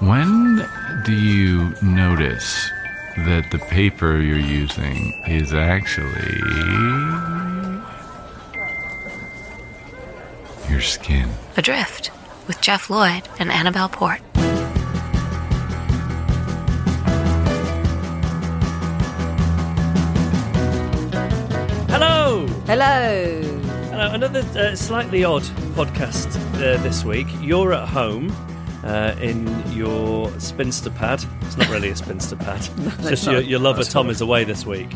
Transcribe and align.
When 0.00 0.68
do 1.04 1.12
you 1.12 1.72
notice 1.80 2.68
that 3.16 3.48
the 3.52 3.58
paper 3.70 4.20
you're 4.20 4.36
using 4.36 5.12
is 5.28 5.54
actually 5.54 6.36
your 10.68 10.80
skin? 10.80 11.30
Adrift 11.56 12.10
with 12.48 12.60
Jeff 12.60 12.90
Lloyd 12.90 13.28
and 13.38 13.52
Annabelle 13.52 13.88
Port. 13.88 14.20
Hello! 21.88 22.46
Hello. 22.66 23.42
Hello, 23.90 24.12
another 24.12 24.40
uh, 24.58 24.74
slightly 24.74 25.22
odd 25.22 25.44
podcast 25.76 26.34
uh, 26.56 26.82
this 26.82 27.04
week. 27.04 27.28
You're 27.40 27.72
at 27.72 27.88
home 27.88 28.34
uh, 28.84 29.14
in 29.20 29.46
your 29.72 30.30
spinster 30.38 30.90
pad. 30.90 31.24
It's 31.42 31.56
not 31.56 31.68
really 31.70 31.88
a 31.90 31.96
spinster 31.96 32.36
pad. 32.36 32.60
It's 33.00 33.08
just 33.08 33.26
your, 33.26 33.40
your 33.40 33.58
lover 33.60 33.82
Tom 33.84 34.10
is 34.10 34.20
away 34.20 34.44
this 34.44 34.64
week. 34.66 34.90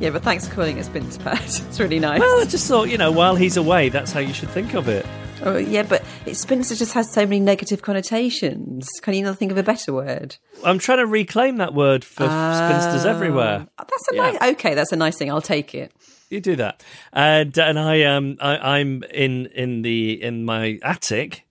Yeah, 0.00 0.10
but 0.10 0.22
thanks 0.22 0.46
for 0.48 0.54
calling 0.54 0.78
it 0.78 0.84
Spinster 0.84 1.22
Pad. 1.22 1.38
It's 1.44 1.80
really 1.80 1.98
nice. 2.00 2.20
Well, 2.20 2.40
I 2.40 2.44
just 2.44 2.66
thought, 2.68 2.88
you 2.88 2.98
know, 2.98 3.10
while 3.12 3.36
he's 3.36 3.56
away, 3.56 3.88
that's 3.88 4.12
how 4.12 4.20
you 4.20 4.32
should 4.34 4.50
think 4.50 4.74
of 4.74 4.88
it. 4.88 5.06
oh, 5.44 5.56
yeah, 5.56 5.82
but 5.84 6.02
it, 6.26 6.34
Spinster 6.36 6.74
just 6.74 6.92
has 6.94 7.12
so 7.12 7.22
many 7.24 7.40
negative 7.40 7.82
connotations. 7.82 8.88
Can 9.02 9.14
you 9.14 9.22
not 9.24 9.38
think 9.38 9.52
of 9.52 9.58
a 9.58 9.62
better 9.62 9.92
word? 9.92 10.36
I'm 10.64 10.78
trying 10.78 10.98
to 10.98 11.06
reclaim 11.06 11.58
that 11.58 11.74
word 11.74 12.04
for 12.04 12.24
spinsters 12.24 13.04
everywhere. 13.06 13.66
That's 13.78 14.08
a 14.12 14.14
Yeah. 14.16 14.30
nice. 14.32 14.50
Okay, 14.52 14.74
that's 14.74 14.92
a 14.92 14.96
nice 14.96 15.16
thing. 15.16 15.30
I'll 15.30 15.40
take 15.40 15.74
it. 15.74 15.92
You 16.30 16.40
do 16.40 16.56
that, 16.56 16.82
and 17.12 17.56
and 17.56 17.78
I 17.78 18.02
um 18.02 18.36
I, 18.40 18.76
I'm 18.78 19.02
in 19.14 19.46
in 19.46 19.80
the 19.80 20.22
in 20.22 20.44
my 20.44 20.78
attic, 20.82 21.46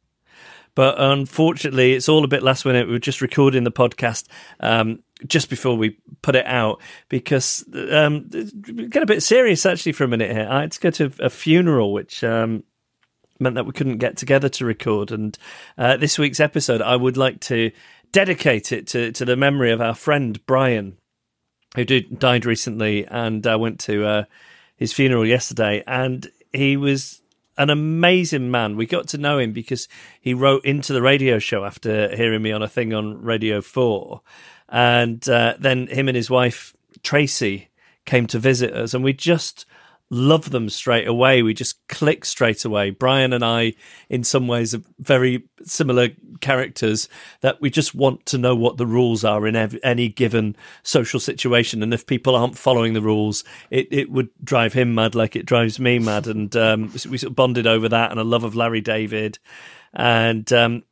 but 0.78 0.94
unfortunately 1.02 1.94
it's 1.94 2.08
all 2.08 2.24
a 2.24 2.28
bit 2.28 2.44
last 2.44 2.64
minute. 2.64 2.86
We 2.86 2.94
were 2.94 3.00
just 3.00 3.20
recording 3.20 3.64
the 3.64 3.72
podcast 3.72 4.28
um 4.60 5.00
just 5.26 5.50
before 5.50 5.76
we 5.76 5.98
put 6.22 6.36
it 6.36 6.46
out 6.46 6.80
because 7.10 7.66
um 7.92 8.30
get 8.30 9.02
a 9.02 9.08
bit 9.08 9.24
serious 9.24 9.66
actually 9.66 9.94
for 9.94 10.04
a 10.04 10.08
minute 10.08 10.32
here. 10.32 10.48
I 10.48 10.62
had 10.62 10.74
to 10.74 10.80
go 10.80 10.92
to 10.92 11.12
a 11.20 11.32
funeral 11.32 11.92
which 11.94 12.24
um 12.24 12.64
meant 13.40 13.56
that 13.56 13.66
we 13.66 13.72
couldn't 13.72 13.98
get 13.98 14.18
together 14.18 14.50
to 14.50 14.66
record. 14.66 15.12
And 15.12 15.36
uh, 15.78 15.98
this 15.98 16.18
week's 16.20 16.40
episode, 16.40 16.82
I 16.82 16.96
would 16.96 17.18
like 17.18 17.40
to 17.42 17.72
dedicate 18.12 18.72
it 18.72 18.86
to 18.88 19.12
to 19.14 19.26
the 19.26 19.36
memory 19.36 19.72
of 19.72 19.82
our 19.82 19.96
friend 19.96 20.44
Brian 20.46 20.98
who 21.76 21.86
did, 21.86 22.20
died 22.20 22.46
recently, 22.46 23.06
and 23.08 23.46
I 23.48 23.56
went 23.56 23.80
to 23.82 24.06
uh, 24.06 24.24
his 24.76 24.94
funeral 24.94 25.26
yesterday, 25.26 25.84
and 25.88 26.28
he 26.54 26.78
was 26.78 27.22
an 27.58 27.70
amazing 27.70 28.52
man. 28.52 28.76
We 28.76 28.86
got 28.86 29.08
to 29.10 29.18
know 29.18 29.40
him 29.40 29.52
because 29.52 29.88
he 30.22 30.34
wrote 30.34 30.66
into 30.66 30.94
the 30.94 31.02
radio 31.02 31.40
show 31.40 31.66
after 31.66 32.16
hearing 32.16 32.42
me 32.42 32.52
on 32.52 32.62
a 32.62 32.68
thing 32.68 32.94
on 32.94 33.22
Radio 33.22 33.62
Four, 33.62 34.22
and 34.70 35.28
uh, 35.28 35.56
then 35.60 35.88
him 35.88 36.08
and 36.08 36.16
his 36.16 36.30
wife 36.30 36.76
Tracy 37.04 37.70
came 38.06 38.28
to 38.28 38.40
visit 38.40 38.74
us, 38.74 38.94
and 38.94 39.04
we 39.04 39.14
just 39.14 39.66
love 40.10 40.52
them 40.52 40.70
straight 40.70 41.08
away. 41.08 41.42
We 41.42 41.54
just 41.54 41.86
click 41.88 42.24
straight 42.24 42.64
away. 42.64 42.92
Brian 42.92 43.34
and 43.34 43.44
I, 43.44 43.74
in 44.10 44.24
some 44.24 44.48
ways, 44.48 44.74
are 44.74 44.82
very 45.00 45.44
similar 45.64 46.10
characters 46.40 47.10
that 47.42 47.60
we 47.60 47.70
just 47.70 47.94
want 47.94 48.26
to 48.28 48.38
know 48.38 48.56
what 48.56 48.78
the 48.78 48.86
rules 48.86 49.24
are 49.24 49.46
in 49.48 49.56
ev- 49.56 49.80
any 49.84 50.08
given 50.08 50.56
social 50.84 51.20
situation. 51.20 51.84
And 51.84 51.94
if 51.94 52.06
people 52.06 52.36
aren't 52.36 52.58
following 52.58 52.94
the 52.94 53.02
rules, 53.02 53.44
it, 53.70 53.88
it 53.92 54.10
would 54.12 54.30
drive 54.44 54.74
him 54.74 54.96
mad 54.96 55.16
like 55.16 55.36
it 55.36 55.46
drives 55.46 55.80
me 55.80 56.00
mad. 56.00 56.28
And 56.28 56.56
um, 56.56 56.92
we 56.92 57.18
sort 57.18 57.32
of 57.32 57.36
bonded 57.36 57.68
over 57.68 57.90
that 57.90 58.12
and 58.12 58.20
a 58.20 58.24
love 58.24 58.44
of 58.44 58.56
Larry 58.56 58.82
David. 58.82 59.40
And 59.94 60.52
um, 60.54 60.84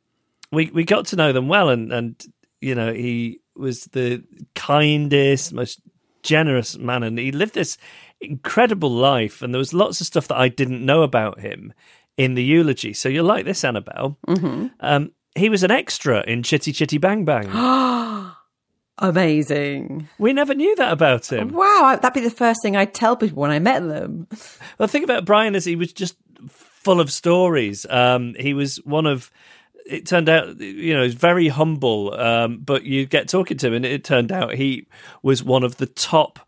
we, 0.52 0.70
we 0.70 0.84
got 0.84 1.06
to 1.06 1.16
know 1.16 1.32
them 1.32 1.48
well. 1.48 1.70
And, 1.70 1.92
and, 1.92 2.22
you 2.60 2.74
know, 2.74 2.92
he 2.92 3.40
was 3.54 3.84
the 3.86 4.22
kindest, 4.54 5.52
most 5.54 5.80
generous 6.22 6.76
man. 6.76 7.02
And 7.02 7.18
he 7.18 7.32
lived 7.32 7.54
this 7.54 7.78
incredible 8.20 8.90
life, 8.90 9.42
and 9.42 9.52
there 9.52 9.58
was 9.58 9.74
lots 9.74 10.00
of 10.00 10.06
stuff 10.06 10.28
that 10.28 10.38
I 10.38 10.48
didn't 10.48 10.84
know 10.84 11.02
about 11.02 11.40
him 11.40 11.72
in 12.16 12.34
the 12.34 12.44
eulogy. 12.44 12.92
So 12.92 13.08
you'll 13.08 13.26
like 13.26 13.44
this, 13.44 13.64
Annabelle. 13.64 14.18
Mm-hmm. 14.26 14.66
Um, 14.80 15.12
he 15.34 15.48
was 15.48 15.62
an 15.62 15.70
extra 15.70 16.24
in 16.26 16.42
Chitty 16.42 16.72
Chitty 16.72 16.98
Bang 16.98 17.24
Bang. 17.24 17.50
Amazing. 18.98 20.08
we 20.18 20.32
never 20.32 20.54
knew 20.54 20.74
that 20.76 20.90
about 20.92 21.30
him. 21.30 21.50
Wow, 21.52 21.98
that'd 22.00 22.14
be 22.14 22.26
the 22.26 22.34
first 22.34 22.62
thing 22.62 22.76
I'd 22.76 22.94
tell 22.94 23.14
people 23.14 23.42
when 23.42 23.50
I 23.50 23.58
met 23.58 23.80
them. 23.80 24.26
Well, 24.30 24.86
the 24.86 24.88
thing 24.88 25.04
about 25.04 25.26
Brian 25.26 25.54
is 25.54 25.66
he 25.66 25.76
was 25.76 25.92
just 25.92 26.16
full 26.48 27.00
of 27.00 27.12
stories. 27.12 27.84
Um, 27.90 28.34
he 28.38 28.54
was 28.54 28.76
one 28.84 29.06
of. 29.06 29.30
It 29.84 30.04
turned 30.06 30.28
out, 30.28 30.58
you 30.58 30.94
know, 30.94 31.04
he's 31.04 31.14
very 31.14 31.46
humble. 31.46 32.12
Um, 32.14 32.58
but 32.58 32.84
you 32.84 33.06
get 33.06 33.28
talking 33.28 33.56
to 33.58 33.68
him, 33.68 33.74
and 33.74 33.84
it 33.84 34.02
turned 34.02 34.32
out 34.32 34.54
he 34.54 34.86
was 35.22 35.44
one 35.44 35.62
of 35.62 35.76
the 35.76 35.86
top 35.86 36.45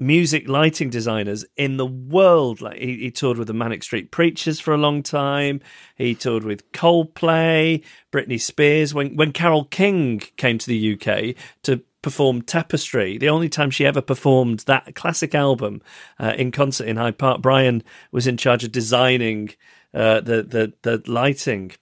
music 0.00 0.48
lighting 0.48 0.90
designers 0.90 1.44
in 1.56 1.76
the 1.76 1.86
world. 1.86 2.60
Like 2.60 2.78
he, 2.78 2.96
he 2.96 3.10
toured 3.10 3.38
with 3.38 3.46
the 3.46 3.54
Manic 3.54 3.82
Street 3.82 4.10
Preachers 4.10 4.58
for 4.58 4.72
a 4.72 4.78
long 4.78 5.02
time. 5.02 5.60
He 5.94 6.14
toured 6.14 6.42
with 6.42 6.72
Coldplay, 6.72 7.84
Britney 8.10 8.40
Spears. 8.40 8.94
When 8.94 9.14
when 9.14 9.32
Carole 9.32 9.66
King 9.66 10.20
came 10.36 10.58
to 10.58 10.66
the 10.66 10.94
UK 10.94 11.36
to 11.62 11.82
perform 12.02 12.42
Tapestry, 12.42 13.18
the 13.18 13.28
only 13.28 13.50
time 13.50 13.70
she 13.70 13.84
ever 13.84 14.00
performed 14.00 14.60
that 14.60 14.94
classic 14.94 15.34
album 15.34 15.82
uh, 16.18 16.34
in 16.36 16.50
concert 16.50 16.88
in 16.88 16.96
Hyde 16.96 17.18
Park, 17.18 17.42
Brian 17.42 17.82
was 18.10 18.26
in 18.26 18.38
charge 18.38 18.64
of 18.64 18.72
designing 18.72 19.50
uh, 19.92 20.20
the 20.20 20.42
the 20.42 20.72
the 20.82 21.02
lighting 21.10 21.72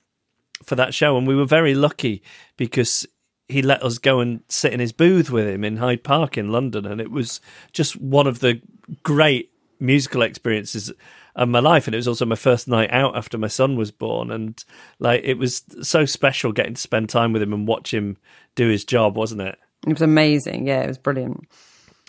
for 0.64 0.74
that 0.74 0.92
show, 0.92 1.16
and 1.16 1.26
we 1.26 1.36
were 1.36 1.46
very 1.46 1.74
lucky 1.74 2.22
because 2.56 3.06
he 3.48 3.62
let 3.62 3.82
us 3.82 3.98
go 3.98 4.20
and 4.20 4.40
sit 4.48 4.72
in 4.72 4.80
his 4.80 4.92
booth 4.92 5.30
with 5.30 5.48
him 5.48 5.64
in 5.64 5.78
Hyde 5.78 6.04
Park 6.04 6.36
in 6.36 6.50
London, 6.52 6.84
and 6.86 7.00
it 7.00 7.10
was 7.10 7.40
just 7.72 7.96
one 7.96 8.26
of 8.26 8.40
the 8.40 8.60
great 9.02 9.50
musical 9.80 10.22
experiences 10.22 10.92
of 11.34 11.48
my 11.48 11.60
life. 11.60 11.86
And 11.86 11.94
it 11.94 11.98
was 11.98 12.08
also 12.08 12.26
my 12.26 12.34
first 12.34 12.68
night 12.68 12.90
out 12.92 13.16
after 13.16 13.38
my 13.38 13.46
son 13.46 13.76
was 13.76 13.90
born, 13.90 14.30
and 14.30 14.62
like 14.98 15.22
it 15.24 15.38
was 15.38 15.62
so 15.82 16.04
special 16.04 16.52
getting 16.52 16.74
to 16.74 16.80
spend 16.80 17.08
time 17.08 17.32
with 17.32 17.42
him 17.42 17.52
and 17.52 17.66
watch 17.66 17.92
him 17.92 18.18
do 18.54 18.68
his 18.68 18.84
job, 18.84 19.16
wasn't 19.16 19.40
it? 19.40 19.58
It 19.86 19.92
was 19.92 20.02
amazing. 20.02 20.66
Yeah, 20.66 20.82
it 20.82 20.88
was 20.88 20.98
brilliant. 20.98 21.48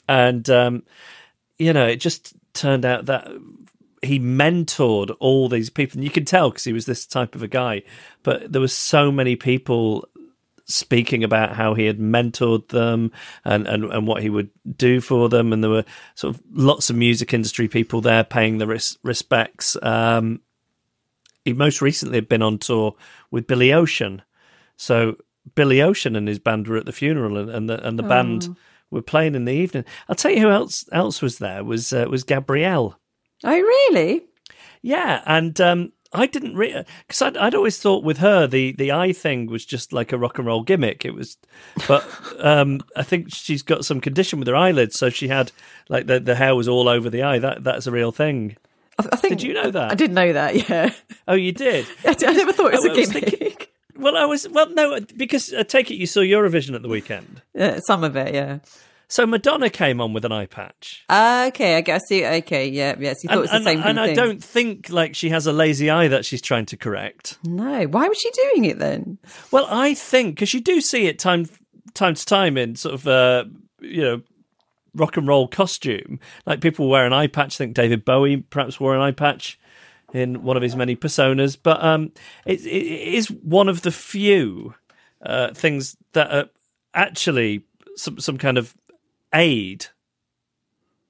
and 0.08 0.50
um, 0.50 0.84
you 1.58 1.72
know, 1.72 1.88
it 1.88 1.98
just 1.98 2.34
turned 2.54 2.84
out 2.84 3.06
that 3.06 3.30
he 4.02 4.20
mentored 4.20 5.16
all 5.20 5.48
these 5.48 5.70
people, 5.70 5.98
and 5.98 6.04
you 6.04 6.10
can 6.10 6.26
tell 6.26 6.50
because 6.50 6.64
he 6.64 6.74
was 6.74 6.86
this 6.86 7.06
type 7.06 7.36
of 7.36 7.44
a 7.44 7.48
guy. 7.48 7.84
But 8.24 8.52
there 8.52 8.62
were 8.62 8.68
so 8.68 9.12
many 9.12 9.36
people 9.36 10.08
speaking 10.70 11.24
about 11.24 11.56
how 11.56 11.74
he 11.74 11.86
had 11.86 12.00
mentored 12.00 12.70
them 12.70 13.12
and, 13.44 13.68
and, 13.68 13.86
and 13.86 14.08
what 14.08 14.22
he 14.22 14.30
would 14.30 14.50
do 14.78 15.02
for 15.02 15.28
them, 15.28 15.52
and 15.52 15.64
there 15.64 15.72
were 15.72 15.86
sort 16.16 16.36
of 16.36 16.42
lots 16.52 16.90
of 16.90 16.96
music 16.96 17.34
industry 17.34 17.68
people 17.68 18.02
there 18.02 18.24
paying 18.24 18.60
the 18.60 18.68
res- 18.68 18.98
respects. 19.04 19.76
Um, 19.82 20.42
he 21.44 21.54
most 21.54 21.82
recently 21.82 22.18
had 22.18 22.30
been 22.30 22.44
on 22.44 22.60
tour 22.60 22.96
with 23.32 23.48
Billy 23.48 23.74
Ocean, 23.74 24.22
so 24.78 25.18
Billy 25.56 25.82
Ocean 25.82 26.16
and 26.16 26.28
his 26.28 26.40
band 26.40 26.68
were 26.68 26.78
at 26.78 26.86
the 26.86 26.92
funeral, 26.92 27.38
and, 27.38 27.50
and 27.50 27.70
the 27.70 27.86
and 27.86 27.98
the 27.98 28.04
band 28.04 28.56
were 28.92 29.02
playing 29.02 29.36
in 29.36 29.46
the 29.46 29.54
evening. 29.54 29.86
I'll 30.08 30.16
tell 30.16 30.32
you 30.32 30.42
who 30.42 30.50
else 30.50 30.86
else 30.92 31.22
was 31.22 31.40
there 31.40 31.64
was 31.64 31.92
uh, 31.92 32.06
was 32.10 32.24
Gabrielle. 32.24 33.00
Oh, 33.44 33.60
really? 33.60 34.26
Yeah, 34.82 35.22
and 35.26 35.60
um, 35.60 35.92
I 36.12 36.26
didn't 36.26 36.56
really 36.56 36.84
because 37.08 37.22
I'd, 37.22 37.38
I'd 37.38 37.54
always 37.56 37.78
thought 37.80 38.04
with 38.04 38.18
her 38.18 38.48
the 38.48 38.72
the 38.74 38.92
eye 38.92 39.14
thing 39.14 39.46
was 39.46 39.64
just 39.66 39.94
like 39.94 40.12
a 40.12 40.18
rock 40.18 40.38
and 40.40 40.48
roll 40.48 40.64
gimmick. 40.64 41.06
It 41.06 41.14
was, 41.14 41.38
but 41.88 42.04
um, 42.40 42.82
I 42.96 43.04
think 43.04 43.34
she's 43.34 43.62
got 43.62 43.86
some 43.86 44.02
condition 44.02 44.40
with 44.40 44.48
her 44.48 44.56
eyelids, 44.56 44.98
so 44.98 45.10
she 45.10 45.28
had 45.28 45.52
like 45.88 46.08
the 46.08 46.20
the 46.20 46.36
hair 46.36 46.56
was 46.56 46.68
all 46.68 46.90
over 46.90 47.10
the 47.10 47.22
eye. 47.22 47.38
That 47.40 47.64
that's 47.64 47.86
a 47.86 47.92
real 47.92 48.12
thing. 48.12 48.58
I, 48.98 49.06
I 49.12 49.16
think 49.18 49.38
Did 49.40 49.44
you 49.48 49.54
know 49.54 49.70
that? 49.72 49.92
I 49.92 49.96
did 49.96 50.12
know 50.12 50.34
that. 50.34 50.68
Yeah, 50.70 50.92
Oh, 51.28 51.36
you 51.36 51.52
did. 51.52 51.86
I 52.06 52.14
never 52.34 52.54
thought 52.54 52.74
it 52.74 52.78
was 52.82 52.86
I 52.86 52.90
a 52.90 52.96
was 52.96 53.10
gimmick. 53.12 53.30
thinking- 53.30 53.68
Well, 54.00 54.16
I 54.16 54.24
was 54.26 54.48
well 54.48 54.70
no 54.70 55.00
because 55.18 55.54
I 55.54 55.64
take 55.64 55.92
it 55.92 55.96
you 55.96 56.06
saw 56.08 56.22
Eurovision 56.22 56.74
at 56.74 56.82
the 56.82 56.88
weekend. 56.88 57.42
Yeah, 57.54 57.80
some 57.82 58.04
of 58.06 58.16
it, 58.16 58.34
yeah. 58.34 58.60
So 59.12 59.26
Madonna 59.26 59.72
came 59.72 60.00
on 60.00 60.14
with 60.14 60.24
an 60.24 60.32
eye 60.32 60.46
patch. 60.46 61.04
Ah, 61.10 61.48
okay, 61.48 61.78
I 61.78 61.82
guess 61.82 62.04
you. 62.12 62.26
Okay, 62.26 62.68
yeah, 62.68 62.96
yes. 63.00 63.24
You 63.24 63.28
thought 63.30 63.32
And, 63.32 63.40
it 63.40 63.42
was 63.42 63.50
the 63.50 63.56
and- 63.56 63.66
same 63.66 63.82
and 63.84 64.00
I 64.00 64.14
don't 64.14 64.44
think 64.44 64.90
like 64.90 65.16
she 65.16 65.30
has 65.30 65.48
a 65.48 65.52
lazy 65.52 65.90
eye 65.90 66.08
that 66.10 66.26
she's 66.26 66.42
trying 66.44 66.68
to 66.68 66.78
correct. 66.78 67.40
No, 67.44 67.86
why 67.88 68.08
was 68.08 68.20
she 68.20 68.30
doing 68.32 68.66
it 68.66 68.78
then? 68.78 69.18
Well, 69.52 69.66
I 69.70 69.96
think 69.96 70.36
because 70.36 70.54
you 70.54 70.62
do 70.62 70.80
see 70.80 71.08
it 71.08 71.18
time 71.18 71.48
time 71.96 72.14
to 72.14 72.24
time 72.26 72.56
in 72.56 72.76
sort 72.76 72.94
of 72.94 73.08
uh, 73.08 73.46
you 73.82 74.02
know 74.04 74.22
rock 74.94 75.18
and 75.18 75.28
roll 75.28 75.48
costume, 75.48 76.20
like 76.46 76.62
people 76.62 76.88
wear 76.88 77.06
an 77.08 77.14
eye 77.14 77.28
patch. 77.28 77.56
I 77.56 77.58
think 77.66 77.74
David 77.76 78.06
Bowie 78.06 78.38
perhaps 78.38 78.80
wore 78.80 78.94
an 78.96 79.02
eye 79.02 79.12
patch 79.12 79.60
in 80.14 80.44
one 80.44 80.56
of 80.58 80.62
his 80.64 80.76
many 80.76 80.96
personas, 80.96 81.58
but 81.62 81.84
um, 81.84 82.12
it, 82.46 82.62
it 82.66 83.14
is 83.14 83.28
one 83.32 83.70
of 83.70 83.82
the 83.82 83.92
few 83.92 84.76
uh, 85.26 85.52
things 85.54 85.98
that 86.14 86.32
are 86.32 86.50
actually 86.94 87.64
some 87.96 88.20
some 88.20 88.38
kind 88.38 88.58
of 88.60 88.76
aid 89.34 89.88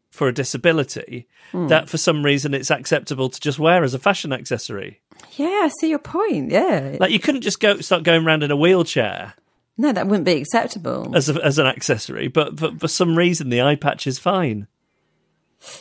for 0.10 0.28
a 0.28 0.34
disability 0.34 1.28
hmm. 1.52 1.68
that 1.68 1.88
for 1.88 1.98
some 1.98 2.26
reason 2.26 2.54
it's 2.54 2.72
acceptable 2.72 3.30
to 3.30 3.40
just 3.40 3.60
wear 3.60 3.84
as 3.84 3.94
a 3.94 4.00
fashion 4.00 4.34
accessory. 4.34 5.02
Yeah, 5.34 5.62
I 5.64 5.70
see 5.80 5.90
your 5.90 6.00
point. 6.00 6.52
Yeah, 6.52 6.98
Like 7.00 7.12
you 7.12 7.20
couldn't 7.20 7.42
just 7.42 7.60
go 7.60 7.80
start 7.82 8.04
going 8.04 8.26
around 8.26 8.44
in 8.44 8.52
a 8.52 8.56
wheelchair 8.56 9.34
no, 9.80 9.94
that 9.94 10.08
wouldn't 10.08 10.26
be 10.26 10.34
acceptable. 10.34 11.16
as 11.16 11.30
a, 11.30 11.42
as 11.42 11.58
an 11.58 11.66
accessory, 11.66 12.28
but, 12.28 12.58
but 12.58 12.82
for 12.82 12.90
some 12.90 13.18
reason 13.18 13.50
the 13.50 13.62
eye 13.62 13.76
patch 13.76 14.08
is 14.08 14.20
fine. 14.20 14.68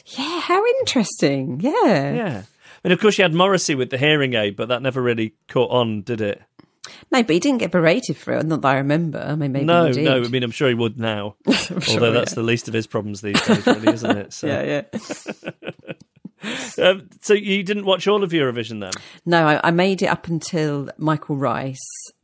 yeah, 0.06 0.38
how 0.38 0.64
interesting. 0.78 1.58
Yeah. 1.58 2.14
Yeah. 2.14 2.42
I 2.44 2.88
mean, 2.88 2.92
of 2.92 3.00
course, 3.00 3.18
you 3.18 3.24
had 3.24 3.34
Morrissey 3.34 3.74
with 3.74 3.90
the 3.90 3.98
hearing 3.98 4.34
aid, 4.34 4.54
but 4.54 4.68
that 4.68 4.82
never 4.82 5.02
really 5.02 5.34
caught 5.48 5.72
on, 5.72 6.02
did 6.02 6.20
it? 6.20 6.40
No, 7.10 7.22
but 7.22 7.30
he 7.30 7.40
didn't 7.40 7.58
get 7.58 7.70
berated 7.70 8.16
for 8.16 8.32
it. 8.32 8.46
Not 8.46 8.62
that 8.62 8.68
I 8.68 8.76
remember. 8.76 9.18
I 9.18 9.34
mean, 9.34 9.52
maybe 9.52 9.66
no, 9.66 9.86
he 9.86 9.92
did. 9.92 10.04
no. 10.04 10.22
I 10.22 10.28
mean, 10.28 10.42
I'm 10.42 10.50
sure 10.50 10.68
he 10.68 10.74
would 10.74 10.98
now. 10.98 11.36
sure, 11.50 11.78
Although 11.90 12.12
that's 12.12 12.32
yeah. 12.32 12.36
the 12.36 12.42
least 12.42 12.68
of 12.68 12.74
his 12.74 12.86
problems 12.86 13.20
these 13.20 13.40
days, 13.42 13.66
really, 13.66 13.92
isn't 13.92 14.16
it? 14.16 14.32
So, 14.38 14.46
yeah, 14.46 14.82
yeah. 14.92 15.70
Um, 16.80 17.08
so 17.20 17.34
you 17.34 17.64
didn't 17.64 17.84
watch 17.84 18.06
all 18.06 18.22
of 18.22 18.30
Eurovision 18.30 18.80
then? 18.80 18.92
No, 19.26 19.44
I, 19.44 19.60
I 19.64 19.70
made 19.72 20.02
it 20.02 20.06
up 20.06 20.28
until 20.28 20.88
Michael 20.96 21.36
Rice, 21.36 21.76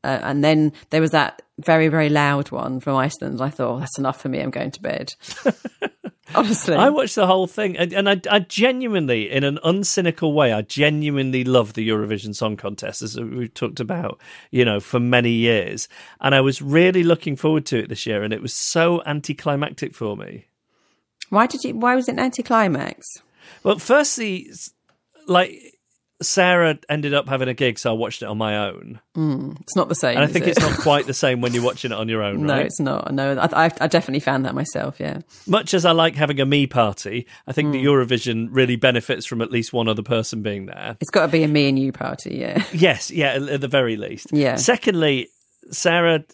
uh, 0.05 0.20
and 0.22 0.44
then 0.44 0.72
there 0.90 1.00
was 1.00 1.10
that 1.10 1.43
very, 1.59 1.89
very 1.89 2.09
loud 2.09 2.51
one 2.51 2.81
from 2.81 2.97
Iceland. 2.97 3.41
I 3.41 3.51
thought, 3.51 3.77
oh, 3.77 3.81
that's 3.81 3.99
enough 3.99 4.21
for 4.21 4.29
me. 4.29 4.41
I'm 4.41 4.51
going 4.51 4.73
to 4.73 4.83
bed. 4.83 5.15
Honestly, 6.35 6.75
I 6.75 6.89
watched 6.89 7.15
the 7.15 7.27
whole 7.27 7.47
thing, 7.47 7.77
and, 7.77 7.93
and 7.93 8.09
I, 8.09 8.21
I 8.29 8.41
genuinely, 8.41 9.31
in 9.31 9.45
an 9.45 9.59
uncynical 9.65 10.35
way, 10.35 10.53
I 10.53 10.62
genuinely 10.62 11.45
love 11.45 11.75
the 11.75 11.89
Eurovision 11.89 12.35
Song 12.35 12.56
Contest, 12.56 13.03
as 13.03 13.21
we've 13.21 13.53
talked 13.55 13.79
about, 13.79 14.21
you 14.51 14.65
know, 14.65 14.81
for 14.81 14.99
many 14.99 15.31
years. 15.31 15.87
And 16.21 16.35
I 16.35 16.41
was 16.41 16.61
really 16.61 17.05
looking 17.05 17.37
forward 17.37 17.67
to 17.67 17.79
it 17.79 17.89
this 17.89 18.05
year, 18.06 18.23
and 18.25 18.33
it 18.33 18.43
was 18.43 18.53
so 18.53 19.03
anticlimactic 19.06 19.95
for 19.95 20.17
me. 20.17 20.47
why 21.29 21.47
did 21.47 21.62
you? 21.62 21.75
Why 21.75 21.95
was 21.95 22.09
it 22.09 22.12
an 22.12 22.19
anticlimax? 22.21 23.23
Well, 23.62 23.79
firstly, 23.79 24.51
like 25.29 25.74
Sarah 26.22 26.78
ended 26.88 27.12
up 27.12 27.28
having 27.28 27.49
a 27.49 27.55
gig, 27.55 27.78
so 27.78 27.90
I 27.90 27.93
watched 27.94 28.22
it 28.22 28.26
on 28.26 28.38
my 28.38 28.69
own, 28.69 29.00
It's 29.61 29.75
not 29.76 29.88
the 29.88 29.94
same. 29.96 30.16
and 30.16 30.25
I 30.25 30.26
think 30.28 30.46
it? 30.46 30.50
it's 30.50 30.61
not 30.61 30.78
quite 30.78 31.06
the 31.06 31.12
same 31.14 31.40
when 31.40 31.52
you're 31.52 31.64
watching 31.64 31.90
it 31.90 31.94
on 31.96 32.08
your 32.08 32.22
own, 32.22 32.43
Right? 32.46 32.46
No, 32.46 32.56
it's 32.58 32.81
not. 32.81 33.12
No, 33.12 33.37
I, 33.37 33.66
I, 33.66 33.70
I 33.81 33.87
definitely 33.88 34.20
found 34.20 34.44
that 34.44 34.55
myself. 34.55 35.00
Yeah. 35.00 35.20
Much 35.46 35.75
as 35.75 35.84
I 35.84 35.90
like 35.90 36.14
having 36.14 36.40
a 36.40 36.46
me 36.46 36.66
party, 36.66 37.26
I 37.49 37.52
think 37.52 37.66
Hmm. 37.69 37.72
the 37.72 37.84
Eurovision 37.84 38.49
really 38.52 38.76
benefits 38.76 39.26
from 39.26 39.43
at 39.43 39.50
least 39.50 39.72
one 39.72 39.88
other 39.88 40.02
person 40.02 40.40
being 40.43 40.66
there. 40.66 40.96
It's 41.00 41.11
got 41.11 41.26
to 41.26 41.32
be 41.32 41.43
a 41.43 41.49
me 41.49 41.69
and 41.69 41.78
you 41.78 41.90
party, 41.93 42.37
yeah. 42.37 42.64
Yes, 42.72 43.10
yeah, 43.10 43.32
at 43.34 43.43
at 43.49 43.60
the 43.60 43.69
very 43.69 43.96
least. 43.96 44.28
Yeah. 44.32 44.55
Secondly, 44.56 45.28
Sarah, 45.72 46.25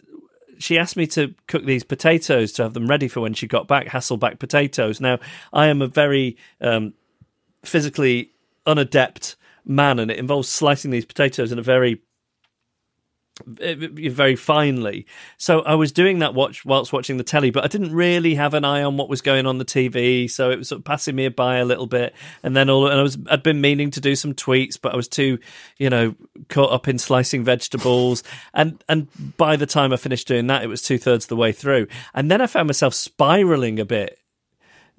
she 0.59 0.77
asked 0.79 0.97
me 0.99 1.07
to 1.09 1.35
cook 1.47 1.65
these 1.65 1.85
potatoes 1.85 2.53
to 2.53 2.65
have 2.65 2.75
them 2.75 2.87
ready 2.87 3.09
for 3.09 3.21
when 3.23 3.33
she 3.33 3.47
got 3.47 3.67
back, 3.67 3.87
Hasselback 3.87 4.39
potatoes. 4.39 5.01
Now, 5.01 5.19
I 5.55 5.69
am 5.69 5.81
a 5.81 5.87
very 5.87 6.37
um, 6.61 6.93
physically 7.65 8.31
unadept 8.67 9.37
man, 9.65 9.99
and 9.99 10.11
it 10.11 10.19
involves 10.19 10.49
slicing 10.49 10.91
these 10.91 11.05
potatoes 11.05 11.53
in 11.53 11.59
a 11.59 11.63
very 11.63 12.03
eh, 13.61 13.75
very 14.11 14.37
finely. 14.37 15.07
So 15.37 15.61
I 15.63 15.75
was 15.75 15.93
doing 15.93 16.19
that 16.21 16.35
watch 16.35 16.65
whilst 16.65 16.93
watching 16.93 17.17
the 17.17 17.25
telly, 17.25 17.51
but 17.51 17.65
I 17.65 17.69
didn't 17.69 17.95
really 17.95 18.35
have 18.35 18.55
an 18.55 18.65
eye 18.65 18.83
on 18.83 18.97
what 18.97 19.09
was 19.09 19.21
going 19.21 19.47
on 19.47 19.59
the 19.59 19.65
TV, 19.65 20.31
so 20.31 20.51
it 20.51 20.59
was 20.59 20.69
sort 20.69 20.81
of 20.81 20.85
passing 20.85 21.17
me 21.17 21.29
by 21.29 21.57
a 21.57 21.65
little 21.65 21.87
bit. 21.87 22.15
And 22.43 22.57
then 22.57 22.69
all 22.71 22.87
and 22.87 22.99
I 22.99 23.03
was 23.03 23.19
I'd 23.31 23.43
been 23.43 23.61
meaning 23.61 23.91
to 23.93 24.01
do 24.01 24.17
some 24.17 24.35
tweets, 24.35 24.79
but 24.81 24.93
I 24.93 24.97
was 24.97 25.09
too, 25.09 25.39
you 25.79 25.91
know, 25.91 26.15
caught 26.49 26.73
up 26.73 26.89
in 26.89 26.99
slicing 26.99 27.45
vegetables. 27.45 28.23
And 28.55 28.83
and 28.89 29.09
by 29.37 29.57
the 29.57 29.67
time 29.67 29.93
I 29.93 29.97
finished 29.97 30.29
doing 30.29 30.47
that, 30.49 30.63
it 30.63 30.69
was 30.69 30.83
two 30.83 30.99
thirds 30.99 31.25
of 31.27 31.29
the 31.31 31.37
way 31.37 31.53
through. 31.53 31.87
And 32.15 32.31
then 32.31 32.41
I 32.41 32.47
found 32.47 32.69
myself 32.69 32.95
spiraling 32.95 33.79
a 33.79 33.85
bit 33.85 34.19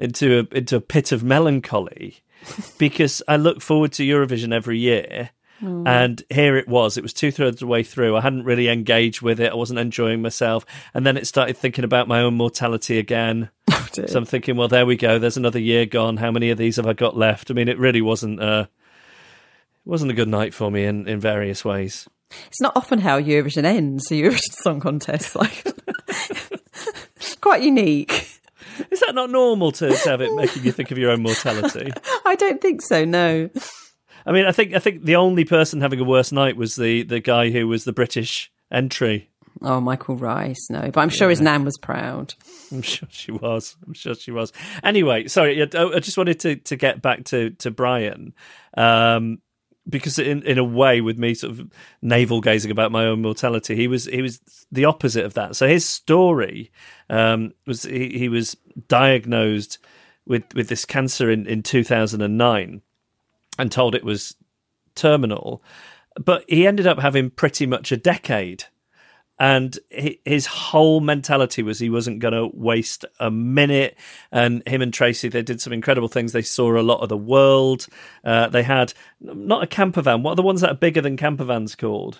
into 0.02 0.40
a 0.40 0.56
into 0.56 0.76
a 0.76 0.82
pit 0.82 1.12
of 1.12 1.24
melancholy 1.24 2.22
because 2.78 3.22
I 3.28 3.38
look 3.38 3.62
forward 3.62 3.92
to 3.94 4.04
Eurovision 4.04 4.54
every 4.54 4.80
year. 4.80 5.32
And 5.64 6.24
here 6.30 6.58
it 6.58 6.68
was. 6.68 6.98
It 6.98 7.04
was 7.04 7.14
two 7.14 7.30
thirds 7.30 7.58
of 7.58 7.60
the 7.60 7.68
way 7.68 7.84
through. 7.84 8.18
I 8.18 8.22
hadn't 8.22 8.46
really 8.46 8.68
engaged 8.68 9.22
with 9.22 9.40
it. 9.40 9.52
I 9.52 9.56
wasn't 9.56 9.78
enjoying 9.78 10.22
myself. 10.22 10.66
And 10.94 11.06
then 11.06 11.18
it 11.18 11.28
started 11.28 11.56
thinking 11.56 11.84
about 11.84 12.08
my 12.08 12.22
own 12.22 12.34
mortality 12.34 12.98
again. 12.98 13.52
dear. 13.94 14.08
so 14.08 14.18
I'm 14.18 14.26
thinking, 14.26 14.56
well, 14.56 14.68
there 14.68 14.88
we 14.88 14.96
go. 14.96 15.20
There's 15.20 15.38
another 15.38 15.60
year 15.60 15.86
gone. 15.86 16.18
How 16.18 16.32
many 16.32 16.50
of 16.50 16.58
these 16.58 16.78
have 16.78 16.88
I 16.88 16.94
got 16.94 17.16
left? 17.16 17.52
I 17.52 17.54
mean, 17.54 17.68
it 17.68 17.78
really 17.78 18.02
wasn't. 18.02 18.42
Uh, 18.42 18.66
it 19.86 19.90
wasn't 19.90 20.12
a 20.12 20.16
good 20.16 20.28
night 20.28 20.54
for 20.54 20.72
me 20.72 20.86
in, 20.86 21.08
in 21.08 21.20
various 21.20 21.64
ways. 21.64 22.08
It's 22.48 22.62
not 22.62 22.76
often 22.76 23.00
how 23.00 23.20
Eurovision 23.20 23.64
ends, 23.64 24.06
the 24.08 24.22
Eurovision 24.22 24.40
Song 24.64 24.80
Contest. 24.80 25.36
Like, 25.36 25.64
quite 27.42 27.62
unique. 27.62 28.41
Is 28.90 29.00
that 29.02 29.14
not 29.14 29.30
normal 29.30 29.72
to, 29.74 29.90
to 29.90 30.10
have 30.10 30.22
it 30.22 30.34
making 30.36 30.64
you 30.64 30.72
think 30.72 30.92
of 30.92 30.98
your 30.98 31.12
own 31.12 31.22
mortality? 31.22 31.92
I 32.26 32.36
don't 32.36 32.62
think 32.62 32.82
so, 32.82 33.06
no. 33.06 33.50
I 34.26 34.32
mean, 34.32 34.46
I 34.46 34.52
think 34.52 34.74
I 34.74 34.80
think 34.80 35.04
the 35.04 35.16
only 35.16 35.46
person 35.46 35.82
having 35.82 36.00
a 36.00 36.04
worse 36.04 36.32
night 36.32 36.56
was 36.56 36.76
the 36.76 37.04
the 37.04 37.20
guy 37.20 37.50
who 37.50 37.68
was 37.68 37.84
the 37.86 37.94
British 37.94 38.52
entry. 38.72 39.30
Oh, 39.64 39.80
Michael 39.82 40.16
Rice, 40.16 40.70
no. 40.70 40.90
But 40.92 41.02
I'm 41.02 41.10
sure 41.10 41.30
his 41.30 41.42
nan 41.42 41.66
was 41.66 41.78
proud. 41.78 42.34
I'm 42.72 42.82
sure 42.82 43.08
she 43.12 43.32
was. 43.32 43.76
I'm 43.86 43.94
sure 43.94 44.16
she 44.16 44.32
was. 44.32 44.54
Anyway, 44.84 45.28
sorry. 45.28 45.62
I 45.62 45.66
I 45.66 46.00
just 46.00 46.18
wanted 46.18 46.40
to 46.42 46.56
to 46.56 46.76
get 46.76 47.02
back 47.02 47.26
to 47.26 47.52
to 47.52 47.72
Brian, 47.72 48.34
um, 48.78 49.40
because 49.90 50.20
in 50.20 50.44
in 50.44 50.58
a 50.58 50.64
way, 50.64 51.02
with 51.02 51.18
me 51.18 51.34
sort 51.34 51.52
of 51.52 51.72
navel 52.02 52.42
gazing 52.42 52.72
about 52.72 52.92
my 52.92 53.06
own 53.06 53.22
mortality, 53.22 53.76
he 53.76 53.88
was 53.88 54.06
he 54.06 54.22
was 54.22 54.40
the 54.72 54.86
opposite 54.86 55.26
of 55.26 55.34
that. 55.34 55.56
So 55.56 55.68
his 55.68 55.86
story 55.86 56.72
um, 57.10 57.54
was 57.66 57.84
he, 57.84 58.18
he 58.18 58.30
was 58.30 58.56
diagnosed 58.88 59.80
with 60.26 60.44
with 60.54 60.70
this 60.70 60.86
cancer 60.86 61.30
in 61.30 61.46
in 61.48 61.64
2009 61.64 62.82
and 63.58 63.72
told 63.72 63.96
it 63.96 64.04
was 64.04 64.36
terminal, 64.96 65.64
but 66.24 66.46
he 66.48 66.68
ended 66.68 66.88
up 66.88 67.00
having 67.00 67.30
pretty 67.30 67.66
much 67.66 67.92
a 67.92 67.98
decade 67.98 68.66
and 69.42 69.80
his 69.90 70.46
whole 70.46 71.00
mentality 71.00 71.64
was 71.64 71.80
he 71.80 71.90
wasn't 71.90 72.20
going 72.20 72.36
to 72.36 72.52
waste 72.54 73.06
a 73.20 73.32
minute. 73.32 73.98
And 74.32 74.62
him 74.68 74.84
and 74.84 74.94
Tracy, 74.94 75.30
they 75.30 75.42
did 75.42 75.60
some 75.60 75.74
incredible 75.74 76.10
things. 76.10 76.32
They 76.32 76.44
saw 76.44 76.80
a 76.80 76.84
lot 76.84 77.00
of 77.00 77.10
the 77.10 77.18
world. 77.18 77.88
Uh, 78.24 78.50
they 78.50 78.62
had 78.62 78.94
not 79.20 79.64
a 79.64 79.68
camper 79.68 80.04
van. 80.04 80.22
What 80.22 80.34
are 80.34 80.36
the 80.36 80.44
ones 80.44 80.62
that 80.62 80.70
are 80.70 80.76
bigger 80.76 81.02
than 81.02 81.18
camper 81.18 81.44
vans 81.44 81.74
called? 81.74 82.20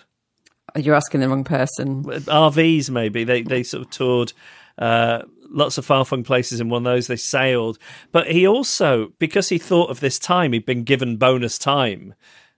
You're 0.74 0.96
asking 0.96 1.20
the 1.20 1.28
wrong 1.28 1.44
person. 1.44 2.02
RVs, 2.02 2.90
maybe. 2.90 3.22
They 3.22 3.42
they 3.42 3.62
sort 3.62 3.84
of 3.84 3.90
toured. 3.90 4.32
Uh, 4.76 5.22
lots 5.48 5.78
of 5.78 5.86
far 5.86 6.04
flung 6.04 6.24
places 6.24 6.60
in 6.60 6.70
one 6.70 6.84
of 6.84 6.92
those. 6.92 7.06
They 7.06 7.14
sailed, 7.14 7.78
but 8.10 8.32
he 8.32 8.48
also, 8.48 9.12
because 9.20 9.48
he 9.48 9.58
thought 9.58 9.90
of 9.90 10.00
this 10.00 10.18
time, 10.18 10.54
he'd 10.54 10.66
been 10.66 10.82
given 10.82 11.18
bonus 11.18 11.56
time. 11.56 12.14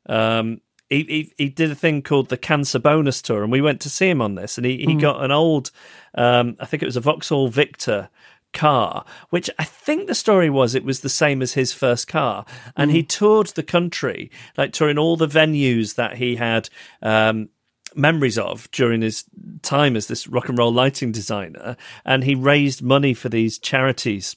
Um, 0.06 0.62
he, 0.91 1.03
he 1.05 1.33
he 1.37 1.49
did 1.49 1.71
a 1.71 1.75
thing 1.75 2.03
called 2.03 2.29
the 2.29 2.37
Cancer 2.37 2.79
Bonus 2.79 3.23
Tour, 3.23 3.43
and 3.43 3.53
we 3.53 3.61
went 3.61 3.81
to 3.83 3.91
see 3.91 4.09
him 4.09 4.21
on 4.21 4.35
this. 4.35 4.59
And 4.59 4.67
he, 4.67 4.85
he 4.85 4.95
got 4.95 5.25
an 5.25 5.31
old, 5.31 5.71
um, 6.14 6.57
I 6.61 6.67
think 6.67 6.83
it 6.83 6.87
was 6.87 6.97
a 6.97 7.00
Vauxhall 7.00 7.49
Victor 7.49 8.11
car, 8.53 9.05
which 9.31 9.50
I 9.59 9.64
think 9.64 10.07
the 10.07 10.14
story 10.14 10.49
was 10.49 10.75
it 10.75 10.85
was 10.85 11.00
the 11.00 11.09
same 11.09 11.43
as 11.43 11.55
his 11.55 11.73
first 11.73 12.07
car, 12.07 12.45
and 12.76 12.91
he 12.91 13.03
toured 13.03 13.49
the 13.49 13.62
country, 13.62 14.31
like 14.57 14.73
touring 14.73 14.99
all 14.99 15.17
the 15.17 15.29
venues 15.29 15.97
that 15.97 16.17
he 16.17 16.37
had. 16.37 16.69
Um, 17.03 17.50
memories 17.97 18.37
of 18.37 18.69
during 18.73 19.03
his 19.03 19.25
time 19.62 19.95
as 19.95 20.09
this 20.09 20.26
rock 20.26 20.49
and 20.49 20.59
roll 20.59 20.73
lighting 20.73 21.12
designer 21.12 21.76
and 22.05 22.25
he 22.25 22.35
raised 22.35 22.83
money 22.83 23.14
for 23.14 23.29
these 23.29 23.57
charities 23.57 24.35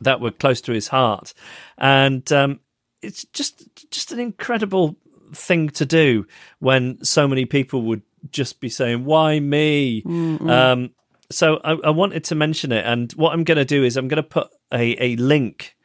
that 0.00 0.22
were 0.22 0.30
close 0.30 0.62
to 0.62 0.72
his 0.72 0.88
heart 0.88 1.34
and 1.76 2.32
um, 2.32 2.58
it's 3.02 3.26
just 3.26 3.68
just 3.90 4.10
an 4.10 4.18
incredible 4.18 4.96
thing 5.32 5.68
to 5.70 5.86
do 5.86 6.26
when 6.58 7.02
so 7.04 7.26
many 7.26 7.44
people 7.44 7.82
would 7.82 8.02
just 8.30 8.60
be 8.60 8.68
saying, 8.68 9.04
"Why 9.04 9.40
me?" 9.40 10.02
Um, 10.50 10.90
so 11.30 11.60
I, 11.64 11.72
I 11.72 11.90
wanted 11.90 12.24
to 12.24 12.34
mention 12.34 12.72
it, 12.72 12.84
and 12.84 13.12
what 13.12 13.32
I'm 13.32 13.44
going 13.44 13.58
to 13.58 13.64
do 13.64 13.84
is 13.84 13.96
I'm 13.96 14.08
going 14.08 14.22
to 14.22 14.28
put 14.28 14.48
a, 14.72 15.02
a 15.02 15.16
link 15.16 15.76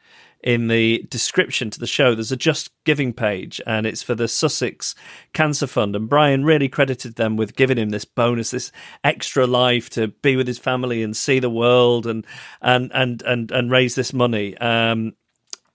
in 0.42 0.66
the 0.66 1.06
description 1.08 1.70
to 1.70 1.78
the 1.78 1.86
show. 1.86 2.14
There's 2.14 2.32
a 2.32 2.36
Just 2.36 2.70
Giving 2.84 3.12
page, 3.12 3.60
and 3.66 3.86
it's 3.86 4.02
for 4.02 4.14
the 4.14 4.26
Sussex 4.26 4.94
Cancer 5.32 5.68
Fund. 5.68 5.94
And 5.94 6.08
Brian 6.08 6.44
really 6.44 6.68
credited 6.68 7.14
them 7.14 7.36
with 7.36 7.54
giving 7.54 7.78
him 7.78 7.90
this 7.90 8.04
bonus, 8.04 8.50
this 8.50 8.72
extra 9.04 9.46
life 9.46 9.88
to 9.90 10.08
be 10.08 10.34
with 10.34 10.48
his 10.48 10.58
family 10.58 11.02
and 11.02 11.16
see 11.16 11.38
the 11.38 11.50
world 11.50 12.06
and 12.06 12.26
and 12.60 12.90
and 12.92 13.22
and, 13.22 13.52
and 13.52 13.70
raise 13.70 13.94
this 13.94 14.12
money. 14.12 14.56
Um, 14.58 15.14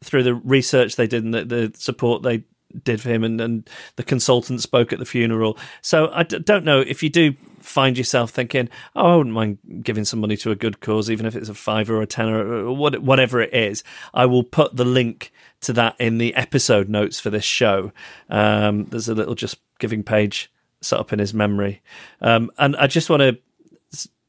through 0.03 0.24
the 0.24 0.36
research 0.36 0.95
they 0.95 1.07
did 1.07 1.24
and 1.24 1.33
the, 1.33 1.45
the 1.45 1.74
support 1.75 2.21
they 2.21 2.43
did 2.84 3.01
for 3.01 3.10
him 3.10 3.24
and, 3.24 3.39
and 3.39 3.69
the 3.96 4.03
consultant 4.03 4.62
spoke 4.62 4.93
at 4.93 5.00
the 5.00 5.05
funeral. 5.05 5.57
So 5.81 6.10
I 6.13 6.24
d- 6.24 6.39
don't 6.39 6.65
know 6.65 6.79
if 6.79 7.03
you 7.03 7.10
do 7.10 7.36
find 7.60 7.98
yourself 7.98 8.31
thinking, 8.31 8.69
oh, 8.96 9.13
I 9.13 9.15
wouldn't 9.17 9.36
mind 9.36 9.57
giving 9.84 10.05
some 10.05 10.19
money 10.19 10.38
to 10.38 10.51
a 10.51 10.55
good 10.55 10.79
cause, 10.79 11.10
even 11.10 11.25
if 11.25 11.36
it's 11.36 11.50
a 11.50 11.53
fiver 11.53 11.98
or 11.98 12.01
a 12.01 12.07
tenner 12.07 12.65
or 12.65 12.75
what, 12.75 13.01
whatever 13.01 13.41
it 13.41 13.53
is. 13.53 13.84
I 14.13 14.25
will 14.25 14.43
put 14.43 14.75
the 14.75 14.86
link 14.86 15.31
to 15.62 15.74
that 15.74 15.96
in 16.00 16.17
the 16.17 16.36
episode 16.36 16.88
notes 16.89 17.19
for 17.19 17.29
this 17.29 17.43
show. 17.43 17.91
Um, 18.29 18.86
there's 18.86 19.10
a 19.10 19.15
little 19.15 19.36
just 19.36 19.57
giving 19.79 20.03
page 20.03 20.51
set 20.81 21.00
up 21.00 21.12
in 21.12 21.19
his 21.19 21.34
memory. 21.34 21.81
Um, 22.22 22.51
and 22.57 22.75
I 22.75 22.88
just 22.88 23.10
want 23.10 23.22
to, 23.22 23.38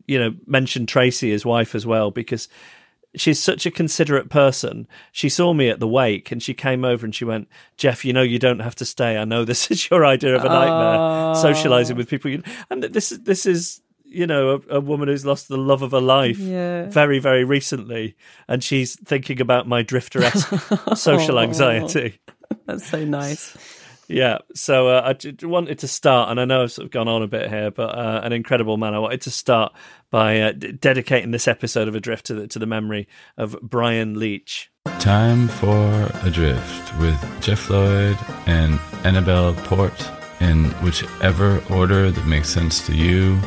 you 0.07 0.19
know, 0.19 0.35
mention 0.47 0.87
Tracy, 0.87 1.31
his 1.31 1.45
wife, 1.45 1.75
as 1.75 1.87
well, 1.87 2.11
because 2.11 2.49
she's 3.21 3.43
such 3.43 3.67
a 3.67 3.71
considerate 3.71 4.29
person. 4.31 4.87
She 5.13 5.29
saw 5.29 5.53
me 5.53 5.69
at 5.69 5.81
the 5.81 5.89
wake 5.89 6.31
and 6.31 6.43
she 6.43 6.55
came 6.55 6.85
over 6.85 7.05
and 7.05 7.15
she 7.15 7.25
went, 7.25 7.49
Jeff, 7.77 8.05
you 8.05 8.13
know, 8.13 8.23
you 8.23 8.39
don't 8.39 8.61
have 8.61 8.75
to 8.77 8.85
stay. 8.85 9.17
I 9.17 9.25
know 9.25 9.45
this 9.45 9.71
is 9.71 9.91
your 9.91 10.05
idea 10.05 10.37
of 10.37 10.45
a 10.45 10.49
nightmare, 10.49 11.35
socializing 11.35 11.97
with 11.97 12.09
people. 12.09 12.31
You, 12.31 12.43
and 12.71 12.83
this 12.83 13.13
is, 13.13 13.23
this 13.23 13.47
is, 13.47 13.81
you 14.05 14.27
know, 14.27 14.63
a, 14.71 14.77
a, 14.77 14.81
woman 14.81 15.09
who's 15.09 15.27
lost 15.27 15.49
the 15.49 15.59
love 15.59 15.83
of 15.83 15.91
her 15.91 16.01
life 16.01 16.39
Yeah. 16.39 16.87
very, 16.87 17.19
very 17.19 17.45
recently. 17.45 18.17
And 18.49 18.65
she's 18.65 18.97
thinking 19.01 19.41
about 19.41 19.69
my 19.69 19.83
drifter 19.83 20.23
social 20.95 21.39
anxiety. 21.39 22.19
That's 22.67 22.89
so 22.89 23.05
nice. 23.05 23.57
Yeah, 24.09 24.38
so 24.55 24.88
uh, 24.88 25.03
I 25.05 25.12
j- 25.12 25.47
wanted 25.47 25.79
to 25.81 25.88
start, 25.88 26.31
and 26.31 26.41
I 26.41 26.47
know 26.47 26.62
I've 26.62 26.73
sort 26.73 26.87
of 26.87 26.91
gone 26.91 27.09
on 27.09 27.23
a 27.23 27.27
bit 27.27 27.50
here, 27.50 27.71
but 27.71 27.95
uh, 27.95 28.23
an 28.25 28.33
incredible 28.33 28.79
man. 28.79 28.95
I 28.95 28.99
wanted 28.99 29.21
to 29.23 29.31
start 29.31 29.75
by 30.11 30.41
uh, 30.41 30.53
d- 30.53 30.73
dedicating 30.73 31.31
this 31.31 31.47
episode 31.47 31.88
of 31.88 31.95
Adrift 31.95 32.25
to 32.27 32.35
the, 32.35 32.47
to 32.49 32.59
the 32.59 32.65
memory 32.67 33.07
of 33.37 33.55
Brian 33.61 34.19
Leach. 34.19 34.71
Time 34.99 35.47
for 35.47 36.11
Adrift 36.23 36.99
with 36.99 37.43
Jeff 37.43 37.69
Lloyd 37.69 38.17
and 38.47 38.81
Annabelle 39.05 39.53
Port 39.55 40.11
in 40.41 40.65
whichever 40.83 41.62
order 41.71 42.11
that 42.11 42.27
makes 42.27 42.49
sense 42.49 42.87
to 42.87 42.97
you. 42.97 43.38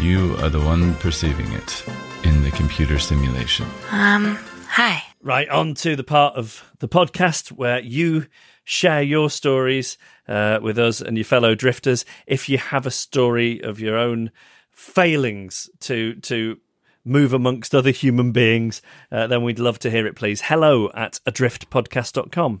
You 0.00 0.36
are 0.40 0.48
the 0.48 0.60
one 0.60 0.94
perceiving 0.94 1.52
it 1.52 1.84
in 2.24 2.42
the 2.42 2.50
computer 2.50 2.98
simulation. 2.98 3.66
Um, 3.92 4.36
hi. 4.68 5.02
Right, 5.20 5.48
on 5.48 5.74
to 5.74 5.94
the 5.96 6.04
part 6.04 6.36
of 6.36 6.64
the 6.78 6.88
podcast 6.88 7.50
where 7.52 7.80
you 7.80 8.26
share 8.68 9.00
your 9.00 9.30
stories 9.30 9.96
uh, 10.28 10.58
with 10.60 10.78
us 10.78 11.00
and 11.00 11.16
your 11.16 11.24
fellow 11.24 11.54
drifters. 11.54 12.04
If 12.26 12.50
you 12.50 12.58
have 12.58 12.84
a 12.84 12.90
story 12.90 13.62
of 13.62 13.80
your 13.80 13.96
own 13.96 14.30
failings 14.70 15.70
to 15.80 16.16
to 16.16 16.58
move 17.02 17.32
amongst 17.32 17.74
other 17.74 17.90
human 17.90 18.30
beings, 18.30 18.82
uh, 19.10 19.26
then 19.26 19.42
we'd 19.42 19.58
love 19.58 19.78
to 19.78 19.90
hear 19.90 20.06
it, 20.06 20.16
please. 20.16 20.42
Hello 20.42 20.90
at 20.92 21.18
adriftpodcast.com. 21.26 22.60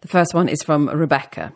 The 0.00 0.08
first 0.08 0.32
one 0.32 0.48
is 0.48 0.62
from 0.62 0.88
Rebecca. 0.88 1.52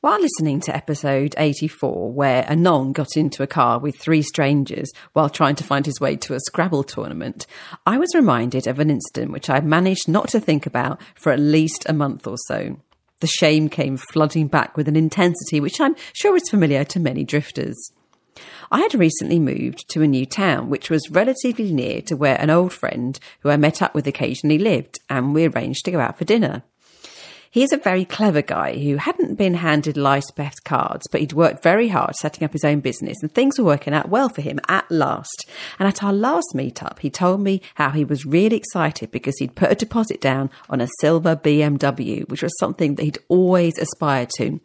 While 0.00 0.20
listening 0.20 0.60
to 0.60 0.76
episode 0.76 1.34
84, 1.36 2.12
where 2.12 2.48
Anon 2.48 2.92
got 2.92 3.16
into 3.16 3.42
a 3.42 3.48
car 3.48 3.80
with 3.80 3.96
three 3.96 4.22
strangers 4.22 4.92
while 5.14 5.28
trying 5.28 5.56
to 5.56 5.64
find 5.64 5.84
his 5.84 6.00
way 6.00 6.14
to 6.16 6.34
a 6.34 6.40
Scrabble 6.40 6.84
tournament, 6.84 7.46
I 7.86 7.98
was 7.98 8.14
reminded 8.14 8.68
of 8.68 8.78
an 8.78 8.90
incident 8.90 9.32
which 9.32 9.50
I 9.50 9.58
managed 9.60 10.08
not 10.08 10.28
to 10.28 10.40
think 10.40 10.64
about 10.64 11.00
for 11.16 11.32
at 11.32 11.40
least 11.40 11.88
a 11.88 11.92
month 11.92 12.28
or 12.28 12.36
so. 12.46 12.76
The 13.22 13.28
shame 13.28 13.68
came 13.68 13.98
flooding 13.98 14.48
back 14.48 14.76
with 14.76 14.88
an 14.88 14.96
intensity 14.96 15.60
which 15.60 15.80
I'm 15.80 15.94
sure 16.12 16.34
is 16.34 16.50
familiar 16.50 16.82
to 16.82 16.98
many 16.98 17.22
drifters. 17.22 17.92
I 18.72 18.80
had 18.80 18.96
recently 18.96 19.38
moved 19.38 19.88
to 19.90 20.02
a 20.02 20.08
new 20.08 20.26
town, 20.26 20.68
which 20.68 20.90
was 20.90 21.08
relatively 21.08 21.72
near 21.72 22.02
to 22.02 22.16
where 22.16 22.34
an 22.40 22.50
old 22.50 22.72
friend 22.72 23.16
who 23.38 23.50
I 23.50 23.56
met 23.56 23.80
up 23.80 23.94
with 23.94 24.08
occasionally 24.08 24.58
lived, 24.58 24.98
and 25.08 25.32
we 25.32 25.46
arranged 25.46 25.84
to 25.84 25.92
go 25.92 26.00
out 26.00 26.18
for 26.18 26.24
dinner. 26.24 26.64
He 27.52 27.62
is 27.62 27.72
a 27.74 27.76
very 27.76 28.06
clever 28.06 28.40
guy 28.40 28.78
who 28.78 28.96
hadn't 28.96 29.34
been 29.34 29.52
handed 29.52 29.98
life's 29.98 30.30
best 30.30 30.64
cards, 30.64 31.06
but 31.12 31.20
he'd 31.20 31.34
worked 31.34 31.62
very 31.62 31.88
hard 31.88 32.14
setting 32.16 32.46
up 32.46 32.54
his 32.54 32.64
own 32.64 32.80
business 32.80 33.18
and 33.20 33.30
things 33.30 33.58
were 33.58 33.66
working 33.66 33.92
out 33.92 34.08
well 34.08 34.30
for 34.30 34.40
him 34.40 34.58
at 34.68 34.90
last. 34.90 35.44
And 35.78 35.86
at 35.86 36.02
our 36.02 36.14
last 36.14 36.46
meetup, 36.54 37.00
he 37.00 37.10
told 37.10 37.42
me 37.42 37.60
how 37.74 37.90
he 37.90 38.06
was 38.06 38.24
really 38.24 38.56
excited 38.56 39.10
because 39.10 39.36
he'd 39.38 39.54
put 39.54 39.70
a 39.70 39.74
deposit 39.74 40.18
down 40.18 40.48
on 40.70 40.80
a 40.80 40.88
silver 41.00 41.36
BMW, 41.36 42.26
which 42.30 42.42
was 42.42 42.58
something 42.58 42.94
that 42.94 43.02
he'd 43.02 43.18
always 43.28 43.76
aspired 43.76 44.30
to 44.38 44.46
and 44.46 44.60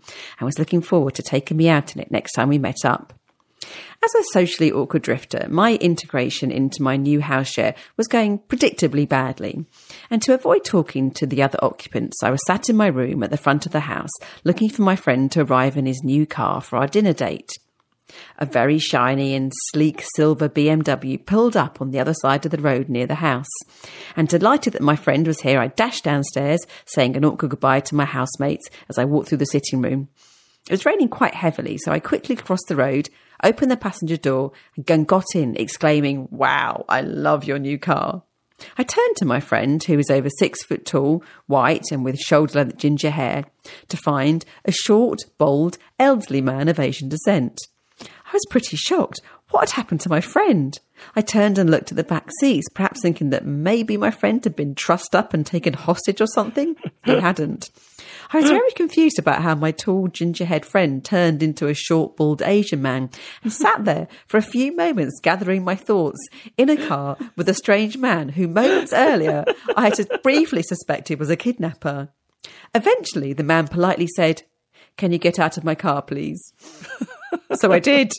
was 0.46 0.58
looking 0.58 0.82
forward 0.82 1.16
to 1.16 1.24
taking 1.24 1.58
me 1.58 1.68
out 1.68 1.94
in 1.94 2.02
it 2.02 2.10
next 2.10 2.32
time 2.32 2.48
we 2.48 2.58
met 2.58 2.86
up. 2.86 3.17
As 4.04 4.14
a 4.16 4.24
socially 4.32 4.72
awkward 4.72 5.02
drifter, 5.02 5.48
my 5.50 5.76
integration 5.76 6.52
into 6.52 6.84
my 6.84 6.96
new 6.96 7.20
house 7.20 7.50
share 7.50 7.76
was 7.98 8.08
going 8.08 8.40
predictably 8.40 9.10
badly. 9.10 9.66
And 10.10 10.22
to 10.22 10.34
avoid 10.34 10.64
talking 10.64 11.12
to 11.12 11.26
the 11.26 11.42
other 11.42 11.60
occupants, 11.62 12.22
I 12.24 12.30
was 12.30 12.46
sat 12.46 12.70
in 12.70 12.78
my 12.78 12.88
room 12.88 13.24
at 13.24 13.32
the 13.32 13.38
front 13.38 13.66
of 13.66 13.72
the 13.72 13.82
house 13.82 14.12
looking 14.44 14.70
for 14.70 14.84
my 14.84 14.96
friend 14.96 15.32
to 15.32 15.42
arrive 15.42 15.78
in 15.78 15.86
his 15.86 16.04
new 16.04 16.26
car 16.26 16.62
for 16.62 16.78
our 16.78 16.88
dinner 16.88 17.14
date. 17.14 17.52
A 18.40 18.46
very 18.46 18.80
shiny 18.80 19.36
and 19.36 19.52
sleek 19.72 20.02
silver 20.16 20.48
BMW 20.48 21.24
pulled 21.26 21.58
up 21.58 21.82
on 21.82 21.92
the 21.92 22.00
other 22.00 22.14
side 22.14 22.46
of 22.46 22.52
the 22.52 22.62
road 22.62 22.88
near 22.88 23.06
the 23.06 23.16
house. 23.16 23.50
And 24.16 24.30
delighted 24.30 24.74
that 24.74 24.82
my 24.82 24.96
friend 24.96 25.28
was 25.28 25.42
here, 25.42 25.60
I 25.60 25.68
dashed 25.68 26.06
downstairs, 26.06 26.66
saying 26.86 27.18
an 27.18 27.26
awkward 27.26 27.52
goodbye 27.52 27.82
to 27.82 27.96
my 27.96 28.06
housemates 28.06 28.70
as 28.90 28.98
I 28.98 29.06
walked 29.06 29.30
through 29.30 29.40
the 29.40 29.46
sitting 29.46 29.82
room. 29.82 30.08
It 30.70 30.74
was 30.74 30.86
raining 30.86 31.10
quite 31.10 31.34
heavily, 31.34 31.78
so 31.78 31.92
I 31.92 32.00
quickly 32.00 32.36
crossed 32.36 32.68
the 32.68 32.76
road, 32.76 33.10
opened 33.44 33.72
the 33.72 33.78
passenger 33.78 34.18
door, 34.18 34.52
and 34.76 35.08
got 35.08 35.34
in, 35.34 35.56
exclaiming, 35.56 36.28
Wow, 36.30 36.84
I 36.90 37.02
love 37.02 37.46
your 37.46 37.60
new 37.60 37.80
car. 37.80 38.24
I 38.78 38.84
turned 38.84 39.16
to 39.18 39.26
my 39.26 39.40
friend, 39.40 39.82
who 39.84 39.98
was 39.98 40.10
over 40.10 40.30
six 40.30 40.64
foot 40.64 40.86
tall, 40.86 41.24
white, 41.46 41.86
and 41.92 42.04
with 42.04 42.20
shoulder 42.20 42.60
length 42.60 42.78
ginger 42.78 43.12
hair, 43.12 43.46
to 43.88 43.98
find 43.98 44.44
a 44.66 44.72
short, 44.72 45.22
bald, 45.38 45.78
elderly 46.00 46.42
man 46.42 46.68
of 46.68 46.80
Asian 46.80 47.08
descent. 47.08 47.60
I 48.02 48.34
was 48.34 48.44
pretty 48.50 48.76
shocked. 48.76 49.22
What 49.52 49.70
had 49.70 49.76
happened 49.76 50.02
to 50.02 50.10
my 50.10 50.22
friend? 50.22 50.78
I 51.16 51.22
turned 51.22 51.58
and 51.58 51.70
looked 51.70 51.92
at 51.92 51.98
the 51.98 52.04
back 52.04 52.30
seats, 52.40 52.68
perhaps 52.74 53.02
thinking 53.02 53.30
that 53.32 53.46
maybe 53.46 53.98
my 53.98 54.12
friend 54.12 54.44
had 54.44 54.56
been 54.56 54.76
trussed 54.76 55.16
up 55.16 55.34
and 55.34 55.46
taken 55.46 55.74
hostage 55.74 56.22
or 56.22 56.28
something. 56.28 56.76
He 57.06 57.16
hadn't. 57.20 57.70
I 58.34 58.42
was 58.42 58.50
very 58.50 58.72
confused 58.72 59.20
about 59.20 59.42
how 59.42 59.56
my 59.56 59.72
tall, 59.72 60.08
ginger-haired 60.08 60.66
friend 60.66 61.04
turned 61.04 61.42
into 61.42 61.68
a 61.68 61.74
short, 61.74 62.18
bald 62.18 62.42
Asian 62.42 62.82
man 62.82 63.10
and 63.44 63.54
sat 63.54 63.86
there 63.86 64.08
for 64.28 64.38
a 64.38 64.42
few 64.42 64.76
moments 64.76 65.20
gathering 65.22 65.64
my 65.64 65.76
thoughts 65.76 66.20
in 66.58 66.70
a 66.70 66.88
car 66.88 67.18
with 67.38 67.48
a 67.48 67.54
strange 67.54 67.98
man 67.98 68.30
who 68.30 68.48
moments 68.48 68.92
earlier 68.92 69.46
I 69.76 69.86
had 69.90 70.22
briefly 70.24 70.62
suspected 70.64 71.20
was 71.20 71.30
a 71.30 71.38
kidnapper. 71.38 72.10
Eventually, 72.76 73.34
the 73.34 73.44
man 73.44 73.68
politely 73.68 74.08
said, 74.08 74.44
Can 74.98 75.12
you 75.12 75.18
get 75.18 75.40
out 75.40 75.58
of 75.58 75.64
my 75.64 75.76
car, 75.76 76.02
please? 76.02 76.54
so 77.54 77.72
I 77.72 77.80
did. 77.80 78.12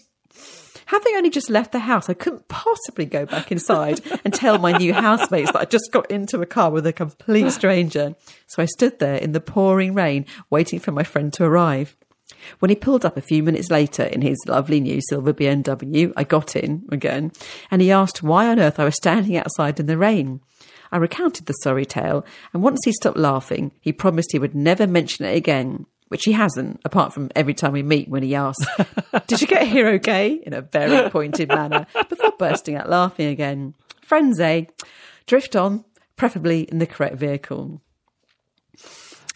Having 0.88 1.16
only 1.16 1.28
just 1.28 1.50
left 1.50 1.72
the 1.72 1.80
house, 1.80 2.08
I 2.08 2.14
couldn't 2.14 2.48
possibly 2.48 3.04
go 3.04 3.26
back 3.26 3.52
inside 3.52 4.00
and 4.24 4.32
tell 4.32 4.56
my 4.56 4.72
new 4.72 4.94
housemates 4.94 5.52
that 5.52 5.60
I 5.60 5.64
just 5.66 5.92
got 5.92 6.10
into 6.10 6.40
a 6.40 6.46
car 6.46 6.70
with 6.70 6.86
a 6.86 6.94
complete 6.94 7.50
stranger. 7.50 8.14
So 8.46 8.62
I 8.62 8.64
stood 8.64 8.98
there 8.98 9.16
in 9.16 9.32
the 9.32 9.40
pouring 9.40 9.92
rain, 9.92 10.24
waiting 10.48 10.80
for 10.80 10.90
my 10.90 11.02
friend 11.02 11.30
to 11.34 11.44
arrive. 11.44 11.94
When 12.60 12.70
he 12.70 12.74
pulled 12.74 13.04
up 13.04 13.18
a 13.18 13.22
few 13.22 13.42
minutes 13.42 13.70
later 13.70 14.04
in 14.04 14.22
his 14.22 14.38
lovely 14.46 14.80
new 14.80 15.02
silver 15.10 15.34
BMW, 15.34 16.10
I 16.16 16.24
got 16.24 16.56
in 16.56 16.86
again, 16.90 17.32
and 17.70 17.82
he 17.82 17.92
asked 17.92 18.22
why 18.22 18.46
on 18.46 18.58
earth 18.58 18.80
I 18.80 18.84
was 18.84 18.96
standing 18.96 19.36
outside 19.36 19.78
in 19.78 19.86
the 19.86 19.98
rain. 19.98 20.40
I 20.90 20.96
recounted 20.96 21.44
the 21.44 21.52
sorry 21.52 21.84
tale, 21.84 22.24
and 22.54 22.62
once 22.62 22.80
he 22.86 22.92
stopped 22.92 23.18
laughing, 23.18 23.72
he 23.82 23.92
promised 23.92 24.32
he 24.32 24.38
would 24.38 24.54
never 24.54 24.86
mention 24.86 25.26
it 25.26 25.36
again 25.36 25.84
which 26.08 26.24
he 26.24 26.32
hasn't, 26.32 26.80
apart 26.84 27.12
from 27.12 27.30
every 27.36 27.54
time 27.54 27.72
we 27.72 27.82
meet 27.82 28.08
when 28.08 28.22
he 28.22 28.34
asks, 28.34 28.66
Did 29.26 29.40
you 29.40 29.46
get 29.46 29.66
here 29.66 29.88
okay? 29.94 30.32
in 30.32 30.52
a 30.52 30.62
very 30.62 31.10
pointed 31.10 31.48
manner, 31.48 31.86
before 32.08 32.32
bursting 32.38 32.76
out 32.76 32.88
laughing 32.88 33.26
again. 33.26 33.74
Friends, 34.02 34.40
eh? 34.40 34.64
Drift 35.26 35.54
on, 35.54 35.84
preferably 36.16 36.62
in 36.62 36.78
the 36.78 36.86
correct 36.86 37.16
vehicle. 37.16 37.80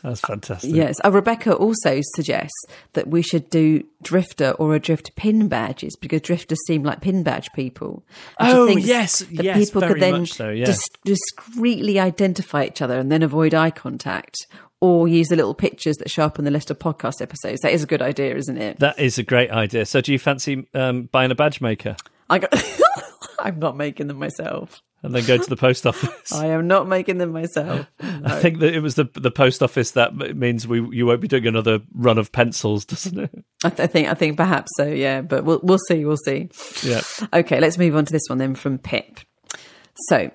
That's 0.03 0.21
fantastic. 0.21 0.75
Yes. 0.75 0.97
Uh, 1.05 1.13
Rebecca 1.13 1.55
also 1.55 2.01
suggests 2.15 2.65
that 2.95 3.09
we 3.09 3.23
should 3.23 3.49
do 3.51 3.85
drifter 4.03 4.51
or 4.53 4.75
a 4.75 4.81
drift 4.81 5.15
pin 5.17 5.49
badges 5.49 5.97
because 5.97 6.23
drifters 6.23 6.59
seem 6.67 6.83
like 6.83 7.01
pin 7.01 7.23
badge 7.23 7.53
people. 7.55 8.03
Oh, 8.41 8.67
yes, 8.69 9.21
that 9.21 9.45
yes, 9.45 9.67
people 9.67 9.81
very 9.81 9.95
could 9.95 10.03
then 10.03 10.21
much 10.21 10.33
so, 10.33 10.51
yeah. 10.51 10.67
dis- 10.67 10.89
discreetly 11.05 12.01
identify 12.01 12.65
each 12.65 12.83
other 12.83 12.99
and 12.99 13.13
then 13.13 13.23
avoid 13.23 13.55
eye 13.55 13.71
contact. 13.71 14.37
or 14.81 15.07
use 15.07 15.29
the 15.29 15.37
little 15.37 15.55
pictures 15.55 15.97
that 15.99 16.11
show 16.11 16.25
up 16.25 16.41
on 16.41 16.45
the 16.45 16.51
list 16.51 16.69
of 16.69 16.77
podcast 16.77 17.23
episodes. 17.23 17.61
That 17.61 17.73
is 17.73 17.85
a 17.85 17.87
good 17.87 18.03
idea, 18.03 18.35
isn't 18.35 18.59
it? 18.59 18.81
That 18.81 18.99
is 18.99 19.17
a 19.17 19.23
great 19.23 19.53
idea. 19.53 19.87
So, 19.87 20.01
do 20.01 20.11
you 20.11 20.19
fancy 20.19 20.67
um, 20.75 21.05
buying 21.13 21.31
a 21.31 21.37
badge 21.37 21.61
maker 21.61 21.95
I 22.29 22.39
got, 22.41 22.53
I'm 23.39 23.59
not 23.61 23.77
making 23.77 24.09
them 24.09 24.19
myself. 24.19 24.83
And 25.03 25.15
then 25.15 25.25
go 25.25 25.37
to 25.37 25.51
the 25.51 25.57
post 25.57 25.87
office? 25.87 26.33
I 26.35 26.47
am 26.47 26.67
not 26.67 26.87
making 26.89 27.19
them 27.19 27.33
myself. 27.33 27.87
I 28.01 28.41
think 28.41 28.61
that 28.61 28.75
it 28.75 28.81
was 28.81 28.95
the 28.95 29.09
the 29.15 29.31
post 29.31 29.63
office 29.63 29.93
that 29.93 30.15
means 30.37 30.67
we 30.67 30.81
you 30.97 31.07
won't 31.07 31.21
be 31.21 31.29
doing 31.29 31.47
another 31.47 31.81
run 31.95 32.19
of 32.19 32.33
pencils, 32.33 32.85
doesn't 32.85 33.19
it? 33.19 33.45
I, 33.65 33.71
th- 33.71 33.81
I 33.81 33.87
think 33.87 34.09
I 34.09 34.15
think 34.15 34.37
perhaps 34.37 34.71
so. 34.77 34.87
Yeah, 34.87 35.23
but 35.23 35.45
we'll 35.45 35.61
we'll 35.63 35.79
see. 35.89 36.05
We'll 36.05 36.17
see. 36.17 36.49
Yeah. 36.83 37.03
Okay, 37.33 37.61
let's 37.61 37.79
move 37.79 37.97
on 37.97 38.05
to 38.05 38.13
this 38.13 38.23
one 38.29 38.39
then 38.39 38.55
from 38.55 38.79
Pip. 38.79 39.21
So, 40.09 40.31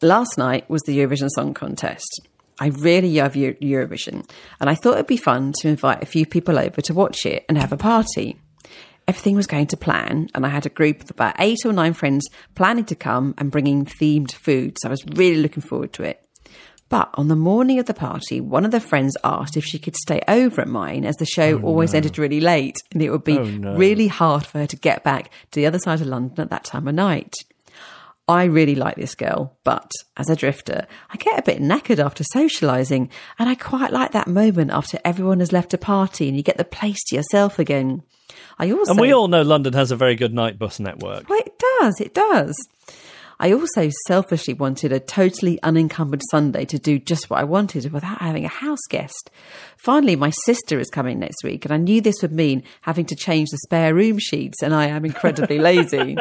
last 0.00 0.38
night 0.38 0.68
was 0.70 0.82
the 0.82 0.98
Eurovision 0.98 1.28
Song 1.30 1.54
Contest. 1.54 2.28
I 2.60 2.68
really 2.68 3.12
love 3.14 3.34
Eu- 3.34 3.54
Eurovision, 3.54 4.28
and 4.60 4.70
I 4.70 4.74
thought 4.76 4.94
it'd 4.94 5.06
be 5.08 5.16
fun 5.16 5.52
to 5.60 5.68
invite 5.68 6.02
a 6.02 6.06
few 6.06 6.24
people 6.24 6.58
over 6.58 6.80
to 6.82 6.94
watch 6.94 7.26
it 7.26 7.44
and 7.48 7.58
have 7.58 7.72
a 7.72 7.76
party. 7.76 8.38
Everything 9.06 9.36
was 9.36 9.46
going 9.46 9.66
to 9.68 9.76
plan, 9.76 10.28
and 10.34 10.46
I 10.46 10.48
had 10.48 10.64
a 10.64 10.70
group 10.70 11.02
of 11.02 11.10
about 11.10 11.36
eight 11.38 11.58
or 11.66 11.72
nine 11.72 11.92
friends 11.92 12.26
planning 12.54 12.86
to 12.86 12.94
come 12.94 13.34
and 13.36 13.50
bringing 13.50 13.84
themed 13.84 14.32
food, 14.32 14.78
so 14.80 14.88
I 14.88 14.90
was 14.90 15.04
really 15.14 15.42
looking 15.42 15.62
forward 15.62 15.92
to 15.94 16.04
it. 16.04 16.20
But 16.88 17.10
on 17.14 17.28
the 17.28 17.36
morning 17.36 17.78
of 17.78 17.86
the 17.86 17.94
party, 17.94 18.40
one 18.40 18.64
of 18.64 18.70
the 18.70 18.80
friends 18.80 19.16
asked 19.24 19.56
if 19.56 19.64
she 19.64 19.78
could 19.78 19.96
stay 19.96 20.20
over 20.28 20.60
at 20.60 20.68
mine 20.68 21.04
as 21.04 21.16
the 21.16 21.26
show 21.26 21.58
oh, 21.58 21.62
always 21.62 21.92
ended 21.94 22.18
really 22.18 22.40
late 22.40 22.76
and 22.92 23.02
it 23.02 23.10
would 23.10 23.24
be 23.24 23.38
Oh, 23.38 23.44
no. 23.44 23.74
really 23.74 24.06
hard 24.06 24.44
for 24.46 24.58
her 24.58 24.66
to 24.66 24.76
get 24.76 25.02
back 25.02 25.30
to 25.50 25.60
the 25.60 25.66
other 25.66 25.78
side 25.78 26.02
of 26.02 26.06
London 26.06 26.40
at 26.40 26.50
that 26.50 26.64
time 26.64 26.86
of 26.86 26.94
night. 26.94 27.34
I 28.28 28.44
really 28.44 28.74
like 28.74 28.96
this 28.96 29.14
girl, 29.14 29.56
but 29.64 29.90
as 30.16 30.30
a 30.30 30.36
drifter, 30.36 30.86
I 31.10 31.16
get 31.16 31.38
a 31.38 31.42
bit 31.42 31.60
knackered 31.60 31.98
after 32.04 32.22
socialising, 32.22 33.08
and 33.38 33.48
I 33.48 33.54
quite 33.54 33.92
like 33.92 34.12
that 34.12 34.28
moment 34.28 34.70
after 34.70 34.98
everyone 35.04 35.40
has 35.40 35.52
left 35.52 35.74
a 35.74 35.78
party 35.78 36.28
and 36.28 36.36
you 36.36 36.42
get 36.42 36.56
the 36.58 36.64
place 36.64 37.02
to 37.08 37.16
yourself 37.16 37.58
again. 37.58 38.02
I 38.58 38.70
also 38.70 38.92
And 38.92 39.00
we 39.00 39.12
all 39.12 39.28
know 39.28 39.42
London 39.42 39.72
has 39.72 39.90
a 39.90 39.96
very 39.96 40.14
good 40.14 40.32
night 40.32 40.58
bus 40.58 40.78
network. 40.80 41.28
well, 41.28 41.40
it 41.44 41.58
does, 41.80 42.00
it 42.00 42.14
does. 42.14 42.54
I 43.40 43.52
also 43.52 43.90
selfishly 44.06 44.54
wanted 44.54 44.92
a 44.92 45.00
totally 45.00 45.60
unencumbered 45.62 46.22
Sunday 46.30 46.64
to 46.66 46.78
do 46.78 47.00
just 47.00 47.28
what 47.28 47.40
I 47.40 47.44
wanted 47.44 47.92
without 47.92 48.20
having 48.20 48.44
a 48.44 48.48
house 48.48 48.86
guest. 48.88 49.28
Finally, 49.76 50.14
my 50.16 50.30
sister 50.30 50.78
is 50.78 50.88
coming 50.88 51.18
next 51.18 51.42
week, 51.42 51.64
and 51.64 51.74
I 51.74 51.78
knew 51.78 52.00
this 52.00 52.22
would 52.22 52.32
mean 52.32 52.62
having 52.82 53.04
to 53.06 53.16
change 53.16 53.50
the 53.50 53.58
spare 53.58 53.92
room 53.92 54.18
sheets, 54.20 54.62
and 54.62 54.72
I 54.72 54.86
am 54.86 55.04
incredibly 55.04 55.58
lazy. 55.70 56.16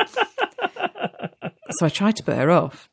so 1.70 1.86
I 1.86 1.90
tried 1.90 2.16
to 2.16 2.24
put 2.24 2.36
her 2.36 2.50
off. 2.50 2.90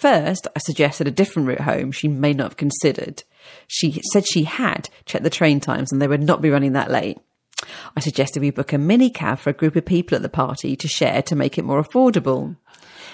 First, 0.00 0.48
I 0.56 0.58
suggested 0.58 1.06
a 1.06 1.12
different 1.12 1.46
route 1.46 1.60
home 1.60 1.92
she 1.92 2.08
may 2.08 2.32
not 2.32 2.44
have 2.44 2.56
considered. 2.56 3.22
She 3.68 4.00
said 4.12 4.26
she 4.26 4.44
had 4.44 4.88
checked 5.04 5.24
the 5.24 5.30
train 5.30 5.60
times 5.60 5.92
and 5.92 6.00
they 6.02 6.08
would 6.08 6.22
not 6.22 6.42
be 6.42 6.50
running 6.50 6.72
that 6.72 6.90
late. 6.90 7.18
I 7.96 8.00
suggested 8.00 8.40
we 8.40 8.50
book 8.50 8.72
a 8.72 8.76
minicab 8.76 9.38
for 9.38 9.50
a 9.50 9.54
group 9.54 9.76
of 9.76 9.84
people 9.84 10.16
at 10.16 10.22
the 10.22 10.28
party 10.28 10.76
to 10.76 10.88
share 10.88 11.22
to 11.22 11.36
make 11.36 11.58
it 11.58 11.64
more 11.64 11.82
affordable. 11.82 12.56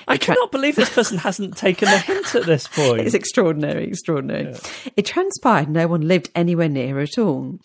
I 0.08 0.16
cannot 0.16 0.50
believe 0.50 0.76
this 0.76 0.92
person 0.92 1.18
hasn't 1.18 1.56
taken 1.56 1.88
a 1.88 1.98
hint 1.98 2.34
at 2.34 2.46
this 2.46 2.66
point. 2.74 3.02
It's 3.02 3.14
extraordinary, 3.14 3.86
extraordinary. 3.86 4.54
It 4.96 5.06
transpired 5.06 5.68
no 5.68 5.86
one 5.86 6.02
lived 6.02 6.30
anywhere 6.34 6.68
near 6.68 6.94
her 6.94 7.00
at 7.00 7.18
all. 7.18 7.58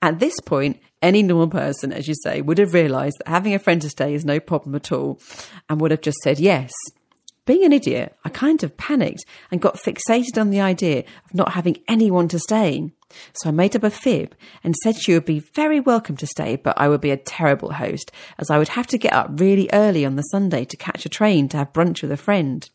At 0.00 0.20
this 0.20 0.34
point, 0.44 0.80
any 1.02 1.22
normal 1.22 1.48
person, 1.48 1.92
as 1.92 2.06
you 2.06 2.14
say, 2.22 2.40
would 2.42 2.58
have 2.58 2.74
realised 2.74 3.16
that 3.18 3.28
having 3.28 3.54
a 3.54 3.58
friend 3.58 3.80
to 3.82 3.88
stay 3.88 4.14
is 4.14 4.24
no 4.24 4.38
problem 4.38 4.74
at 4.74 4.92
all 4.92 5.20
and 5.68 5.80
would 5.80 5.90
have 5.90 6.02
just 6.02 6.18
said 6.22 6.38
yes. 6.38 6.72
Being 7.46 7.64
an 7.64 7.74
idiot, 7.74 8.16
I 8.24 8.30
kind 8.30 8.62
of 8.64 8.76
panicked 8.78 9.26
and 9.50 9.60
got 9.60 9.76
fixated 9.76 10.40
on 10.40 10.48
the 10.48 10.62
idea 10.62 11.00
of 11.00 11.34
not 11.34 11.52
having 11.52 11.76
anyone 11.86 12.26
to 12.28 12.38
stay. 12.38 12.90
So 13.34 13.50
I 13.50 13.52
made 13.52 13.76
up 13.76 13.82
a 13.82 13.90
fib 13.90 14.34
and 14.62 14.74
said 14.76 14.96
she 14.96 15.12
would 15.12 15.26
be 15.26 15.40
very 15.40 15.78
welcome 15.78 16.16
to 16.16 16.26
stay, 16.26 16.56
but 16.56 16.78
I 16.78 16.88
would 16.88 17.02
be 17.02 17.10
a 17.10 17.18
terrible 17.18 17.72
host 17.72 18.10
as 18.38 18.48
I 18.48 18.56
would 18.56 18.68
have 18.68 18.86
to 18.88 18.98
get 18.98 19.12
up 19.12 19.28
really 19.32 19.68
early 19.74 20.06
on 20.06 20.16
the 20.16 20.22
Sunday 20.22 20.64
to 20.64 20.76
catch 20.78 21.04
a 21.04 21.10
train 21.10 21.48
to 21.50 21.58
have 21.58 21.74
brunch 21.74 22.00
with 22.00 22.12
a 22.12 22.16
friend. 22.16 22.68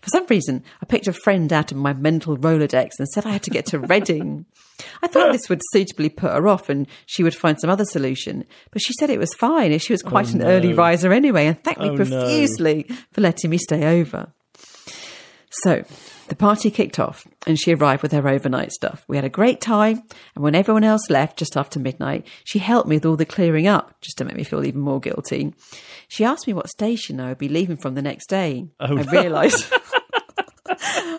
For 0.00 0.08
some 0.10 0.26
reason, 0.26 0.62
I 0.82 0.86
picked 0.86 1.06
a 1.08 1.12
friend 1.12 1.52
out 1.52 1.72
of 1.72 1.78
my 1.78 1.92
mental 1.92 2.36
Rolodex 2.36 2.90
and 2.98 3.08
said 3.08 3.26
I 3.26 3.30
had 3.30 3.42
to 3.44 3.50
get 3.50 3.66
to 3.66 3.78
Reading. 3.78 4.46
I 5.02 5.08
thought 5.08 5.32
this 5.32 5.48
would 5.48 5.60
suitably 5.72 6.08
put 6.08 6.30
her 6.32 6.46
off 6.46 6.68
and 6.68 6.86
she 7.06 7.22
would 7.22 7.34
find 7.34 7.58
some 7.60 7.70
other 7.70 7.84
solution, 7.84 8.44
but 8.70 8.80
she 8.80 8.92
said 8.92 9.10
it 9.10 9.18
was 9.18 9.34
fine 9.34 9.72
as 9.72 9.82
she 9.82 9.92
was 9.92 10.02
quite 10.02 10.28
oh, 10.28 10.38
an 10.38 10.42
early 10.42 10.72
riser 10.72 11.12
anyway 11.12 11.46
and 11.46 11.62
thanked 11.64 11.80
me 11.80 11.88
Oh, 11.88 11.94
no. 11.94 11.96
profusely 11.96 12.86
for 13.12 13.20
letting 13.20 13.50
me 13.50 13.58
stay 13.58 14.00
over. 14.00 14.32
So 15.50 15.84
the 16.28 16.36
party 16.36 16.70
kicked 16.70 16.98
off 16.98 17.26
and 17.46 17.58
she 17.58 17.74
arrived 17.74 18.02
with 18.02 18.12
her 18.12 18.28
overnight 18.28 18.72
stuff. 18.72 19.04
We 19.08 19.16
had 19.16 19.24
a 19.24 19.30
great 19.30 19.60
time, 19.60 20.02
and 20.34 20.44
when 20.44 20.54
everyone 20.54 20.84
else 20.84 21.10
left 21.10 21.38
just 21.38 21.56
after 21.56 21.78
midnight, 21.78 22.26
she 22.44 22.58
helped 22.58 22.88
me 22.88 22.96
with 22.96 23.06
all 23.06 23.16
the 23.16 23.26
clearing 23.26 23.66
up 23.66 24.00
just 24.00 24.18
to 24.18 24.24
make 24.24 24.36
me 24.36 24.44
feel 24.44 24.64
even 24.64 24.80
more 24.80 25.00
guilty. 25.00 25.54
She 26.08 26.24
asked 26.24 26.46
me 26.46 26.52
what 26.52 26.68
station 26.68 27.20
I 27.20 27.28
would 27.28 27.38
be 27.38 27.48
leaving 27.48 27.76
from 27.76 27.94
the 27.94 28.02
next 28.02 28.28
day. 28.28 28.68
Oh, 28.80 28.98
I 28.98 29.02
realised. 29.02 29.72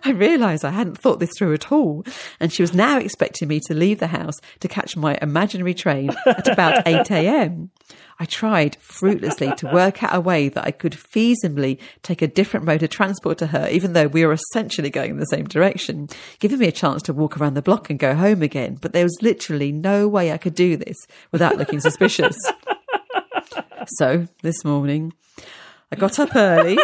I 0.04 0.12
realised 0.12 0.64
I 0.64 0.72
hadn't 0.72 0.98
thought 0.98 1.20
this 1.20 1.32
through 1.38 1.54
at 1.54 1.72
all, 1.72 2.06
and 2.40 2.52
she 2.52 2.64
was 2.64 2.74
now 2.74 2.98
expecting 2.98 3.48
me 3.48 3.60
to 3.68 3.74
leave 3.74 4.00
the 4.00 4.08
house 4.08 4.36
to 4.60 4.68
catch 4.68 4.96
my 4.96 5.18
imaginary 5.22 5.74
train 5.74 6.12
at 6.26 6.48
about 6.48 6.88
8 6.88 7.10
a.m. 7.12 7.72
I 8.22 8.26
tried 8.26 8.76
fruitlessly 8.82 9.54
to 9.56 9.72
work 9.72 10.04
out 10.04 10.14
a 10.14 10.20
way 10.20 10.50
that 10.50 10.66
I 10.66 10.72
could 10.72 10.92
feasibly 10.92 11.80
take 12.04 12.22
a 12.22 12.28
different 12.28 12.66
mode 12.66 12.84
of 12.84 12.90
transport 12.90 13.38
to 13.38 13.48
her, 13.48 13.70
even 13.72 13.94
though 13.94 14.08
we 14.08 14.26
were 14.26 14.34
essentially 14.34 14.90
going 14.90 15.12
in 15.12 15.20
the 15.20 15.26
same 15.26 15.46
direction, 15.46 16.10
giving 16.40 16.60
me 16.60 16.68
a 16.68 16.72
chance 16.74 17.02
to 17.04 17.14
walk 17.14 17.38
around 17.38 17.54
the 17.54 17.62
block 17.62 17.90
and 17.90 17.98
go 17.98 18.14
home 18.14 18.42
again. 18.42 18.78
But 18.82 18.92
there 18.92 19.06
was 19.06 19.18
literally 19.22 19.72
no 19.72 20.06
way 20.10 20.34
I 20.34 20.38
could 20.38 20.54
do 20.54 20.76
this 20.76 20.98
without 21.32 21.58
looking 21.58 21.80
suspicious. 21.80 22.36
so 23.98 24.28
this 24.42 24.66
morning, 24.66 25.14
I 25.90 25.96
got 25.96 26.20
up 26.20 26.36
early, 26.36 26.78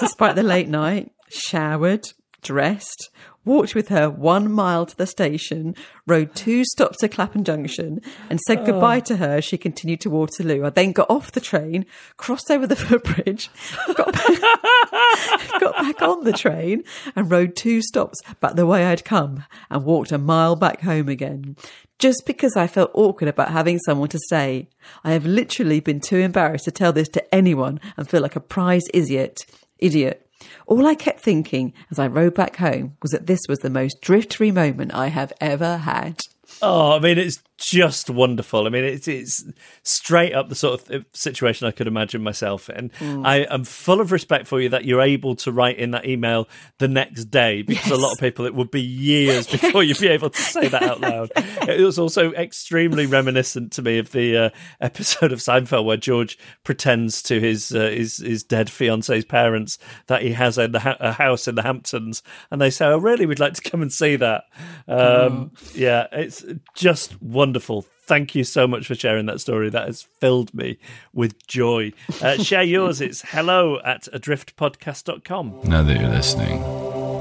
despite 0.00 0.34
the 0.34 0.42
late 0.42 0.68
night, 0.68 1.12
showered, 1.28 2.08
dressed, 2.42 3.10
walked 3.50 3.74
with 3.74 3.88
her 3.88 4.08
one 4.08 4.50
mile 4.52 4.86
to 4.86 4.96
the 4.96 5.08
station, 5.08 5.74
rode 6.06 6.32
two 6.36 6.64
stops 6.64 6.98
to 6.98 7.08
Clapham 7.08 7.42
Junction, 7.42 8.00
and 8.30 8.38
said 8.40 8.60
oh. 8.60 8.66
goodbye 8.66 9.00
to 9.00 9.16
her 9.16 9.38
as 9.38 9.44
she 9.44 9.58
continued 9.58 10.00
to 10.02 10.08
Waterloo. 10.08 10.64
I 10.64 10.70
then 10.70 10.92
got 10.92 11.10
off 11.10 11.32
the 11.32 11.40
train, 11.40 11.84
crossed 12.16 12.48
over 12.48 12.64
the 12.64 12.76
footbridge, 12.86 13.50
got 13.96 14.12
back, 14.12 14.40
got 15.60 15.74
back 15.74 16.00
on 16.00 16.22
the 16.22 16.32
train, 16.32 16.84
and 17.16 17.28
rode 17.28 17.56
two 17.56 17.82
stops 17.82 18.20
back 18.38 18.54
the 18.54 18.66
way 18.66 18.86
I'd 18.86 19.04
come, 19.04 19.42
and 19.68 19.84
walked 19.84 20.12
a 20.12 20.18
mile 20.18 20.54
back 20.54 20.82
home 20.82 21.08
again. 21.08 21.56
Just 21.98 22.22
because 22.26 22.56
I 22.56 22.68
felt 22.68 22.92
awkward 22.94 23.28
about 23.28 23.50
having 23.50 23.80
someone 23.80 24.10
to 24.10 24.18
stay. 24.18 24.68
I 25.02 25.10
have 25.10 25.26
literally 25.26 25.80
been 25.80 26.00
too 26.00 26.18
embarrassed 26.18 26.66
to 26.66 26.70
tell 26.70 26.92
this 26.92 27.08
to 27.10 27.34
anyone 27.34 27.80
and 27.96 28.08
feel 28.08 28.22
like 28.22 28.36
a 28.36 28.40
prize 28.40 28.84
idiot. 28.94 29.44
Idiot. 29.80 30.29
All 30.66 30.86
I 30.86 30.94
kept 30.94 31.20
thinking 31.20 31.72
as 31.90 31.98
I 31.98 32.06
rode 32.06 32.34
back 32.34 32.56
home 32.56 32.96
was 33.02 33.10
that 33.12 33.26
this 33.26 33.40
was 33.48 33.58
the 33.58 33.70
most 33.70 34.00
driftery 34.00 34.52
moment 34.52 34.94
I 34.94 35.08
have 35.08 35.32
ever 35.40 35.78
had. 35.78 36.20
Oh, 36.62 36.92
I 36.92 36.98
mean, 36.98 37.18
it's 37.18 37.42
just 37.60 38.08
wonderful. 38.08 38.66
I 38.66 38.70
mean, 38.70 38.84
it's 38.84 39.06
it's 39.06 39.44
straight 39.82 40.32
up 40.32 40.48
the 40.48 40.54
sort 40.54 40.80
of 40.80 40.90
uh, 40.90 41.04
situation 41.12 41.66
I 41.66 41.70
could 41.70 41.86
imagine 41.86 42.22
myself 42.22 42.70
in. 42.70 42.90
Mm. 42.98 43.26
I 43.26 43.38
am 43.52 43.64
full 43.64 44.00
of 44.00 44.12
respect 44.12 44.46
for 44.46 44.60
you 44.60 44.70
that 44.70 44.84
you're 44.84 45.02
able 45.02 45.36
to 45.36 45.52
write 45.52 45.78
in 45.78 45.90
that 45.90 46.06
email 46.06 46.48
the 46.78 46.88
next 46.88 47.26
day 47.26 47.62
because 47.62 47.90
a 47.90 47.96
lot 47.96 48.12
of 48.12 48.18
people 48.18 48.46
it 48.46 48.54
would 48.54 48.70
be 48.70 48.80
years 48.80 49.46
before 49.46 49.82
you'd 49.82 49.98
be 49.98 50.08
able 50.20 50.30
to 50.30 50.40
say 50.40 50.68
that 50.68 50.82
out 50.82 51.00
loud. 51.00 51.30
It 51.68 51.84
was 51.84 51.98
also 51.98 52.32
extremely 52.32 53.06
reminiscent 53.06 53.72
to 53.72 53.82
me 53.82 53.98
of 53.98 54.12
the 54.12 54.36
uh, 54.36 54.50
episode 54.80 55.32
of 55.32 55.40
Seinfeld 55.40 55.84
where 55.84 55.96
George 55.98 56.38
pretends 56.64 57.22
to 57.24 57.40
his 57.40 57.74
uh, 57.74 57.90
his 57.90 58.18
his 58.18 58.42
dead 58.42 58.70
fiance's 58.70 59.24
parents 59.24 59.78
that 60.06 60.22
he 60.22 60.32
has 60.32 60.56
a, 60.56 60.70
a 61.00 61.12
house 61.12 61.46
in 61.46 61.54
the 61.54 61.62
Hamptons, 61.62 62.22
and 62.50 62.60
they 62.60 62.70
say, 62.70 62.86
"Oh, 62.86 62.98
really? 62.98 63.26
We'd 63.26 63.38
like 63.38 63.54
to 63.54 63.70
come 63.70 63.82
and 63.82 63.92
see 63.92 64.16
that." 64.16 64.44
Um, 64.88 65.52
Yeah, 65.74 66.06
it's 66.12 66.42
just 66.74 67.20
wonderful. 67.22 67.82
Thank 68.06 68.34
you 68.34 68.42
so 68.44 68.66
much 68.66 68.86
for 68.86 68.94
sharing 68.94 69.26
that 69.26 69.40
story. 69.40 69.70
That 69.70 69.86
has 69.86 70.02
filled 70.02 70.52
me 70.52 70.78
with 71.12 71.46
joy. 71.46 71.92
Uh, 72.22 72.36
share 72.42 72.62
yours. 72.64 73.00
It's 73.00 73.22
hello 73.22 73.78
at 73.84 74.08
adriftpodcast.com. 74.12 75.60
Now 75.64 75.82
that 75.82 76.00
you're 76.00 76.08
listening, 76.10 76.62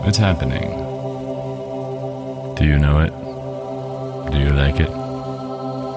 it's 0.08 0.18
happening. 0.18 0.70
Do 2.56 2.66
you 2.66 2.78
know 2.80 3.00
it? 3.00 4.32
Do 4.32 4.40
you 4.40 4.50
like 4.52 4.80
it? 4.80 4.90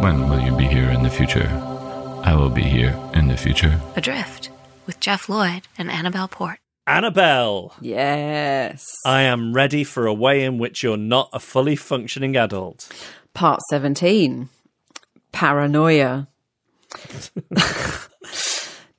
When 0.02 0.28
will 0.28 0.40
you 0.40 0.54
be 0.56 0.64
here 0.66 0.90
in 0.90 1.02
the 1.02 1.10
future? 1.10 1.48
I 2.24 2.34
will 2.34 2.50
be 2.50 2.62
here 2.62 2.96
in 3.14 3.28
the 3.28 3.36
future. 3.36 3.80
Adrift 3.96 4.50
with 4.86 5.00
Jeff 5.00 5.28
Lloyd 5.28 5.62
and 5.78 5.90
Annabelle 5.90 6.28
Port. 6.28 6.58
Annabelle, 6.86 7.72
Yes. 7.80 8.84
I 9.06 9.22
am 9.22 9.52
ready 9.52 9.84
for 9.84 10.06
a 10.06 10.14
way 10.14 10.44
in 10.44 10.58
which 10.58 10.82
you're 10.82 10.96
not 10.96 11.28
a 11.32 11.38
fully 11.38 11.76
functioning 11.76 12.36
adult. 12.36 12.88
Part 13.34 13.60
17 13.70 14.48
Paranoia. 15.32 16.28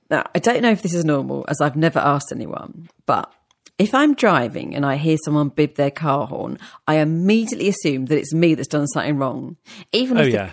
now, 0.09 0.23
I 0.35 0.39
don't 0.39 0.61
know 0.61 0.71
if 0.71 0.81
this 0.81 0.93
is 0.93 1.05
normal, 1.05 1.45
as 1.47 1.61
I've 1.61 1.75
never 1.75 1.99
asked 1.99 2.31
anyone, 2.31 2.89
but 3.05 3.31
If 3.79 3.93
I'm 3.95 4.13
driving 4.13 4.75
and 4.75 4.85
I 4.85 4.97
hear 4.97 5.17
someone 5.25 5.49
bib 5.49 5.75
their 5.75 5.89
car 5.91 6.27
horn, 6.27 6.59
I 6.87 6.95
immediately 6.97 7.67
assume 7.69 8.05
that 8.05 8.19
it's 8.19 8.33
me 8.33 8.53
that's 8.53 8.67
done 8.67 8.85
something 8.87 9.17
wrong. 9.17 9.57
Even 9.91 10.17
Oh, 10.17 10.21
if 10.21 10.27
the- 10.27 10.37
yeah. 10.37 10.51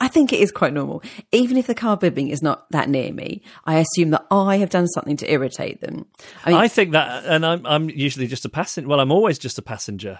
I 0.00 0.08
think 0.08 0.32
it 0.32 0.40
is 0.40 0.50
quite 0.50 0.72
normal. 0.72 1.02
Even 1.30 1.56
if 1.56 1.66
the 1.68 1.74
car 1.74 1.96
bibbing 1.96 2.30
is 2.30 2.42
not 2.42 2.68
that 2.72 2.88
near 2.88 3.12
me, 3.12 3.42
I 3.64 3.78
assume 3.78 4.10
that 4.10 4.26
I 4.30 4.56
have 4.56 4.70
done 4.70 4.88
something 4.88 5.16
to 5.18 5.30
irritate 5.30 5.80
them. 5.80 6.06
I 6.44 6.50
mean, 6.50 6.58
I 6.58 6.68
think 6.68 6.92
that, 6.92 7.24
and 7.26 7.46
I'm 7.46 7.64
I'm 7.64 7.88
usually 7.90 8.26
just 8.26 8.44
a 8.44 8.48
passenger. 8.48 8.88
Well, 8.88 8.98
I'm 9.00 9.12
always 9.12 9.38
just 9.38 9.58
a 9.58 9.62
passenger. 9.62 10.18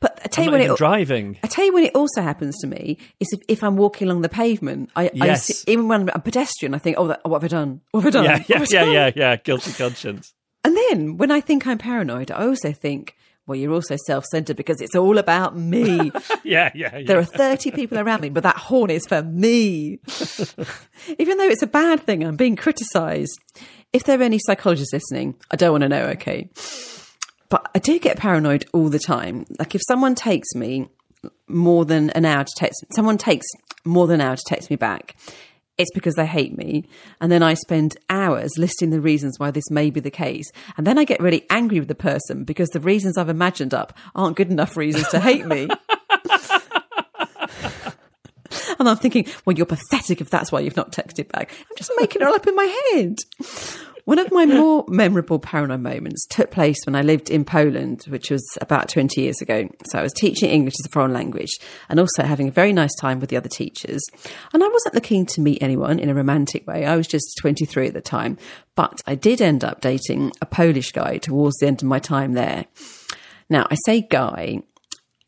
but 0.00 0.20
I 0.24 0.28
tell 0.28 0.44
you 0.44 0.50
when 0.50 0.60
it, 0.60 0.76
driving. 0.76 1.38
I 1.42 1.46
tell 1.46 1.64
you 1.64 1.72
when 1.72 1.84
it 1.84 1.94
also 1.94 2.20
happens 2.22 2.58
to 2.58 2.66
me 2.66 2.98
is 3.18 3.32
if, 3.32 3.40
if 3.48 3.64
I'm 3.64 3.76
walking 3.76 4.08
along 4.08 4.22
the 4.22 4.28
pavement. 4.28 4.90
I, 4.94 5.06
I 5.06 5.10
Yes. 5.26 5.46
see- 5.46 5.72
even 5.72 5.88
when 5.88 6.02
I'm 6.02 6.08
a 6.14 6.18
pedestrian, 6.18 6.74
I 6.74 6.78
think, 6.78 6.96
oh, 6.98 7.06
that, 7.08 7.20
what 7.24 7.40
have 7.42 7.44
I 7.44 7.48
done? 7.48 7.80
What 7.92 8.02
have 8.04 8.14
I 8.14 8.18
done? 8.18 8.24
Yeah, 8.24 8.44
yeah, 8.48 8.58
have 8.58 8.72
yeah, 8.72 8.84
yeah, 8.92 9.10
yeah. 9.16 9.36
Guilty 9.36 9.72
conscience. 9.72 10.34
And 10.64 10.76
then 10.76 11.16
when 11.16 11.30
I 11.30 11.40
think 11.40 11.66
I'm 11.66 11.78
paranoid, 11.78 12.30
I 12.30 12.44
also 12.46 12.72
think, 12.72 13.16
well, 13.50 13.58
you're 13.58 13.72
also 13.72 13.96
self-centered 14.06 14.56
because 14.56 14.80
it's 14.80 14.94
all 14.94 15.18
about 15.18 15.56
me. 15.56 16.12
Yeah, 16.42 16.70
yeah, 16.74 16.96
yeah. 16.96 17.06
There 17.06 17.18
are 17.18 17.24
30 17.24 17.70
people 17.72 17.98
around 17.98 18.22
me, 18.22 18.28
but 18.28 18.42
that 18.44 18.56
horn 18.56 18.90
is 18.90 19.06
for 19.06 19.22
me. 19.22 19.98
Even 21.18 21.38
though 21.38 21.48
it's 21.48 21.62
a 21.62 21.66
bad 21.66 22.02
thing, 22.04 22.24
I'm 22.24 22.36
being 22.36 22.56
criticized. 22.56 23.38
If 23.92 24.04
there 24.04 24.18
are 24.18 24.22
any 24.22 24.38
psychologists 24.38 24.92
listening, 24.92 25.34
I 25.50 25.56
don't 25.56 25.72
want 25.72 25.82
to 25.82 25.88
know, 25.88 26.06
okay? 26.08 26.48
But 27.50 27.68
I 27.74 27.78
do 27.78 27.98
get 27.98 28.16
paranoid 28.16 28.64
all 28.72 28.88
the 28.88 28.98
time. 28.98 29.44
Like 29.58 29.74
if 29.74 29.82
someone 29.86 30.14
takes 30.14 30.54
me 30.54 30.88
more 31.46 31.84
than 31.84 32.10
an 32.10 32.24
hour 32.24 32.44
to 32.44 32.52
text, 32.56 32.84
someone 32.92 33.18
takes 33.18 33.46
more 33.84 34.06
than 34.06 34.20
an 34.20 34.26
hour 34.26 34.36
to 34.36 34.42
text 34.46 34.70
me 34.70 34.76
back, 34.76 35.16
it's 35.80 35.90
because 35.92 36.14
they 36.14 36.26
hate 36.26 36.56
me. 36.56 36.84
And 37.20 37.32
then 37.32 37.42
I 37.42 37.54
spend 37.54 37.96
hours 38.10 38.58
listing 38.58 38.90
the 38.90 39.00
reasons 39.00 39.38
why 39.38 39.50
this 39.50 39.70
may 39.70 39.88
be 39.88 40.00
the 40.00 40.10
case. 40.10 40.50
And 40.76 40.86
then 40.86 40.98
I 40.98 41.04
get 41.04 41.20
really 41.20 41.46
angry 41.48 41.80
with 41.80 41.88
the 41.88 41.94
person 41.94 42.44
because 42.44 42.68
the 42.68 42.80
reasons 42.80 43.16
I've 43.16 43.30
imagined 43.30 43.72
up 43.72 43.96
aren't 44.14 44.36
good 44.36 44.50
enough 44.50 44.76
reasons 44.76 45.08
to 45.08 45.20
hate 45.20 45.46
me. 45.46 45.68
And 48.80 48.88
I'm 48.88 48.96
thinking, 48.96 49.26
well, 49.44 49.54
you're 49.54 49.66
pathetic 49.66 50.20
if 50.20 50.30
that's 50.30 50.50
why 50.50 50.60
you've 50.60 50.76
not 50.76 50.90
texted 50.90 51.28
back. 51.28 51.52
I'm 51.52 51.76
just 51.76 51.92
making 51.98 52.22
it 52.22 52.24
all 52.26 52.34
up 52.34 52.46
in 52.46 52.56
my 52.56 52.64
head. 52.94 53.18
One 54.06 54.18
of 54.18 54.32
my 54.32 54.46
more 54.46 54.84
memorable 54.88 55.38
paranoid 55.38 55.82
moments 55.82 56.26
took 56.26 56.50
place 56.50 56.78
when 56.86 56.96
I 56.96 57.02
lived 57.02 57.30
in 57.30 57.44
Poland, 57.44 58.04
which 58.08 58.30
was 58.30 58.42
about 58.60 58.88
20 58.88 59.20
years 59.20 59.40
ago. 59.42 59.68
So 59.86 59.98
I 59.98 60.02
was 60.02 60.14
teaching 60.14 60.50
English 60.50 60.74
as 60.80 60.86
a 60.86 60.88
foreign 60.88 61.12
language 61.12 61.50
and 61.88 62.00
also 62.00 62.22
having 62.24 62.48
a 62.48 62.52
very 62.52 62.72
nice 62.72 62.94
time 62.96 63.20
with 63.20 63.28
the 63.28 63.36
other 63.36 63.50
teachers. 63.50 64.00
And 64.54 64.64
I 64.64 64.68
wasn't 64.68 64.94
looking 64.94 65.26
to 65.26 65.42
meet 65.42 65.62
anyone 65.62 65.98
in 65.98 66.08
a 66.08 66.14
romantic 66.14 66.66
way. 66.66 66.86
I 66.86 66.96
was 66.96 67.06
just 67.06 67.36
23 67.40 67.88
at 67.88 67.94
the 67.94 68.00
time. 68.00 68.38
But 68.74 69.02
I 69.06 69.14
did 69.14 69.42
end 69.42 69.62
up 69.62 69.82
dating 69.82 70.32
a 70.40 70.46
Polish 70.46 70.90
guy 70.92 71.18
towards 71.18 71.58
the 71.58 71.66
end 71.66 71.82
of 71.82 71.88
my 71.88 71.98
time 71.98 72.32
there. 72.32 72.64
Now, 73.50 73.66
I 73.70 73.76
say 73.84 74.00
guy, 74.00 74.62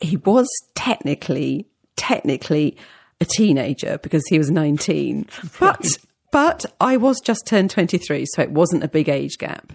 he 0.00 0.16
was 0.16 0.48
technically, 0.74 1.68
technically 1.96 2.78
a 3.22 3.24
teenager 3.24 3.98
because 3.98 4.22
he 4.28 4.38
was 4.38 4.50
19. 4.50 5.26
But, 5.58 5.98
but 6.30 6.66
I 6.80 6.96
was 6.96 7.20
just 7.20 7.46
turned 7.46 7.70
23, 7.70 8.26
so 8.34 8.42
it 8.42 8.50
wasn't 8.50 8.84
a 8.84 8.88
big 8.88 9.08
age 9.08 9.38
gap. 9.38 9.72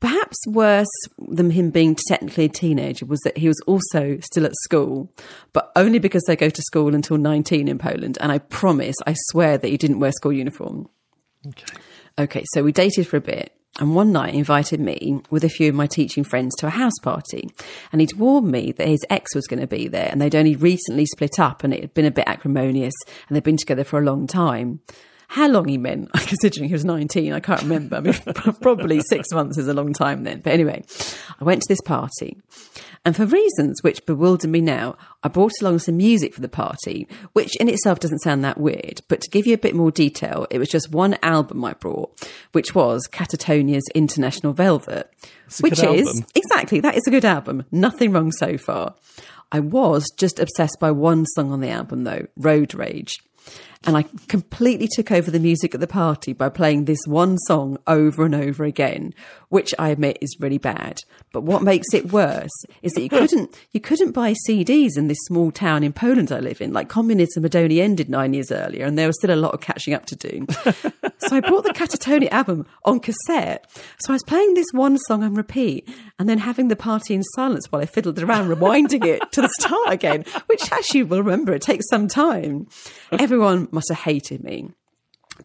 Perhaps 0.00 0.36
worse 0.48 0.86
than 1.18 1.50
him 1.50 1.70
being 1.70 1.96
technically 2.08 2.44
a 2.44 2.48
teenager 2.48 3.06
was 3.06 3.20
that 3.20 3.38
he 3.38 3.48
was 3.48 3.60
also 3.66 4.18
still 4.20 4.44
at 4.44 4.52
school, 4.64 5.10
but 5.52 5.72
only 5.76 5.98
because 5.98 6.22
they 6.26 6.36
go 6.36 6.50
to 6.50 6.62
school 6.62 6.94
until 6.94 7.16
19 7.16 7.68
in 7.68 7.78
Poland. 7.78 8.18
And 8.20 8.30
I 8.30 8.38
promise, 8.38 8.96
I 9.06 9.14
swear 9.30 9.56
that 9.56 9.68
he 9.68 9.76
didn't 9.76 10.00
wear 10.00 10.12
school 10.12 10.32
uniform. 10.32 10.88
Okay. 11.46 11.78
Okay, 12.18 12.44
so 12.52 12.62
we 12.62 12.72
dated 12.72 13.06
for 13.06 13.16
a 13.16 13.20
bit. 13.20 13.56
And 13.80 13.94
one 13.94 14.12
night 14.12 14.34
invited 14.34 14.78
me 14.78 15.20
with 15.30 15.42
a 15.42 15.48
few 15.48 15.68
of 15.68 15.74
my 15.74 15.88
teaching 15.88 16.22
friends 16.22 16.54
to 16.56 16.68
a 16.68 16.70
house 16.70 16.98
party. 17.02 17.48
And 17.90 18.00
he'd 18.00 18.12
warned 18.14 18.50
me 18.50 18.70
that 18.72 18.86
his 18.86 19.04
ex 19.10 19.34
was 19.34 19.48
going 19.48 19.60
to 19.60 19.66
be 19.66 19.88
there 19.88 20.08
and 20.10 20.20
they'd 20.20 20.36
only 20.36 20.54
recently 20.54 21.06
split 21.06 21.40
up 21.40 21.64
and 21.64 21.74
it 21.74 21.80
had 21.80 21.94
been 21.94 22.04
a 22.04 22.12
bit 22.12 22.28
acrimonious 22.28 22.94
and 23.28 23.34
they'd 23.34 23.42
been 23.42 23.56
together 23.56 23.82
for 23.82 23.98
a 23.98 24.04
long 24.04 24.28
time. 24.28 24.80
How 25.34 25.48
long 25.48 25.66
he 25.66 25.78
meant, 25.78 26.12
considering 26.12 26.68
he 26.68 26.72
was 26.72 26.84
19, 26.84 27.32
I 27.32 27.40
can't 27.40 27.62
remember. 27.62 27.96
I 27.96 28.00
mean, 28.00 28.14
probably 28.60 29.00
six 29.00 29.32
months 29.32 29.58
is 29.58 29.66
a 29.66 29.74
long 29.74 29.92
time 29.92 30.22
then. 30.22 30.38
But 30.38 30.52
anyway, 30.52 30.84
I 31.40 31.42
went 31.42 31.60
to 31.62 31.66
this 31.68 31.80
party. 31.80 32.36
And 33.04 33.16
for 33.16 33.26
reasons 33.26 33.82
which 33.82 34.06
bewilder 34.06 34.46
me 34.46 34.60
now, 34.60 34.96
I 35.24 35.28
brought 35.28 35.50
along 35.60 35.80
some 35.80 35.96
music 35.96 36.34
for 36.34 36.40
the 36.40 36.48
party, 36.48 37.08
which 37.32 37.50
in 37.56 37.68
itself 37.68 37.98
doesn't 37.98 38.20
sound 38.20 38.44
that 38.44 38.60
weird. 38.60 39.00
But 39.08 39.22
to 39.22 39.30
give 39.30 39.44
you 39.44 39.54
a 39.54 39.58
bit 39.58 39.74
more 39.74 39.90
detail, 39.90 40.46
it 40.52 40.60
was 40.60 40.68
just 40.68 40.92
one 40.92 41.18
album 41.20 41.64
I 41.64 41.72
brought, 41.72 42.30
which 42.52 42.76
was 42.76 43.08
Catatonia's 43.08 43.88
International 43.92 44.52
Velvet, 44.52 45.12
which 45.58 45.82
is 45.82 46.06
album. 46.06 46.26
exactly 46.36 46.78
that 46.78 46.96
is 46.96 47.08
a 47.08 47.10
good 47.10 47.24
album. 47.24 47.64
Nothing 47.72 48.12
wrong 48.12 48.30
so 48.30 48.56
far. 48.56 48.94
I 49.50 49.58
was 49.58 50.08
just 50.16 50.38
obsessed 50.38 50.78
by 50.78 50.92
one 50.92 51.26
song 51.26 51.50
on 51.50 51.60
the 51.60 51.70
album 51.70 52.04
though, 52.04 52.28
Road 52.36 52.72
Rage. 52.72 53.18
And 53.86 53.98
I 53.98 54.04
completely 54.28 54.88
took 54.88 55.10
over 55.10 55.30
the 55.30 55.38
music 55.38 55.74
at 55.74 55.80
the 55.80 55.86
party 55.86 56.32
by 56.32 56.48
playing 56.48 56.86
this 56.86 57.00
one 57.06 57.36
song 57.38 57.76
over 57.86 58.24
and 58.24 58.34
over 58.34 58.64
again, 58.64 59.12
which 59.50 59.74
I 59.78 59.90
admit 59.90 60.18
is 60.22 60.36
really 60.40 60.56
bad. 60.56 61.00
But 61.32 61.42
what 61.42 61.62
makes 61.62 61.92
it 61.92 62.10
worse 62.10 62.50
is 62.82 62.92
that 62.92 63.02
you 63.02 63.08
couldn't 63.10 63.54
you 63.72 63.80
couldn't 63.80 64.12
buy 64.12 64.34
CDs 64.48 64.96
in 64.96 65.08
this 65.08 65.18
small 65.26 65.50
town 65.50 65.84
in 65.84 65.92
Poland 65.92 66.32
I 66.32 66.40
live 66.40 66.62
in. 66.62 66.72
Like 66.72 66.88
communism 66.88 67.42
had 67.42 67.56
only 67.56 67.82
ended 67.82 68.08
nine 68.08 68.32
years 68.32 68.50
earlier, 68.50 68.86
and 68.86 68.98
there 68.98 69.06
was 69.06 69.18
still 69.18 69.34
a 69.34 69.36
lot 69.36 69.52
of 69.52 69.60
catching 69.60 69.92
up 69.92 70.06
to 70.06 70.16
do. 70.16 70.46
so 71.18 71.36
I 71.36 71.40
bought 71.40 71.64
the 71.64 71.74
Catatonia 71.74 72.30
album 72.30 72.66
on 72.84 73.00
cassette. 73.00 73.70
So 73.98 74.12
I 74.12 74.14
was 74.14 74.24
playing 74.26 74.54
this 74.54 74.66
one 74.72 74.96
song 74.98 75.22
on 75.22 75.34
repeat, 75.34 75.88
and 76.18 76.28
then 76.28 76.38
having 76.38 76.68
the 76.68 76.76
party 76.76 77.14
in 77.14 77.22
silence 77.22 77.70
while 77.70 77.82
I 77.82 77.86
fiddled 77.86 78.18
around, 78.18 78.48
rewinding 78.48 79.04
it 79.04 79.32
to 79.32 79.42
the 79.42 79.48
start 79.48 79.90
again. 79.90 80.24
Which, 80.46 80.70
as 80.72 80.94
you 80.94 81.06
will 81.06 81.22
remember, 81.22 81.52
it 81.52 81.62
takes 81.62 81.88
some 81.88 82.08
time. 82.08 82.68
Everyone 83.12 83.68
must 83.72 83.88
have 83.88 83.98
hated 83.98 84.44
me. 84.44 84.70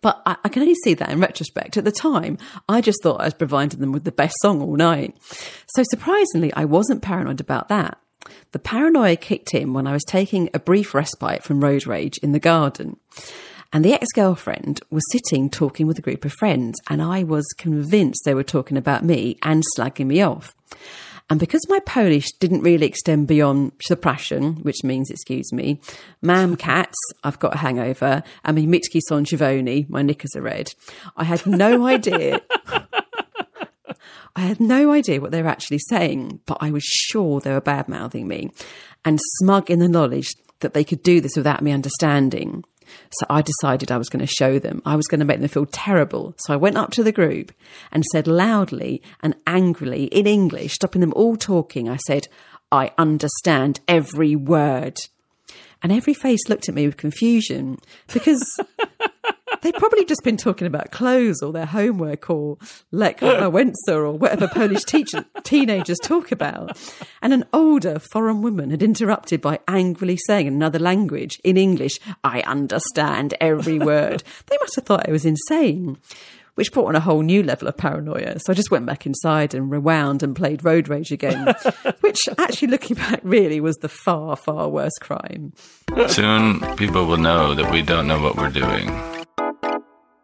But 0.01 0.21
I, 0.25 0.37
I 0.43 0.49
can 0.49 0.61
only 0.61 0.75
see 0.83 0.93
that 0.93 1.09
in 1.09 1.19
retrospect. 1.19 1.77
At 1.77 1.85
the 1.85 1.91
time, 1.91 2.37
I 2.67 2.81
just 2.81 3.01
thought 3.01 3.21
I 3.21 3.25
was 3.25 3.33
providing 3.33 3.79
them 3.79 3.91
with 3.91 4.03
the 4.03 4.11
best 4.11 4.35
song 4.41 4.61
all 4.61 4.75
night. 4.75 5.17
So 5.67 5.83
surprisingly, 5.83 6.53
I 6.53 6.65
wasn't 6.65 7.01
paranoid 7.01 7.41
about 7.41 7.69
that. 7.69 7.97
The 8.51 8.59
paranoia 8.59 9.15
kicked 9.15 9.53
in 9.53 9.73
when 9.73 9.87
I 9.87 9.93
was 9.93 10.03
taking 10.03 10.49
a 10.53 10.59
brief 10.59 10.93
respite 10.93 11.43
from 11.43 11.63
road 11.63 11.87
rage 11.87 12.17
in 12.19 12.31
the 12.31 12.39
garden. 12.39 12.97
And 13.71 13.85
the 13.85 13.93
ex 13.93 14.07
girlfriend 14.15 14.81
was 14.89 15.03
sitting 15.11 15.49
talking 15.49 15.85
with 15.85 15.99
a 15.99 16.01
group 16.01 16.25
of 16.25 16.33
friends, 16.33 16.79
and 16.89 17.01
I 17.01 17.23
was 17.23 17.45
convinced 17.57 18.23
they 18.25 18.33
were 18.33 18.43
talking 18.43 18.77
about 18.77 19.03
me 19.03 19.37
and 19.43 19.63
slagging 19.77 20.07
me 20.07 20.21
off. 20.21 20.55
And 21.29 21.39
because 21.39 21.61
my 21.69 21.79
Polish 21.81 22.31
didn't 22.39 22.63
really 22.63 22.87
extend 22.87 23.27
beyond 23.27 23.77
przepraszam, 23.77 24.63
which 24.63 24.83
means 24.83 25.11
excuse 25.11 25.53
me, 25.53 25.79
mam 26.23 26.55
cats, 26.57 26.97
I've 27.23 27.37
got 27.37 27.53
a 27.53 27.59
hangover, 27.59 28.23
and 28.43 28.57
my 28.57 28.63
mitki 28.63 29.01
son 29.07 29.25
Giovanni, 29.25 29.85
my 29.89 30.01
knickers 30.01 30.35
are 30.35 30.41
red, 30.41 30.73
I 31.15 31.23
had 31.23 31.45
no 31.45 31.85
idea. 31.85 32.41
I 34.35 34.41
had 34.41 34.59
no 34.59 34.91
idea 34.93 35.19
what 35.19 35.31
they 35.31 35.41
were 35.41 35.49
actually 35.49 35.79
saying, 35.89 36.39
but 36.45 36.59
I 36.61 36.71
was 36.71 36.83
sure 36.83 37.39
they 37.39 37.51
were 37.51 37.61
bad 37.61 37.89
mouthing 37.89 38.27
me 38.27 38.51
and 39.03 39.19
smug 39.39 39.69
in 39.69 39.79
the 39.79 39.87
knowledge 39.87 40.33
that 40.61 40.73
they 40.73 40.83
could 40.83 41.03
do 41.03 41.19
this 41.19 41.35
without 41.35 41.61
me 41.61 41.71
understanding. 41.71 42.63
So 43.11 43.25
I 43.29 43.41
decided 43.41 43.91
I 43.91 43.97
was 43.97 44.09
going 44.09 44.25
to 44.25 44.31
show 44.31 44.59
them. 44.59 44.81
I 44.85 44.95
was 44.95 45.07
going 45.07 45.19
to 45.19 45.25
make 45.25 45.39
them 45.39 45.47
feel 45.47 45.65
terrible. 45.65 46.33
So 46.37 46.53
I 46.53 46.57
went 46.57 46.77
up 46.77 46.91
to 46.91 47.03
the 47.03 47.11
group 47.11 47.51
and 47.91 48.03
said 48.05 48.27
loudly 48.27 49.01
and 49.21 49.35
angrily 49.47 50.05
in 50.05 50.27
English, 50.27 50.73
stopping 50.73 51.01
them 51.01 51.13
all 51.15 51.35
talking, 51.35 51.89
I 51.89 51.97
said, 52.07 52.27
I 52.71 52.91
understand 52.97 53.79
every 53.87 54.35
word. 54.35 54.99
And 55.81 55.91
every 55.91 56.13
face 56.13 56.49
looked 56.49 56.67
at 56.67 56.75
me 56.75 56.85
with 56.85 56.97
confusion 56.97 57.77
because 58.11 58.59
they'd 59.61 59.75
probably 59.75 60.05
just 60.05 60.23
been 60.23 60.37
talking 60.37 60.67
about 60.67 60.91
clothes 60.91 61.41
or 61.41 61.51
their 61.51 61.65
homework 61.65 62.29
or 62.29 62.57
Lech 62.91 63.19
Wałęsa 63.19 63.73
or 63.89 64.11
whatever 64.13 64.47
Polish 64.47 64.83
teacher, 64.83 65.25
teenagers 65.43 65.97
talk 66.03 66.31
about. 66.31 66.77
And 67.21 67.33
an 67.33 67.45
older 67.53 67.99
foreign 67.99 68.41
woman 68.41 68.69
had 68.69 68.83
interrupted 68.83 69.41
by 69.41 69.59
angrily 69.67 70.17
saying 70.27 70.47
in 70.47 70.53
another 70.53 70.79
language, 70.79 71.39
in 71.43 71.57
English, 71.57 71.99
I 72.23 72.41
understand 72.41 73.33
every 73.39 73.79
word. 73.79 74.23
They 74.47 74.57
must 74.59 74.75
have 74.75 74.85
thought 74.85 75.07
I 75.07 75.11
was 75.11 75.25
insane. 75.25 75.97
Which 76.55 76.73
brought 76.73 76.87
on 76.87 76.95
a 76.95 76.99
whole 76.99 77.21
new 77.21 77.41
level 77.41 77.69
of 77.69 77.77
paranoia. 77.77 78.37
So 78.39 78.51
I 78.51 78.53
just 78.53 78.69
went 78.69 78.85
back 78.85 79.05
inside 79.05 79.53
and 79.53 79.71
rewound 79.71 80.23
and 80.23 80.35
played 80.35 80.65
Road 80.65 80.89
Rage 80.89 81.09
again, 81.09 81.55
which 82.01 82.19
actually 82.37 82.67
looking 82.67 82.97
back 82.97 83.21
really 83.23 83.61
was 83.61 83.77
the 83.77 83.87
far, 83.87 84.35
far 84.35 84.67
worse 84.67 84.97
crime. 84.99 85.53
Soon 86.07 86.59
people 86.75 87.05
will 87.05 87.15
know 87.17 87.55
that 87.55 87.71
we 87.71 87.81
don't 87.81 88.07
know 88.07 88.19
what 88.19 88.35
we're 88.35 88.49
doing. 88.49 88.89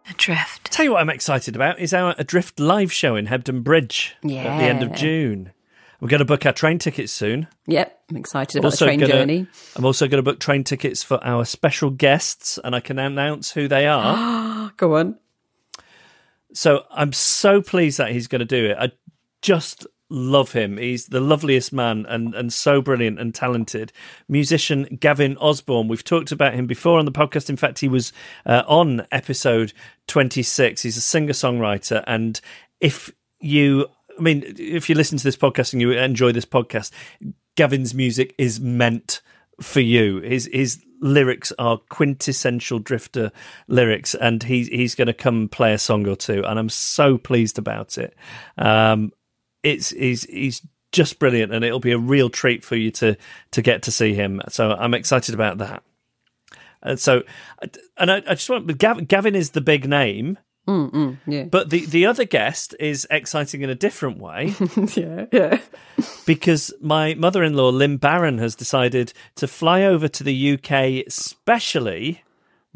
Adrift. 0.10 0.72
Tell 0.72 0.86
you 0.86 0.92
what 0.92 1.02
I'm 1.02 1.10
excited 1.10 1.56
about 1.56 1.80
is 1.80 1.94
our 1.94 2.16
Adrift 2.18 2.60
live 2.60 2.92
show 2.92 3.16
in 3.16 3.28
Hebden 3.28 3.64
Bridge 3.64 4.16
at 4.24 4.28
the 4.30 4.36
end 4.36 4.84
of 4.84 4.94
June. 4.94 5.52
We're 6.00 6.10
going 6.10 6.20
to 6.20 6.26
book 6.26 6.46
our 6.46 6.54
train 6.54 6.78
tickets 6.78 7.12
soon. 7.12 7.48
Yep, 7.68 8.04
I'm 8.10 8.18
excited 8.18 8.60
about 8.60 8.74
the 8.74 8.86
train 8.86 9.00
gonna, 9.00 9.14
journey. 9.14 9.48
I'm 9.76 9.86
also 9.86 10.08
going 10.08 10.18
to 10.18 10.24
book 10.24 10.40
train 10.40 10.64
tickets 10.64 11.02
for 11.02 11.24
our 11.24 11.46
special 11.46 11.90
guests, 11.90 12.60
and 12.64 12.76
I 12.76 12.80
can 12.80 13.00
announce 13.00 13.52
who 13.52 13.68
they 13.68 13.88
are. 13.88 14.72
Go 14.78 14.98
on. 14.98 15.18
so 16.54 16.84
I'm 16.92 17.14
so 17.14 17.62
pleased 17.62 17.98
that 17.98 18.12
he's 18.12 18.28
going 18.28 18.40
to 18.40 18.46
do 18.46 18.66
it. 18.66 18.78
I 18.80 18.92
just 19.42 19.88
love 20.10 20.52
him. 20.52 20.78
He's 20.78 21.08
the 21.08 21.20
loveliest 21.20 21.74
man 21.74 22.06
and, 22.08 22.36
and 22.36 22.54
so 22.54 22.82
brilliant 22.82 23.20
and 23.20 23.34
talented. 23.34 23.92
Musician 24.28 24.98
Gavin 25.00 25.38
Osborne. 25.38 25.88
We've 25.88 26.04
talked 26.04 26.32
about 26.32 26.54
him 26.54 26.68
before 26.68 27.00
on 27.00 27.06
the 27.06 27.12
podcast. 27.12 27.50
In 27.50 27.58
fact, 27.58 27.80
he 27.80 27.88
was 27.88 28.14
uh, 28.46 28.64
on 28.68 29.06
episode 29.12 29.74
26. 30.08 30.82
He's 30.82 30.98
a 30.98 31.02
singer 31.02 31.34
songwriter. 31.34 32.04
And 32.06 32.40
if 32.80 33.12
you, 33.40 33.88
I 34.18 34.22
mean, 34.22 34.44
if 34.58 34.90
you 34.90 34.96
listen 34.96 35.18
to 35.18 35.24
this 35.24 35.38
podcast 35.38 35.74
and 35.74 35.82
you 35.82 35.92
enjoy 35.92 36.32
this 36.32 36.46
podcast, 36.46 36.92
Gavin's 37.56 37.94
music 37.94 38.36
is 38.38 38.60
meant 38.60 39.22
for 39.62 39.80
you. 39.80 40.20
His 40.20 40.50
his 40.52 40.84
lyrics 41.02 41.54
are 41.58 41.78
quintessential 41.90 42.80
drifter 42.80 43.32
lyrics, 43.68 44.14
and 44.16 44.44
he's 44.44 44.68
he's 44.68 44.96
going 44.96 45.08
to 45.08 45.14
come 45.14 45.48
play 45.48 45.74
a 45.74 45.78
song 45.78 46.08
or 46.08 46.16
two, 46.16 46.44
and 46.46 46.60
I'm 46.60 46.70
so 46.70 47.18
pleased 47.18 47.58
about 47.58 47.98
it. 47.98 48.16
Um, 48.58 49.12
it's 49.66 49.90
he's 49.90 50.24
he's 50.26 50.62
just 50.92 51.20
brilliant, 51.20 51.54
and 51.54 51.66
it'll 51.66 51.80
be 51.80 51.92
a 51.92 51.98
real 51.98 52.30
treat 52.30 52.64
for 52.64 52.76
you 52.76 52.92
to 52.92 53.18
to 53.52 53.62
get 53.62 53.84
to 53.84 53.92
see 53.92 54.14
him. 54.14 54.42
So 54.50 54.72
I'm 54.72 54.94
excited 54.94 55.34
about 55.34 55.58
that. 55.58 55.84
And 56.82 57.00
so, 57.00 57.24
and 57.98 58.12
I, 58.12 58.18
I 58.18 58.36
just 58.36 58.50
want 58.50 58.78
Gavin, 58.78 59.06
Gavin 59.06 59.36
is 59.36 59.52
the 59.52 59.62
big 59.62 59.90
name. 59.90 60.38
Mm, 60.68 61.18
yeah. 61.28 61.44
But 61.44 61.70
the, 61.70 61.86
the 61.86 62.08
other 62.08 62.26
guest 62.26 62.76
is 62.80 63.06
exciting 63.12 63.62
in 63.62 63.70
a 63.70 63.76
different 63.76 64.18
way. 64.18 64.56
yeah, 64.96 65.26
yeah. 65.32 65.60
because 66.26 66.74
my 66.82 67.14
mother 67.14 67.44
in 67.44 67.54
law, 67.54 67.70
Lynn 67.70 67.98
Barron, 67.98 68.40
has 68.40 68.56
decided 68.56 69.14
to 69.36 69.48
fly 69.48 69.84
over 69.84 70.08
to 70.08 70.24
the 70.24 70.54
UK 70.54 71.12
specially 71.12 72.24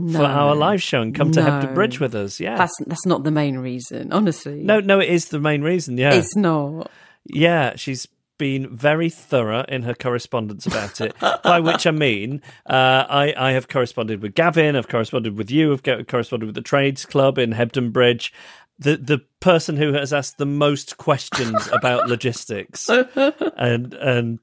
No. 0.02 0.20
for 0.20 0.26
our 0.26 0.56
live 0.56 0.82
show 0.82 1.02
and 1.02 1.14
come 1.14 1.34
to 1.34 1.42
Hebden 1.42 1.76
Bridge 1.76 2.00
with 2.00 2.16
us. 2.16 2.40
Yeah. 2.40 2.56
That's 2.56 2.74
that's 2.88 3.06
not 3.06 3.24
the 3.26 3.32
main 3.32 3.58
reason, 3.58 4.14
honestly. 4.14 4.64
no, 4.64 4.80
no, 4.80 5.00
it 5.02 5.10
is 5.10 5.28
the 5.28 5.40
main 5.42 5.62
reason. 5.62 5.98
Yeah. 5.98 6.14
it's 6.14 6.38
not. 6.38 6.90
Yeah, 7.26 7.76
she's 7.76 8.08
been 8.38 8.74
very 8.74 9.10
thorough 9.10 9.66
in 9.68 9.84
her 9.84 9.94
correspondence 9.94 10.66
about 10.66 11.02
it. 11.02 11.14
by 11.44 11.60
which 11.60 11.86
I 11.86 11.92
mean, 11.92 12.42
uh, 12.66 13.04
I, 13.10 13.34
I 13.38 13.52
have 13.52 13.68
corresponded 13.68 14.22
with 14.22 14.34
Gavin, 14.34 14.78
I've 14.78 14.88
corresponded 14.88 15.38
with 15.38 15.52
you, 15.52 15.74
I've 15.74 15.84
corresponded 16.08 16.48
with 16.48 16.56
the 16.56 16.62
Trades 16.62 17.06
Club 17.06 17.38
in 17.38 17.52
Hebden 17.52 17.92
Bridge. 17.92 18.34
The 18.80 18.96
the 18.96 19.20
person 19.42 19.76
who 19.76 19.92
has 19.92 20.14
asked 20.14 20.38
the 20.38 20.46
most 20.46 20.96
questions 20.96 21.68
about 21.74 22.08
logistics 22.08 22.90
and 22.90 23.94
and 23.94 24.40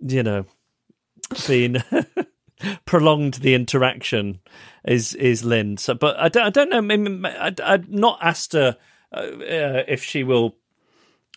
you 0.00 0.22
know 0.22 0.46
been 1.48 1.82
prolonged 2.84 3.34
the 3.34 3.54
interaction 3.54 4.38
is 4.86 5.14
is 5.14 5.44
Lynn. 5.44 5.76
So, 5.76 5.94
but 5.94 6.18
I 6.18 6.28
don't 6.28 6.44
I 6.44 6.50
don't 6.50 6.70
know. 6.70 6.82
Maybe 6.82 7.20
I, 7.26 7.52
I've 7.62 7.88
not 7.88 8.18
asked 8.22 8.52
her 8.52 8.76
uh, 9.12 9.16
uh, 9.16 9.82
if 9.88 10.02
she 10.02 10.24
will 10.24 10.56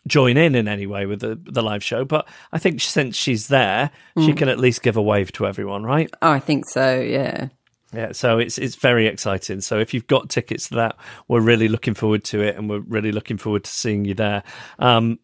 join 0.08 0.38
in 0.38 0.56
in 0.56 0.68
any 0.68 0.88
way 0.88 1.06
with 1.06 1.20
the 1.20 1.40
the 1.44 1.62
live 1.62 1.84
show. 1.84 2.06
But 2.06 2.28
I 2.52 2.60
think 2.60 2.82
since 2.82 3.16
she's 3.16 3.48
there, 3.48 3.92
she 4.20 4.34
can 4.34 4.50
at 4.50 4.60
least 4.60 4.82
give 4.82 4.98
a 4.98 5.02
wave 5.02 5.32
to 5.34 5.46
everyone, 5.48 5.84
right? 5.84 6.10
Oh, 6.22 6.32
I 6.32 6.40
think 6.40 6.68
so. 6.68 7.00
Yeah. 7.00 7.50
Yeah, 7.92 8.12
so 8.12 8.38
it's 8.38 8.60
it's 8.60 8.76
very 8.76 9.08
exciting. 9.08 9.62
So 9.62 9.80
if 9.80 9.96
you've 9.96 10.06
got 10.06 10.30
tickets 10.30 10.70
to 10.70 10.76
that, 10.76 10.96
we're 11.28 11.42
really 11.42 11.68
looking 11.68 11.96
forward 11.96 12.24
to 12.26 12.42
it, 12.42 12.56
and 12.56 12.70
we're 12.70 12.82
really 12.82 13.12
looking 13.12 13.38
forward 13.38 13.64
to 13.64 13.72
seeing 13.72 14.06
you 14.06 14.14
there. 14.14 14.44
Um, 14.78 15.18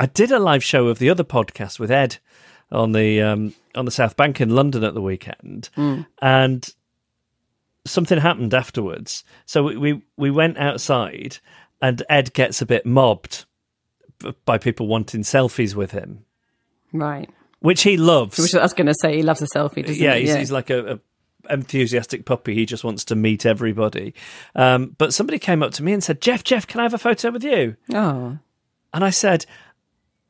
I 0.00 0.06
did 0.06 0.32
a 0.32 0.40
live 0.40 0.64
show 0.64 0.88
of 0.88 0.98
the 0.98 1.10
other 1.10 1.22
podcast 1.22 1.78
with 1.78 1.92
Ed 1.92 2.18
on 2.72 2.90
the 2.90 3.22
um, 3.22 3.54
on 3.76 3.84
the 3.84 3.92
South 3.92 4.16
Bank 4.16 4.40
in 4.40 4.50
London 4.50 4.82
at 4.82 4.94
the 4.94 5.00
weekend, 5.00 5.68
and 6.20 6.68
something 7.84 8.18
happened 8.18 8.54
afterwards. 8.54 9.24
So 9.46 9.62
we, 9.64 9.76
we 9.76 10.02
we 10.16 10.30
went 10.30 10.58
outside, 10.58 11.38
and 11.80 12.02
Ed 12.08 12.32
gets 12.32 12.62
a 12.62 12.66
bit 12.66 12.86
mobbed 12.86 13.44
by 14.44 14.58
people 14.58 14.86
wanting 14.86 15.22
selfies 15.22 15.74
with 15.74 15.90
him, 15.90 16.24
Right. 16.92 17.28
which 17.60 17.82
he 17.82 17.96
loves. 17.96 18.38
Which 18.38 18.54
I 18.54 18.62
was 18.62 18.72
going 18.72 18.86
to 18.86 18.94
say, 18.94 19.16
he 19.16 19.22
loves 19.22 19.42
a 19.42 19.46
selfie. 19.46 19.84
Doesn't 19.84 20.00
yeah, 20.02 20.14
he? 20.14 20.26
he's, 20.26 20.34
he's 20.36 20.52
like 20.52 20.70
a, 20.70 20.94
a 20.94 21.52
enthusiastic 21.52 22.24
puppy. 22.24 22.54
He 22.54 22.66
just 22.66 22.84
wants 22.84 23.04
to 23.06 23.16
meet 23.16 23.44
everybody. 23.44 24.14
Um, 24.54 24.94
but 24.98 25.12
somebody 25.12 25.38
came 25.40 25.62
up 25.62 25.72
to 25.72 25.82
me 25.82 25.92
and 25.92 26.02
said, 26.04 26.20
"Jeff, 26.20 26.44
Jeff, 26.44 26.66
can 26.68 26.78
I 26.80 26.84
have 26.84 26.94
a 26.94 26.98
photo 26.98 27.30
with 27.30 27.42
you?" 27.42 27.76
Oh, 27.92 28.38
And 28.94 29.04
I 29.04 29.10
said, 29.10 29.44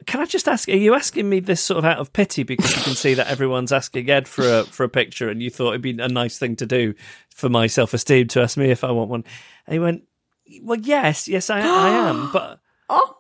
"Can 0.07 0.21
I 0.21 0.25
just 0.25 0.49
ask? 0.49 0.69
Are 0.69 0.73
you 0.73 0.95
asking 0.95 1.29
me 1.29 1.41
this 1.41 1.61
sort 1.61 1.79
of 1.79 1.85
out 1.85 1.99
of 1.99 2.13
pity 2.13 2.43
because 2.43 2.75
you 2.77 2.83
can 2.83 2.95
see 2.95 3.15
that 3.15 3.29
everyone's 3.29 3.73
asking 3.73 4.09
Ed 4.11 4.29
for 4.29 4.43
a 4.43 4.65
for 4.65 4.85
a 4.85 4.89
picture, 4.89 5.29
and 5.29 5.43
you 5.43 5.51
thought 5.51 5.71
it'd 5.71 5.83
be 5.83 5.99
a 5.99 6.09
nice 6.09 6.39
thing 6.39 6.57
to 6.57 6.67
do 6.67 6.95
for 7.35 7.49
my 7.49 7.67
self 7.67 7.95
esteem 7.95 8.29
to 8.29 8.43
ask 8.43 8.57
me 8.57 8.71
if 8.71 8.85
I 8.85 8.91
want 8.91 9.11
one?" 9.11 9.25
And 9.67 9.75
he 9.75 9.79
went, 9.79 10.05
"Well, 10.63 10.79
yes, 10.81 11.29
yes, 11.29 11.51
I, 11.51 11.61
I 11.61 11.89
am, 12.09 12.31
but 12.33 12.61
oh, 12.89 13.17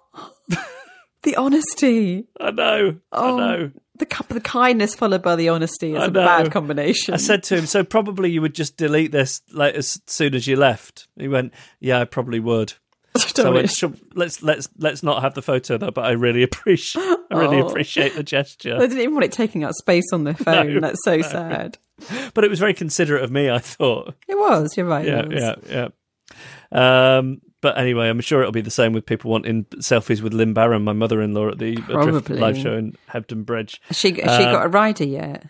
the 1.22 1.36
honesty. 1.36 2.26
I 2.40 2.50
know, 2.50 2.96
Oh, 3.12 3.34
I 3.34 3.40
know." 3.56 3.70
The, 3.98 4.24
the 4.30 4.40
kindness 4.40 4.94
followed 4.94 5.22
by 5.22 5.36
the 5.36 5.50
honesty 5.50 5.94
is 5.94 6.02
a 6.02 6.10
bad 6.10 6.50
combination. 6.50 7.14
I 7.14 7.18
said 7.18 7.42
to 7.44 7.56
him, 7.56 7.66
"So 7.66 7.84
probably 7.84 8.30
you 8.30 8.40
would 8.40 8.54
just 8.54 8.76
delete 8.76 9.12
this 9.12 9.42
like 9.52 9.74
as 9.74 10.00
soon 10.06 10.34
as 10.34 10.46
you 10.46 10.56
left." 10.56 11.06
He 11.16 11.28
went, 11.28 11.52
"Yeah, 11.78 12.00
I 12.00 12.04
probably 12.04 12.40
would." 12.40 12.74
So 13.34 13.52
went, 13.52 13.70
"Sure, 13.70 13.92
let's 14.14 14.42
let's 14.42 14.68
let's 14.78 15.02
not 15.02 15.22
have 15.22 15.34
the 15.34 15.42
photo 15.42 15.76
though. 15.78 15.90
But 15.90 16.04
I 16.04 16.12
really 16.12 16.42
appreciate 16.42 17.02
I 17.30 17.38
really 17.38 17.58
Oh. 17.60 17.66
appreciate 17.68 18.10
the 18.12 18.18
they 18.18 18.22
gesture. 18.22 18.78
didn't 18.78 18.98
even 18.98 19.12
want 19.14 19.24
it 19.24 19.32
taking 19.32 19.64
up 19.64 19.72
space 19.74 20.04
on 20.12 20.24
their 20.24 20.34
phone. 20.46 20.74
No, 20.74 20.80
That's 20.80 21.02
so 21.04 21.20
sad. 21.22 21.78
But 22.34 22.44
it 22.44 22.50
was 22.50 22.58
very 22.58 22.74
considerate 22.74 23.22
of 23.22 23.30
me. 23.30 23.50
I 23.50 23.58
thought, 23.58 24.14
It 24.28 24.36
was. 24.38 24.76
You're 24.76 24.86
right. 24.86 25.06
yeah, 25.06 25.24
yeah, 25.30 25.54
yeah. 25.68 25.88
Um, 27.18 27.40
but 27.60 27.78
anyway, 27.78 28.08
I'm 28.08 28.20
sure 28.20 28.40
it'll 28.40 28.52
be 28.52 28.60
the 28.60 28.70
same 28.70 28.92
with 28.92 29.06
people 29.06 29.30
wanting 29.30 29.64
selfies 29.76 30.20
with 30.20 30.32
Lynn 30.32 30.52
Barron, 30.54 30.82
my 30.82 30.92
mother-in-law, 30.92 31.50
at 31.50 31.58
the 31.58 31.76
live 32.28 32.58
show 32.58 32.74
in 32.74 32.96
Hebden 33.10 33.44
Bridge. 33.44 33.80
Has 33.86 33.98
she, 33.98 34.08
has 34.20 34.36
she 34.38 34.44
got 34.44 34.64
a 34.66 34.68
rider 34.68 35.04
yet? 35.04 35.46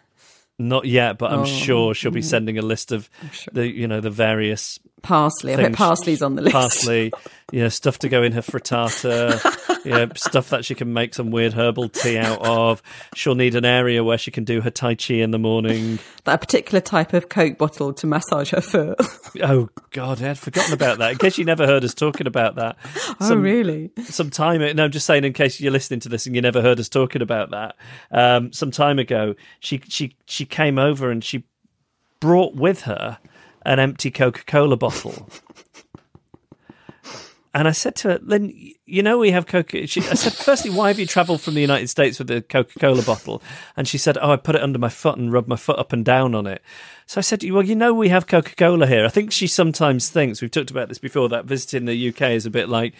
Not 0.58 0.84
yet, 0.84 1.16
but 1.18 1.32
I'm 1.32 1.40
Oh, 1.40 1.44
sure 1.46 1.94
she'll 1.94 2.10
be 2.12 2.22
sending 2.22 2.58
a 2.58 2.62
list 2.62 2.92
of 2.92 3.08
the 3.52 3.66
you 3.66 3.88
know 3.88 4.00
the 4.00 4.10
various 4.10 4.78
Parsley. 5.02 5.54
I 5.54 5.56
bet 5.56 5.72
parsley's 5.72 6.22
on 6.22 6.36
the 6.36 6.42
list. 6.42 6.52
Parsley, 6.52 7.12
you 7.52 7.60
know, 7.60 7.68
stuff 7.68 7.98
to 7.98 8.08
go 8.08 8.22
in 8.22 8.32
her 8.32 8.40
frittata, 8.40 9.84
you 9.84 9.90
know, 9.90 10.08
stuff 10.16 10.48
that 10.48 10.64
she 10.64 10.74
can 10.74 10.92
make 10.92 11.14
some 11.14 11.30
weird 11.30 11.52
herbal 11.52 11.90
tea 11.90 12.16
out 12.16 12.44
of. 12.44 12.82
She'll 13.14 13.34
need 13.34 13.54
an 13.54 13.66
area 13.66 14.02
where 14.02 14.16
she 14.16 14.30
can 14.30 14.44
do 14.44 14.62
her 14.62 14.70
Tai 14.70 14.94
Chi 14.94 15.14
in 15.14 15.32
the 15.32 15.38
morning. 15.38 15.98
That 16.24 16.40
particular 16.40 16.80
type 16.80 17.12
of 17.12 17.28
Coke 17.28 17.58
bottle 17.58 17.92
to 17.92 18.06
massage 18.06 18.50
her 18.50 18.60
foot. 18.60 19.00
Oh, 19.42 19.70
God, 19.92 20.22
I 20.22 20.26
had 20.28 20.38
forgotten 20.38 20.74
about 20.74 20.98
that. 20.98 21.12
In 21.12 21.18
case 21.18 21.38
you 21.38 21.46
never 21.46 21.66
heard 21.66 21.84
us 21.84 21.94
talking 21.94 22.26
about 22.26 22.56
that. 22.56 22.76
oh, 23.20 23.34
really? 23.34 23.90
Some 24.04 24.28
time, 24.28 24.60
no, 24.76 24.84
I'm 24.84 24.90
just 24.90 25.06
saying 25.06 25.24
in 25.24 25.32
case 25.32 25.58
you're 25.58 25.72
listening 25.72 26.00
to 26.00 26.10
this 26.10 26.26
and 26.26 26.36
you 26.36 26.42
never 26.42 26.60
heard 26.60 26.78
us 26.78 26.90
talking 26.90 27.22
about 27.22 27.50
that. 27.50 27.74
Um, 28.10 28.52
some 28.52 28.70
time 28.70 28.98
ago, 28.98 29.34
she, 29.58 29.80
she, 29.88 30.16
she 30.26 30.44
came 30.44 30.78
over 30.78 31.10
and 31.10 31.24
she 31.24 31.44
brought 32.20 32.54
with 32.54 32.82
her 32.82 33.18
an 33.64 33.78
empty 33.78 34.10
Coca 34.10 34.44
Cola 34.44 34.76
bottle. 34.76 35.28
And 37.54 37.68
I 37.68 37.72
said 37.72 37.94
to 37.96 38.08
her, 38.08 38.18
Lynn, 38.22 38.50
you 38.86 39.02
know 39.02 39.18
we 39.18 39.30
have 39.30 39.46
Coca. 39.46 39.86
She, 39.86 40.00
I 40.00 40.14
said, 40.14 40.32
firstly, 40.32 40.70
why 40.70 40.88
have 40.88 40.98
you 40.98 41.06
travelled 41.06 41.42
from 41.42 41.52
the 41.54 41.60
United 41.60 41.88
States 41.88 42.18
with 42.18 42.30
a 42.30 42.40
Coca 42.40 42.78
Cola 42.78 43.02
bottle? 43.02 43.42
And 43.76 43.86
she 43.86 43.98
said, 43.98 44.16
oh, 44.20 44.30
I 44.30 44.36
put 44.36 44.54
it 44.54 44.62
under 44.62 44.78
my 44.78 44.88
foot 44.88 45.18
and 45.18 45.30
rubbed 45.30 45.48
my 45.48 45.56
foot 45.56 45.78
up 45.78 45.92
and 45.92 46.02
down 46.02 46.34
on 46.34 46.46
it. 46.46 46.62
So 47.06 47.18
I 47.18 47.22
said, 47.22 47.44
well, 47.50 47.62
you 47.62 47.74
know 47.74 47.92
we 47.92 48.08
have 48.08 48.26
Coca 48.26 48.56
Cola 48.56 48.86
here. 48.86 49.04
I 49.04 49.08
think 49.08 49.32
she 49.32 49.46
sometimes 49.46 50.08
thinks, 50.08 50.40
we've 50.40 50.50
talked 50.50 50.70
about 50.70 50.88
this 50.88 50.98
before, 50.98 51.28
that 51.28 51.44
visiting 51.44 51.84
the 51.84 52.08
UK 52.08 52.22
is 52.30 52.46
a 52.46 52.50
bit 52.50 52.70
like, 52.70 52.94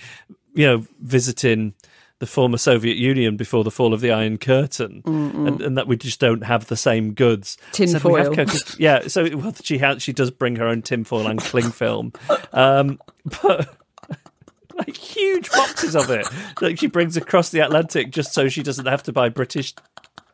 you 0.55 0.67
know, 0.67 0.87
visiting 1.01 1.73
the 2.19 2.27
former 2.27 2.57
Soviet 2.57 2.97
Union 2.97 3.37
before 3.37 3.65
the 3.65 3.71
fall 3.73 3.93
of 3.93 4.01
the 4.01 4.13
Iron 4.13 4.39
Curtain, 4.39 5.03
and, 5.49 5.61
and 5.61 5.77
that 5.77 5.89
we 5.89 5.97
just 5.97 6.21
don't 6.21 6.45
have 6.45 6.67
the 6.67 6.77
same 6.77 7.15
goods. 7.15 7.59
Tin 7.73 7.89
So 8.49 8.77
yeah, 8.79 9.09
so 9.09 9.37
well, 9.37 9.53
she 9.61 9.79
has, 9.79 10.01
she 10.03 10.13
does 10.13 10.31
bring 10.31 10.55
her 10.55 10.69
own 10.69 10.83
tinfoil 10.83 11.27
and 11.27 11.41
cling 11.41 11.73
film, 11.73 12.13
um, 12.53 13.01
but 13.43 13.75
like 14.87 14.97
huge 14.97 15.51
boxes 15.51 15.97
of 15.97 16.11
it. 16.11 16.27
Like 16.61 16.79
she 16.79 16.87
brings 16.87 17.17
across 17.17 17.51
the 17.51 17.61
Atlantic 17.61 18.11
just 18.11 18.33
so 18.33 18.49
she 18.49 18.63
doesn't 18.63 18.87
have 18.87 19.03
to 19.05 19.13
buy 19.13 19.29
British 19.29 19.75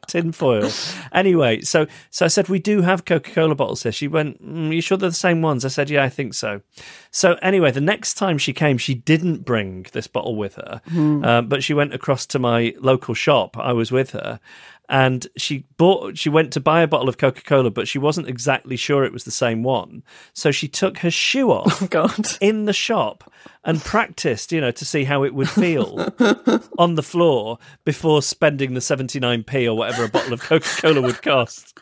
tinfoil. 0.08 0.70
Anyway, 1.12 1.60
so 1.60 1.86
so 2.10 2.24
I 2.24 2.28
said 2.28 2.48
we 2.48 2.58
do 2.58 2.82
have 2.82 3.04
Coca 3.04 3.30
Cola 3.30 3.54
bottles 3.54 3.84
here. 3.84 3.92
She 3.92 4.08
went, 4.08 4.42
mm, 4.44 4.74
"You 4.74 4.80
sure 4.80 4.98
they're 4.98 5.10
the 5.10 5.14
same 5.14 5.42
ones?" 5.42 5.64
I 5.64 5.68
said, 5.68 5.90
"Yeah, 5.90 6.02
I 6.02 6.08
think 6.08 6.34
so." 6.34 6.62
So 7.10 7.34
anyway, 7.42 7.70
the 7.70 7.80
next 7.80 8.14
time 8.14 8.38
she 8.38 8.52
came, 8.52 8.78
she 8.78 8.94
didn't 8.94 9.44
bring 9.44 9.86
this 9.92 10.06
bottle 10.06 10.34
with 10.34 10.56
her, 10.56 10.80
um, 11.24 11.48
but 11.48 11.62
she 11.62 11.74
went 11.74 11.94
across 11.94 12.26
to 12.26 12.38
my 12.38 12.74
local 12.80 13.14
shop. 13.14 13.56
I 13.56 13.72
was 13.72 13.92
with 13.92 14.10
her. 14.10 14.40
And 14.88 15.26
she 15.36 15.66
bought. 15.76 16.16
She 16.16 16.30
went 16.30 16.52
to 16.54 16.60
buy 16.60 16.80
a 16.80 16.86
bottle 16.86 17.08
of 17.10 17.18
Coca 17.18 17.42
Cola, 17.42 17.70
but 17.70 17.86
she 17.88 17.98
wasn't 17.98 18.28
exactly 18.28 18.76
sure 18.76 19.04
it 19.04 19.12
was 19.12 19.24
the 19.24 19.30
same 19.30 19.62
one. 19.62 20.02
So 20.32 20.50
she 20.50 20.66
took 20.68 20.98
her 20.98 21.10
shoe 21.10 21.50
off 21.52 21.82
Oh, 21.82 21.86
God. 21.88 22.26
in 22.40 22.64
the 22.64 22.72
shop 22.72 23.30
and 23.64 23.80
practiced, 23.82 24.50
you 24.50 24.60
know, 24.62 24.70
to 24.70 24.84
see 24.86 25.04
how 25.04 25.24
it 25.24 25.34
would 25.34 25.50
feel 25.50 26.08
on 26.78 26.94
the 26.94 27.02
floor 27.02 27.58
before 27.84 28.22
spending 28.22 28.72
the 28.74 28.80
79p 28.80 29.66
or 29.66 29.74
whatever 29.74 30.04
a 30.04 30.08
bottle 30.08 30.32
of 30.32 30.40
Coca 30.40 30.68
Cola 30.80 31.02
would 31.02 31.20
cost. 31.20 31.78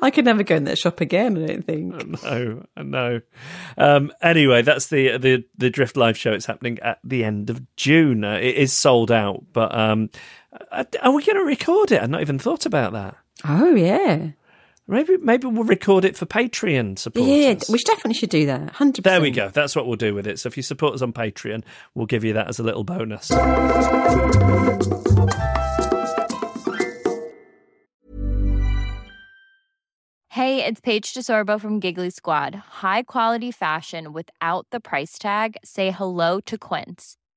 I 0.00 0.10
could 0.10 0.24
never 0.24 0.42
go 0.42 0.56
in 0.56 0.64
that 0.64 0.78
shop 0.78 1.02
again. 1.02 1.36
I 1.42 1.46
don't 1.46 1.62
think. 1.66 2.22
No, 2.22 2.64
no. 2.82 3.20
Um, 3.76 4.10
anyway, 4.22 4.62
that's 4.62 4.86
the 4.88 5.18
the 5.18 5.44
the 5.58 5.68
Drift 5.70 5.96
live 5.98 6.16
show. 6.16 6.32
It's 6.32 6.46
happening 6.46 6.78
at 6.80 6.98
the 7.04 7.24
end 7.24 7.50
of 7.50 7.60
June. 7.76 8.24
Uh, 8.24 8.34
it 8.40 8.56
is 8.56 8.72
sold 8.72 9.12
out, 9.12 9.44
but 9.52 9.76
um, 9.76 10.08
are 10.72 11.12
we 11.12 11.24
going 11.24 11.36
to 11.36 11.44
record 11.44 11.92
it? 11.92 12.02
I've 12.02 12.10
not 12.10 12.20
even 12.20 12.38
thought 12.38 12.66
about 12.66 12.92
that. 12.92 13.16
Oh 13.44 13.74
yeah, 13.74 14.30
Maybe 14.88 15.16
maybe 15.16 15.48
we'll 15.48 15.64
record 15.64 16.04
it 16.04 16.16
for 16.16 16.26
Patreon 16.26 16.96
supporters. 16.98 17.28
yeah. 17.28 17.54
We 17.68 17.78
definitely 17.80 18.14
should 18.14 18.30
do 18.30 18.46
that. 18.46 18.70
Hundred. 18.70 19.02
There 19.04 19.20
we 19.20 19.32
go. 19.32 19.48
That's 19.48 19.74
what 19.74 19.86
we'll 19.86 19.96
do 19.96 20.14
with 20.14 20.26
it. 20.28 20.38
So 20.38 20.46
if 20.46 20.56
you 20.56 20.62
support 20.62 20.94
us 20.94 21.02
on 21.02 21.12
Patreon, 21.12 21.64
we'll 21.94 22.06
give 22.06 22.22
you 22.22 22.32
that 22.34 22.48
as 22.48 22.58
a 22.60 22.62
little 22.62 22.84
bonus. 22.84 23.30
Hey, 30.30 30.64
it's 30.64 30.80
Paige 30.80 31.14
DeSorbo 31.14 31.58
from 31.60 31.80
Giggly 31.80 32.10
Squad. 32.10 32.54
High 32.54 33.02
quality 33.04 33.50
fashion 33.50 34.12
without 34.12 34.66
the 34.70 34.80
price 34.80 35.18
tag. 35.18 35.56
Say 35.64 35.90
hello 35.90 36.40
to 36.40 36.58
Quince. 36.58 37.16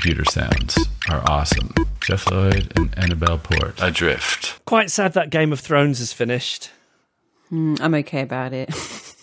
Computer 0.00 0.24
sounds 0.30 0.78
are 1.10 1.20
awesome. 1.28 1.74
Geoff 2.00 2.30
Lloyd 2.30 2.72
and 2.76 2.96
Annabel 2.96 3.36
Port. 3.36 3.74
Adrift. 3.82 4.64
Quite 4.64 4.92
sad 4.92 5.14
that 5.14 5.30
Game 5.30 5.52
of 5.52 5.58
Thrones 5.58 5.98
is 5.98 6.12
finished. 6.12 6.70
Mm, 7.50 7.80
I'm 7.80 7.94
okay 7.96 8.22
about 8.22 8.52
it. 8.52 8.72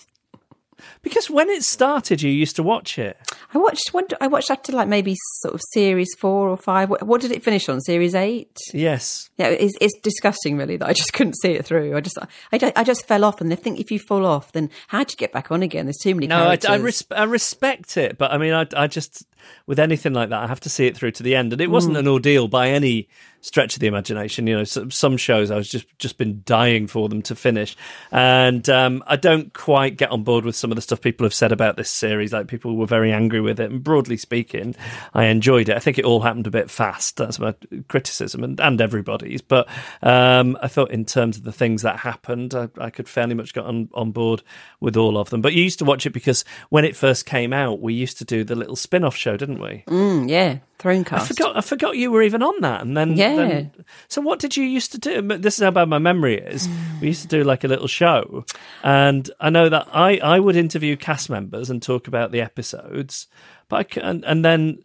Because 1.02 1.30
when 1.30 1.52
it 1.52 1.64
started, 1.64 2.24
you 2.24 2.32
used 2.32 2.56
to 2.56 2.64
watch 2.64 2.98
it. 2.98 3.16
I 3.54 3.60
watched. 3.60 3.90
What, 3.92 4.12
I 4.20 4.26
watched 4.26 4.50
after 4.50 4.72
like 4.74 4.88
maybe 4.88 5.14
sort 5.42 5.54
of 5.54 5.62
series 5.72 6.08
four 6.18 6.50
or 6.50 6.58
five. 6.58 6.90
What, 6.90 7.04
what 7.04 7.22
did 7.22 7.32
it 7.32 7.44
finish 7.44 7.70
on? 7.70 7.80
Series 7.80 8.16
eight. 8.16 8.58
Yes. 8.74 9.30
Yeah, 9.38 9.50
it's, 9.50 9.76
it's 9.80 9.94
disgusting, 10.00 10.58
really, 10.58 10.78
that 10.78 10.90
I 10.90 10.94
just 10.94 11.14
couldn't 11.14 11.36
see 11.36 11.52
it 11.52 11.64
through. 11.64 11.96
I 11.96 12.02
just, 12.02 12.18
I, 12.52 12.58
just- 12.58 12.74
I 12.76 12.84
just 12.84 13.06
fell 13.08 13.24
off, 13.24 13.40
and 13.40 13.54
I 13.54 13.56
think 13.56 13.80
if 13.80 13.92
you 13.92 14.00
fall 14.00 14.26
off, 14.26 14.52
then 14.54 14.72
how 14.88 15.04
do 15.04 15.12
you 15.12 15.18
get 15.18 15.32
back 15.32 15.52
on 15.52 15.62
again? 15.62 15.86
There's 15.86 15.98
too 16.02 16.16
many. 16.16 16.26
No, 16.26 16.48
I. 16.48 16.58
I, 16.68 16.76
res- 16.78 17.06
I 17.12 17.26
respect 17.26 17.98
it, 17.98 18.18
but 18.18 18.32
I 18.32 18.40
mean, 18.40 18.54
I, 18.54 18.66
I 18.76 18.88
just 18.88 19.28
with 19.68 19.80
anything 19.80 20.14
like 20.14 20.30
that, 20.30 20.44
I 20.44 20.48
have 20.48 20.60
to 20.62 20.70
see 20.70 20.88
it 20.88 20.96
through 20.96 21.12
to 21.12 21.24
the 21.24 21.36
end, 21.36 21.54
and 21.54 21.62
it 21.62 21.72
wasn't 21.72 21.98
an 21.98 22.08
ordeal 22.08 22.48
by 22.48 22.70
any 22.70 23.08
stretch 23.42 23.76
of 23.76 23.80
the 23.80 23.86
imagination. 23.86 24.48
You 24.48 24.58
know, 24.58 24.64
some, 24.64 24.90
some 24.90 25.18
shows 25.18 25.52
I 25.52 25.56
was 25.56 25.70
just 25.70 25.86
just 26.00 26.18
been 26.18 26.42
dying 26.46 26.88
for 26.88 27.10
them 27.10 27.22
to 27.24 27.36
finish, 27.36 27.78
and 28.12 28.68
um, 28.70 29.04
I 29.06 29.16
don't 29.16 29.54
quite 29.54 29.98
get 29.98 30.12
on 30.12 30.24
board 30.24 30.46
with 30.46 30.56
some 30.56 30.72
of 30.72 30.76
the 30.76 30.82
stuff 30.82 31.02
people 31.02 31.26
have 31.26 31.34
said 31.34 31.52
about 31.52 31.78
this 31.78 31.90
series. 31.90 32.34
Like 32.34 32.48
people 32.48 32.76
were 32.76 32.88
very 32.88 33.12
angry 33.12 33.42
with 33.42 33.60
it, 33.60 33.72
and 33.72 33.84
broadly 33.84 34.18
speaking, 34.18 34.76
I 35.14 35.26
enjoyed 35.26 35.70
it. 35.70 35.76
I 35.76 35.80
think 35.80 36.00
it 36.00 36.06
all 36.06 36.22
happened 36.22 36.48
a 36.48 36.52
bit 36.52 36.72
fast. 36.72 37.18
That's 37.18 37.40
my 37.40 37.54
criticism, 37.88 38.44
and, 38.44 38.60
and 38.60 38.82
everybody's. 38.82 39.42
But 39.42 39.68
um, 40.02 40.58
I 40.62 40.68
thought 40.68 40.92
in 40.92 41.06
terms 41.06 41.38
of 41.38 41.44
the 41.44 41.52
things 41.52 41.84
that 41.84 42.00
happened, 42.00 42.56
I, 42.56 42.70
I 42.80 42.90
could 42.90 43.08
fairly 43.08 43.36
much 43.36 43.54
get 43.54 43.66
on, 43.66 43.90
on 43.94 44.12
board 44.12 44.42
with 44.80 44.98
all 44.98 45.18
of 45.18 45.30
them. 45.30 45.42
But 45.42 45.54
you 45.54 45.64
used 45.64 45.80
to 45.80 45.86
watch 45.86 46.06
it 46.06 46.12
because 46.12 46.46
when 46.70 46.86
it 46.86 46.96
first 46.96 47.26
came 47.26 47.54
out, 47.54 47.80
we 47.80 47.94
used 47.94 48.18
to 48.18 48.26
do 48.26 48.44
the 48.44 48.56
little 48.56 48.76
spin-off 48.76 49.16
show, 49.16 49.35
didn't 49.38 49.60
we? 49.62 49.84
Mm, 49.88 50.30
yeah, 50.30 50.58
Thronecast. 50.80 51.14
I 51.14 51.26
forgot. 51.26 51.58
I 51.58 51.62
forgot 51.62 51.98
you 51.98 52.12
were 52.12 52.22
even 52.22 52.42
on 52.44 52.62
that. 52.62 52.82
And 52.82 52.96
then, 52.96 53.16
Yeah. 53.18 53.36
then- 53.36 53.72
so 54.08 54.22
what 54.22 54.40
did 54.40 54.56
you 54.58 54.64
used 54.66 54.92
to 54.94 54.98
do? 54.98 55.22
This 55.22 55.58
is 55.58 55.64
how 55.64 55.72
bad 55.72 55.90
my 55.90 56.00
memory 56.00 56.38
is. 56.40 56.68
We 57.02 57.08
used 57.08 57.22
to 57.24 57.28
do 57.28 57.44
like 57.44 57.64
a 57.64 57.68
little 57.68 57.88
show, 57.88 58.46
and 58.84 59.30
I 59.40 59.50
know 59.50 59.70
that 59.70 59.88
I 59.94 60.18
I 60.18 60.40
would 60.40 60.56
interview 60.56 60.96
cast 60.96 61.30
members 61.30 61.70
and 61.70 61.82
talk 61.82 62.08
about 62.08 62.32
the 62.32 62.42
episodes, 62.42 63.28
but 63.70 63.98
I, 63.98 64.00
and, 64.02 64.24
and 64.26 64.44
then. 64.46 64.80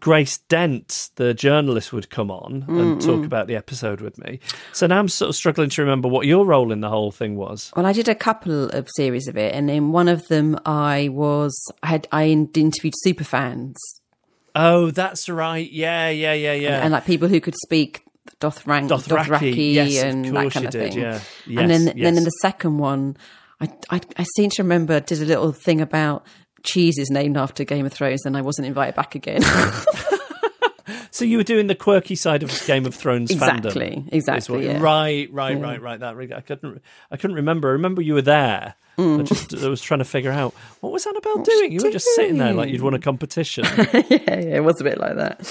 Grace 0.00 0.38
Dent, 0.38 1.10
the 1.16 1.34
journalist, 1.34 1.92
would 1.92 2.08
come 2.08 2.30
on 2.30 2.64
and 2.68 3.00
talk 3.00 3.24
about 3.24 3.46
the 3.46 3.56
episode 3.56 4.00
with 4.00 4.16
me. 4.18 4.40
So 4.72 4.86
now 4.86 4.98
I'm 4.98 5.08
sort 5.08 5.28
of 5.28 5.36
struggling 5.36 5.68
to 5.70 5.82
remember 5.82 6.08
what 6.08 6.26
your 6.26 6.46
role 6.46 6.72
in 6.72 6.80
the 6.80 6.88
whole 6.88 7.10
thing 7.10 7.36
was. 7.36 7.72
Well, 7.76 7.84
I 7.84 7.92
did 7.92 8.08
a 8.08 8.14
couple 8.14 8.70
of 8.70 8.88
series 8.96 9.28
of 9.28 9.36
it, 9.36 9.54
and 9.54 9.70
in 9.70 9.92
one 9.92 10.08
of 10.08 10.26
them, 10.28 10.58
I 10.64 11.08
was 11.10 11.54
I 11.82 11.88
had 11.88 12.08
I 12.12 12.28
interviewed 12.28 12.94
super 12.98 13.24
fans 13.24 13.76
Oh, 14.54 14.90
that's 14.90 15.28
right. 15.28 15.70
Yeah, 15.70 16.10
yeah, 16.10 16.34
yeah, 16.34 16.52
yeah. 16.52 16.80
and, 16.82 16.92
like 16.92 17.06
people 17.06 17.28
who 17.28 17.40
could 17.40 17.54
speak 17.62 18.04
Dothraki, 18.40 18.88
Dothraki, 18.88 19.24
Dothraki 19.26 19.72
yes, 19.74 20.02
and 20.02 20.24
that 20.26 20.52
kind 20.52 20.66
of 20.66 20.72
did, 20.72 20.92
thing. 20.92 21.02
yeah. 21.02 21.20
and 21.60 21.70
then, 21.70 21.84
Yes, 21.86 21.94
then 21.96 22.16
in 22.18 22.24
the 22.24 22.30
second 22.42 22.78
one, 22.78 23.16
I, 23.60 23.70
I 23.90 24.00
I 24.18 24.24
seem 24.36 24.50
to 24.50 24.62
remember 24.62 24.94
I 24.94 25.00
did 25.00 25.22
a 25.22 25.24
little 25.24 25.52
thing 25.52 25.80
about 25.80 26.26
cheeses 26.62 27.10
named 27.10 27.36
after 27.36 27.64
Game 27.64 27.86
of 27.86 27.92
Thrones, 27.92 28.24
and 28.24 28.36
I 28.36 28.40
wasn't 28.42 28.66
invited 28.66 28.94
back 28.94 29.14
again. 29.14 29.42
So 31.14 31.26
you 31.26 31.36
were 31.36 31.42
doing 31.44 31.66
the 31.66 31.74
quirky 31.74 32.16
side 32.16 32.42
of 32.42 32.66
Game 32.66 32.86
of 32.86 32.94
Thrones 32.94 33.30
Exactly, 33.30 33.70
fandom. 33.90 34.08
exactly, 34.12 34.38
is 34.38 34.48
what- 34.50 34.62
yeah. 34.62 34.80
Right, 34.80 35.30
right, 35.30 35.60
right, 35.60 35.80
right. 35.80 36.00
That 36.00 36.16
I 36.16 36.40
couldn't. 36.40 36.82
I 37.10 37.16
couldn't 37.18 37.36
remember. 37.36 37.68
I 37.68 37.72
remember 37.72 38.00
you 38.00 38.14
were 38.14 38.22
there. 38.22 38.74
Mm. 38.98 39.20
I 39.20 39.22
just 39.22 39.54
I 39.54 39.68
was 39.68 39.82
trying 39.82 39.98
to 39.98 40.04
figure 40.06 40.32
out 40.32 40.54
what 40.80 40.90
was 40.92 41.06
Annabel 41.06 41.42
doing. 41.42 41.70
You 41.72 41.80
were 41.84 41.90
just 41.90 42.06
sitting 42.14 42.38
there 42.38 42.54
like 42.54 42.70
you'd 42.70 42.80
won 42.80 42.94
a 42.94 42.98
competition. 42.98 43.64
yeah, 43.78 44.02
yeah, 44.10 44.56
it 44.56 44.64
was 44.64 44.80
a 44.80 44.84
bit 44.84 44.98
like 44.98 45.16
that. 45.16 45.46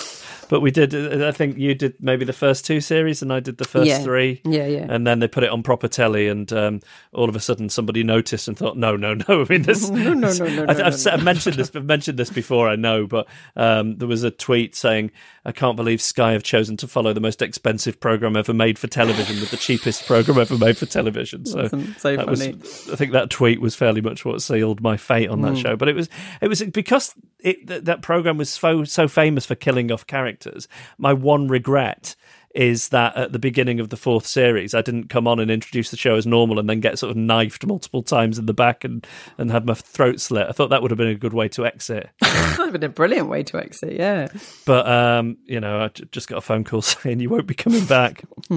But 0.52 0.60
we 0.60 0.70
did. 0.70 0.94
uh, 0.94 1.30
I 1.30 1.32
think 1.32 1.58
you 1.58 1.74
did 1.74 1.96
maybe 2.02 2.26
the 2.26 2.34
first 2.34 2.66
two 2.66 2.82
series, 2.82 3.22
and 3.22 3.32
I 3.32 3.40
did 3.40 3.58
the 3.58 3.64
first 3.64 3.88
Yeah. 3.88 4.00
three. 4.00 4.42
Yeah, 4.44 4.68
yeah. 4.68 4.86
And 4.90 5.08
then 5.08 5.20
they 5.20 5.30
put 5.30 5.46
it 5.46 5.50
on 5.50 5.64
proper 5.64 5.88
telly, 5.88 6.28
and 6.28 6.52
um, 6.52 6.82
all 7.14 7.30
of 7.30 7.38
a 7.38 7.40
sudden 7.40 7.70
somebody 7.70 8.04
noticed 8.04 8.50
and 8.50 8.58
thought, 8.58 8.76
"No, 8.78 8.98
no, 8.98 9.14
no." 9.14 9.24
I 9.30 9.46
mean, 9.50 9.62
this. 9.64 9.90
No, 10.02 10.14
no, 10.14 10.34
no, 10.34 10.46
no, 10.46 10.66
I, 10.68 10.74
no, 10.74 10.84
I've, 10.84 11.06
no, 11.06 11.12
I've 11.14 11.24
mentioned 11.24 11.56
this. 11.56 11.72
I've 11.74 11.86
mentioned 11.86 12.20
this 12.20 12.30
before. 12.30 12.68
I 12.68 12.76
know, 12.76 13.08
but 13.08 13.28
um, 13.56 13.98
there 13.98 14.10
was 14.10 14.24
a 14.24 14.32
tweet 14.32 14.76
saying, 14.76 15.12
"I 15.46 15.52
can't 15.52 15.76
believe 15.76 16.02
Sky 16.02 16.34
have 16.34 16.44
chosen 16.44 16.78
to 16.78 16.88
follow 16.88 17.14
the 17.14 17.20
most 17.20 17.42
expensive 17.42 18.00
program 18.00 18.36
ever 18.36 18.54
made 18.54 18.78
for 18.78 18.88
television 18.88 19.40
with 19.40 19.52
the 19.52 19.58
cheapest 19.58 20.06
program 20.06 20.38
ever 20.38 20.58
made 20.58 20.78
for 20.78 20.86
television." 20.86 21.46
So, 21.46 21.68
so 21.98 22.16
that 22.16 22.28
was- 22.28 22.42
I 22.42 22.96
think 22.96 23.12
that 23.12 23.30
tweet 23.30 23.62
was 23.62 23.76
fairly 23.76 24.02
much 24.02 24.26
what 24.26 24.42
sealed 24.42 24.82
my 24.82 24.98
fate 24.98 25.30
on 25.30 25.42
that 25.42 25.54
hmm. 25.54 25.60
show. 25.60 25.76
But 25.76 25.90
it 25.90 25.96
was 25.96 26.10
it 26.42 26.48
was 26.48 26.62
because 26.64 27.14
it, 27.40 27.68
that, 27.68 27.86
that 27.86 28.02
program 28.02 28.38
was 28.38 28.50
so 28.50 28.84
so 28.84 29.08
famous 29.08 29.46
for 29.46 29.56
killing 29.56 29.92
off 29.92 30.06
characters. 30.08 30.68
My 30.98 31.14
one 31.14 31.48
regret 31.48 32.16
is 32.54 32.90
that 32.90 33.16
at 33.16 33.32
the 33.32 33.40
beginning 33.40 33.80
of 33.80 33.90
the 33.90 33.98
fourth 33.98 34.26
series, 34.26 34.74
I 34.74 34.82
didn't 34.82 35.08
come 35.10 35.28
on 35.28 35.40
and 35.40 35.50
introduce 35.50 35.90
the 35.92 35.98
show 35.98 36.16
as 36.16 36.28
normal 36.28 36.60
and 36.60 36.70
then 36.70 36.80
get 36.80 37.00
sort 37.00 37.12
of 37.12 37.18
knifed 37.18 37.66
multiple 37.66 38.04
times 38.04 38.38
in 38.38 38.46
the 38.46 38.54
back 38.54 38.84
and 38.84 39.06
and 39.38 39.52
have 39.52 39.66
my 39.66 39.74
throat 39.74 40.20
slit. 40.20 40.48
I 40.48 40.52
thought 40.52 40.70
that 40.70 40.82
would 40.82 40.92
have 40.92 40.98
been 40.98 41.08
a 41.08 41.16
good 41.16 41.34
way 41.34 41.48
to 41.50 41.66
exit. 41.66 42.10
That 42.52 42.58
would 42.58 42.74
have 42.74 42.82
been 42.82 42.90
a 42.90 42.94
brilliant 42.94 43.30
way 43.30 43.44
to 43.44 43.58
exit. 43.58 43.94
Yeah. 43.94 44.28
But 44.66 44.86
um, 44.88 45.38
you 45.46 45.60
know, 45.62 45.80
I 45.80 45.88
just 45.88 46.28
got 46.28 46.38
a 46.38 46.42
phone 46.42 46.64
call 46.66 46.82
saying 46.82 47.20
you 47.22 47.30
won't 47.30 47.48
be 47.48 47.54
coming 47.54 47.86
back, 47.86 48.24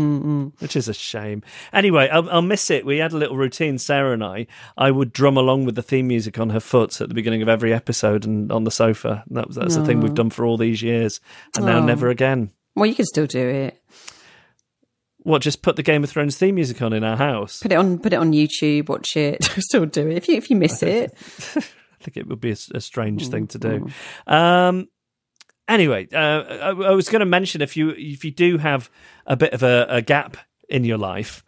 which 0.58 0.74
is 0.76 0.88
a 0.88 0.94
shame. 0.94 1.42
Anyway, 1.72 2.08
I'll, 2.08 2.28
I'll 2.28 2.42
miss 2.42 2.70
it. 2.70 2.84
We 2.84 2.98
had 2.98 3.12
a 3.12 3.16
little 3.16 3.36
routine, 3.36 3.78
Sarah 3.78 4.12
and 4.12 4.24
I. 4.24 4.46
I 4.76 4.90
would 4.90 5.12
drum 5.12 5.36
along 5.36 5.64
with 5.64 5.76
the 5.76 5.82
theme 5.82 6.08
music 6.08 6.38
on 6.40 6.50
her 6.50 6.60
foot 6.60 7.00
at 7.00 7.08
the 7.08 7.14
beginning 7.14 7.40
of 7.42 7.48
every 7.48 7.72
episode 7.72 8.24
and 8.24 8.50
on 8.50 8.64
the 8.64 8.70
sofa. 8.70 9.22
That 9.30 9.46
was 9.46 9.56
that's 9.56 9.76
the 9.76 9.84
thing 9.86 10.00
we've 10.00 10.12
done 10.14 10.30
for 10.30 10.44
all 10.44 10.56
these 10.56 10.82
years, 10.82 11.20
and 11.56 11.64
now 11.64 11.78
Oh. 11.78 11.84
never 11.84 12.08
again. 12.08 12.50
Well, 12.74 12.86
you 12.86 12.94
can 12.94 13.06
still 13.06 13.26
do 13.26 13.48
it. 13.48 13.80
What? 15.18 15.42
Just 15.42 15.62
put 15.62 15.76
the 15.76 15.82
Game 15.82 16.04
of 16.04 16.10
Thrones 16.10 16.36
theme 16.36 16.56
music 16.56 16.82
on 16.82 16.92
in 16.92 17.02
our 17.02 17.16
house. 17.16 17.60
Put 17.60 17.72
it 17.72 17.76
on. 17.76 17.98
Put 17.98 18.12
it 18.12 18.16
on 18.16 18.32
YouTube. 18.32 18.88
Watch 18.88 19.16
it. 19.16 19.44
still 19.58 19.86
do 19.86 20.08
it 20.08 20.16
if 20.16 20.28
you 20.28 20.36
if 20.36 20.50
you 20.50 20.56
miss 20.56 20.82
it. 20.82 21.12
I 21.56 22.04
think 22.04 22.16
it 22.16 22.26
would 22.28 22.40
be 22.40 22.50
a, 22.50 22.56
a 22.74 22.80
strange 22.80 23.28
thing 23.28 23.46
to 23.48 23.58
do. 23.58 23.88
Um, 24.26 24.88
anyway, 25.68 26.08
uh, 26.12 26.18
I, 26.18 26.68
I 26.68 26.90
was 26.90 27.08
going 27.08 27.20
to 27.20 27.26
mention 27.26 27.62
if 27.62 27.76
you 27.76 27.90
if 27.90 28.24
you 28.24 28.30
do 28.30 28.58
have 28.58 28.90
a 29.26 29.36
bit 29.36 29.52
of 29.54 29.62
a, 29.62 29.86
a 29.88 30.02
gap 30.02 30.36
in 30.68 30.84
your 30.84 30.98
life 30.98 31.42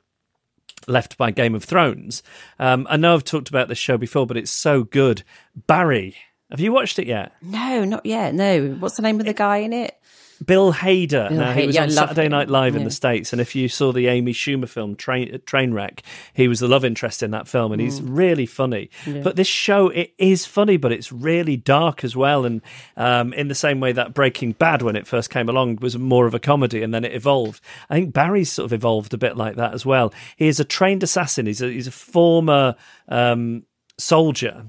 left 0.88 1.18
by 1.18 1.30
Game 1.30 1.54
of 1.54 1.64
Thrones, 1.64 2.22
um, 2.58 2.86
I 2.88 2.96
know 2.96 3.14
I've 3.14 3.24
talked 3.24 3.50
about 3.50 3.68
this 3.68 3.78
show 3.78 3.98
before, 3.98 4.26
but 4.26 4.38
it's 4.38 4.50
so 4.50 4.84
good. 4.84 5.22
Barry, 5.66 6.16
have 6.50 6.60
you 6.60 6.72
watched 6.72 6.98
it 6.98 7.06
yet? 7.06 7.32
No, 7.42 7.84
not 7.84 8.06
yet. 8.06 8.34
No. 8.34 8.76
What's 8.78 8.96
the 8.96 9.02
name 9.02 9.20
of 9.20 9.26
the 9.26 9.34
guy 9.34 9.58
in 9.58 9.72
it? 9.72 9.98
Bill 10.44 10.72
Hader. 10.72 11.28
Bill 11.28 11.38
now, 11.38 11.52
he 11.52 11.66
was 11.66 11.74
yeah, 11.74 11.82
on 11.84 11.90
Saturday 11.90 12.26
him. 12.26 12.32
Night 12.32 12.48
Live 12.48 12.76
in 12.76 12.84
the 12.84 12.90
States. 12.90 13.32
And 13.32 13.40
if 13.40 13.54
you 13.54 13.68
saw 13.68 13.92
the 13.92 14.06
Amy 14.08 14.32
Schumer 14.32 14.68
film, 14.68 14.94
Train, 14.96 15.38
Trainwreck, 15.46 16.00
he 16.34 16.48
was 16.48 16.60
the 16.60 16.68
love 16.68 16.84
interest 16.84 17.22
in 17.22 17.30
that 17.30 17.48
film. 17.48 17.72
And 17.72 17.80
he's 17.80 18.00
Mm. 18.00 18.08
really 18.16 18.46
funny. 18.46 18.90
But 19.06 19.36
this 19.36 19.46
show, 19.46 19.88
it 19.88 20.12
is 20.18 20.44
funny, 20.46 20.76
but 20.76 20.92
it's 20.92 21.10
really 21.12 21.56
dark 21.56 22.04
as 22.04 22.14
well. 22.14 22.44
And 22.44 22.60
um, 22.96 23.32
in 23.32 23.48
the 23.48 23.54
same 23.54 23.80
way 23.80 23.92
that 23.92 24.14
Breaking 24.14 24.52
Bad, 24.52 24.82
when 24.82 24.96
it 24.96 25.06
first 25.06 25.30
came 25.30 25.48
along, 25.48 25.76
was 25.80 25.96
more 25.98 26.26
of 26.26 26.34
a 26.34 26.38
comedy 26.40 26.82
and 26.82 26.92
then 26.92 27.04
it 27.04 27.14
evolved. 27.14 27.60
I 27.88 27.94
think 27.94 28.12
Barry's 28.12 28.52
sort 28.52 28.66
of 28.66 28.72
evolved 28.72 29.14
a 29.14 29.18
bit 29.18 29.36
like 29.36 29.56
that 29.56 29.72
as 29.74 29.86
well. 29.86 30.12
He 30.36 30.48
is 30.48 30.60
a 30.60 30.64
trained 30.64 31.02
assassin, 31.02 31.46
he's 31.46 31.62
a, 31.62 31.68
he's 31.70 31.86
a 31.86 31.92
former 31.92 32.74
um, 33.08 33.64
soldier 33.98 34.66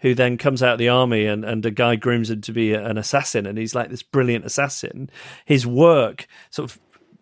who 0.00 0.14
then 0.14 0.36
comes 0.36 0.62
out 0.62 0.74
of 0.74 0.78
the 0.78 0.88
army 0.88 1.26
and, 1.26 1.44
and 1.44 1.64
a 1.66 1.70
guy 1.70 1.96
grooms 1.96 2.30
him 2.30 2.40
to 2.42 2.52
be 2.52 2.74
an 2.74 2.98
assassin. 2.98 3.46
And 3.46 3.58
he's 3.58 3.74
like 3.74 3.90
this 3.90 4.02
brilliant 4.02 4.44
assassin. 4.44 5.10
His 5.44 5.66
work 5.66 6.26
sort 6.50 6.70
of 6.70 6.78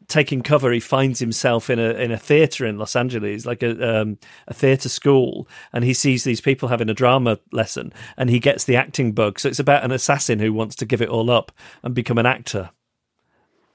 taking 0.08 0.40
cover 0.40 0.70
he 0.70 0.78
finds 0.78 1.18
himself 1.18 1.68
in 1.68 1.80
a 1.80 1.90
in 1.94 2.12
a 2.12 2.16
theater 2.16 2.64
in 2.64 2.78
Los 2.78 2.94
Angeles 2.94 3.44
like 3.44 3.62
a 3.62 4.00
um, 4.00 4.18
a 4.46 4.54
theater 4.54 4.88
school. 4.88 5.48
And 5.72 5.84
he 5.84 5.94
sees 5.94 6.24
these 6.24 6.40
people 6.40 6.68
having 6.68 6.88
a 6.88 6.94
drama 6.94 7.38
lesson 7.52 7.92
and 8.16 8.30
he 8.30 8.38
gets 8.38 8.64
the 8.64 8.76
acting 8.76 9.12
bug. 9.12 9.40
So 9.40 9.48
it's 9.48 9.58
about 9.58 9.84
an 9.84 9.92
assassin 9.92 10.38
who 10.38 10.52
wants 10.52 10.76
to 10.76 10.86
give 10.86 11.02
it 11.02 11.08
all 11.08 11.30
up 11.30 11.52
and 11.82 11.94
become 11.94 12.18
an 12.18 12.26
actor 12.26 12.70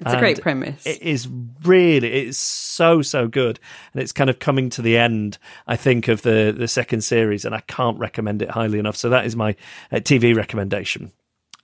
It's 0.02 0.14
a 0.14 0.20
great 0.20 0.42
premise. 0.42 0.86
It 0.86 1.02
is 1.02 1.28
really, 1.64 2.12
it's 2.12 2.38
so 2.38 3.02
so 3.02 3.28
good, 3.28 3.60
and 3.94 4.02
it's 4.02 4.12
kind 4.12 4.30
of 4.30 4.40
coming 4.40 4.70
to 4.72 4.82
the 4.82 4.98
end. 4.98 5.38
I 5.68 5.76
think 5.76 6.08
of 6.08 6.24
the 6.24 6.54
the 6.58 6.68
second 6.68 7.02
series, 7.02 7.46
and 7.46 7.54
I 7.54 7.62
can't 7.62 8.00
recommend 8.00 8.42
it 8.42 8.50
highly 8.50 8.80
enough. 8.80 8.98
So 8.98 9.10
that 9.10 9.26
is 9.26 9.36
my 9.36 9.56
uh, 9.92 9.98
TV 9.98 10.36
recommendation 10.36 11.12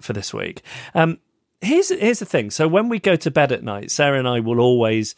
for 0.01 0.13
this 0.13 0.33
week. 0.33 0.61
Um, 0.93 1.19
here's 1.61 1.89
here's 1.89 2.19
the 2.19 2.25
thing. 2.25 2.51
So 2.51 2.67
when 2.67 2.89
we 2.89 2.99
go 2.99 3.15
to 3.15 3.31
bed 3.31 3.51
at 3.51 3.63
night, 3.63 3.89
Sarah 3.89 4.19
and 4.19 4.27
I 4.27 4.39
will 4.39 4.59
always 4.59 5.15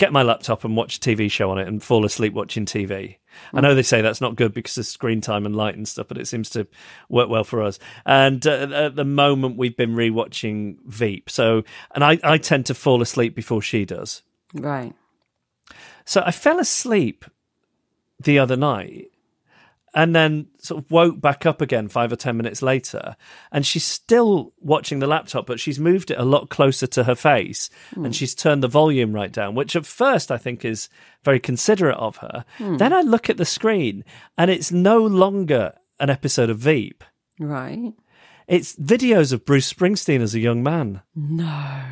get 0.00 0.12
my 0.12 0.22
laptop 0.22 0.64
and 0.64 0.76
watch 0.76 0.96
a 0.96 1.00
TV 1.00 1.30
show 1.30 1.50
on 1.50 1.58
it 1.58 1.68
and 1.68 1.82
fall 1.82 2.04
asleep 2.04 2.32
watching 2.32 2.64
TV. 2.64 3.18
I 3.52 3.60
know 3.60 3.74
they 3.74 3.82
say 3.82 4.00
that's 4.00 4.20
not 4.20 4.34
good 4.34 4.54
because 4.54 4.76
of 4.78 4.86
screen 4.86 5.20
time 5.20 5.44
and 5.46 5.54
light 5.54 5.76
and 5.76 5.86
stuff, 5.86 6.08
but 6.08 6.18
it 6.18 6.26
seems 6.26 6.48
to 6.50 6.66
work 7.08 7.28
well 7.28 7.44
for 7.44 7.62
us. 7.62 7.78
And 8.06 8.44
uh, 8.46 8.68
at 8.72 8.96
the 8.96 9.04
moment, 9.04 9.58
we've 9.58 9.76
been 9.76 9.94
rewatching 9.94 10.78
Veep. 10.86 11.28
So, 11.28 11.62
and 11.94 12.02
I, 12.02 12.18
I 12.24 12.38
tend 12.38 12.66
to 12.66 12.74
fall 12.74 13.02
asleep 13.02 13.36
before 13.36 13.62
she 13.62 13.84
does. 13.84 14.22
right. 14.54 14.94
So 16.06 16.22
I 16.24 16.32
fell 16.32 16.58
asleep 16.58 17.24
the 18.18 18.38
other 18.38 18.56
night 18.56 19.09
and 19.94 20.14
then 20.14 20.46
sort 20.58 20.82
of 20.82 20.90
woke 20.90 21.20
back 21.20 21.46
up 21.46 21.60
again 21.60 21.88
five 21.88 22.12
or 22.12 22.16
ten 22.16 22.36
minutes 22.36 22.62
later. 22.62 23.16
And 23.50 23.66
she's 23.66 23.84
still 23.84 24.52
watching 24.60 24.98
the 24.98 25.06
laptop 25.06 25.46
but 25.46 25.60
she's 25.60 25.78
moved 25.78 26.10
it 26.10 26.18
a 26.18 26.24
lot 26.24 26.48
closer 26.48 26.86
to 26.88 27.04
her 27.04 27.14
face 27.14 27.70
and 27.94 28.06
hmm. 28.06 28.12
she's 28.12 28.34
turned 28.34 28.62
the 28.62 28.68
volume 28.68 29.12
right 29.12 29.32
down 29.32 29.54
which 29.54 29.74
at 29.74 29.86
first 29.86 30.30
i 30.30 30.36
think 30.36 30.64
is 30.64 30.88
very 31.24 31.40
considerate 31.40 31.96
of 31.96 32.18
her. 32.18 32.44
Hmm. 32.58 32.76
Then 32.76 32.92
i 32.92 33.00
look 33.00 33.28
at 33.28 33.36
the 33.36 33.44
screen 33.44 34.04
and 34.38 34.50
it's 34.50 34.72
no 34.72 34.98
longer 34.98 35.74
an 35.98 36.10
episode 36.10 36.50
of 36.50 36.58
veep. 36.58 37.04
Right. 37.38 37.94
it's 38.46 38.76
videos 38.76 39.32
of 39.32 39.44
bruce 39.44 39.72
springsteen 39.72 40.20
as 40.20 40.34
a 40.34 40.40
young 40.40 40.62
man. 40.62 41.02
No. 41.14 41.82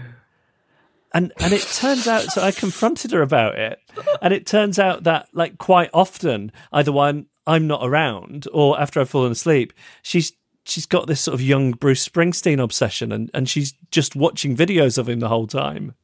and 1.15 1.33
and 1.39 1.53
it 1.53 1.63
turns 1.63 2.07
out 2.07 2.25
so 2.25 2.43
I 2.43 2.53
confronted 2.53 3.13
her 3.13 3.23
about 3.23 3.59
it, 3.59 3.81
and 4.21 4.35
it 4.35 4.47
turns 4.47 4.79
out 4.79 5.05
that 5.05 5.29
like 5.33 5.59
quite 5.59 5.91
often, 5.95 6.53
either 6.73 6.93
when 6.93 7.27
I'm 7.49 7.67
not 7.67 7.81
around 7.83 8.47
or 8.53 8.81
after 8.81 9.01
I've 9.01 9.11
fallen 9.11 9.33
asleep, 9.33 9.73
she's 10.03 10.33
she's 10.65 10.87
got 10.87 11.07
this 11.07 11.21
sort 11.21 11.35
of 11.35 11.41
young 11.41 11.73
Bruce 11.73 12.07
Springsteen 12.07 12.63
obsession, 12.63 13.11
and 13.11 13.31
and 13.35 13.49
she's 13.49 13.75
just 13.91 14.15
watching 14.15 14.57
videos 14.57 14.99
of 14.99 15.09
him 15.09 15.21
the 15.21 15.29
whole 15.29 15.47
time. 15.47 15.95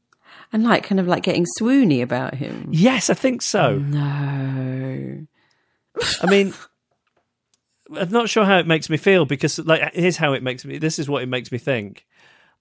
And 0.52 0.64
like 0.64 0.84
kind 0.84 1.00
of 1.00 1.06
like 1.06 1.22
getting 1.22 1.46
swoony 1.58 2.02
about 2.02 2.34
him. 2.34 2.68
Yes, 2.70 3.10
I 3.10 3.14
think 3.14 3.42
so. 3.42 3.78
No. 3.78 5.26
I 6.22 6.26
mean. 6.30 6.54
I'm 7.94 8.10
not 8.10 8.30
sure 8.30 8.46
how 8.46 8.58
it 8.58 8.66
makes 8.66 8.88
me 8.88 8.96
feel 8.96 9.26
because, 9.26 9.58
like, 9.58 9.92
here's 9.94 10.16
how 10.16 10.32
it 10.32 10.42
makes 10.42 10.64
me. 10.64 10.78
This 10.78 10.98
is 10.98 11.06
what 11.06 11.22
it 11.22 11.28
makes 11.28 11.52
me 11.52 11.58
think. 11.58 12.06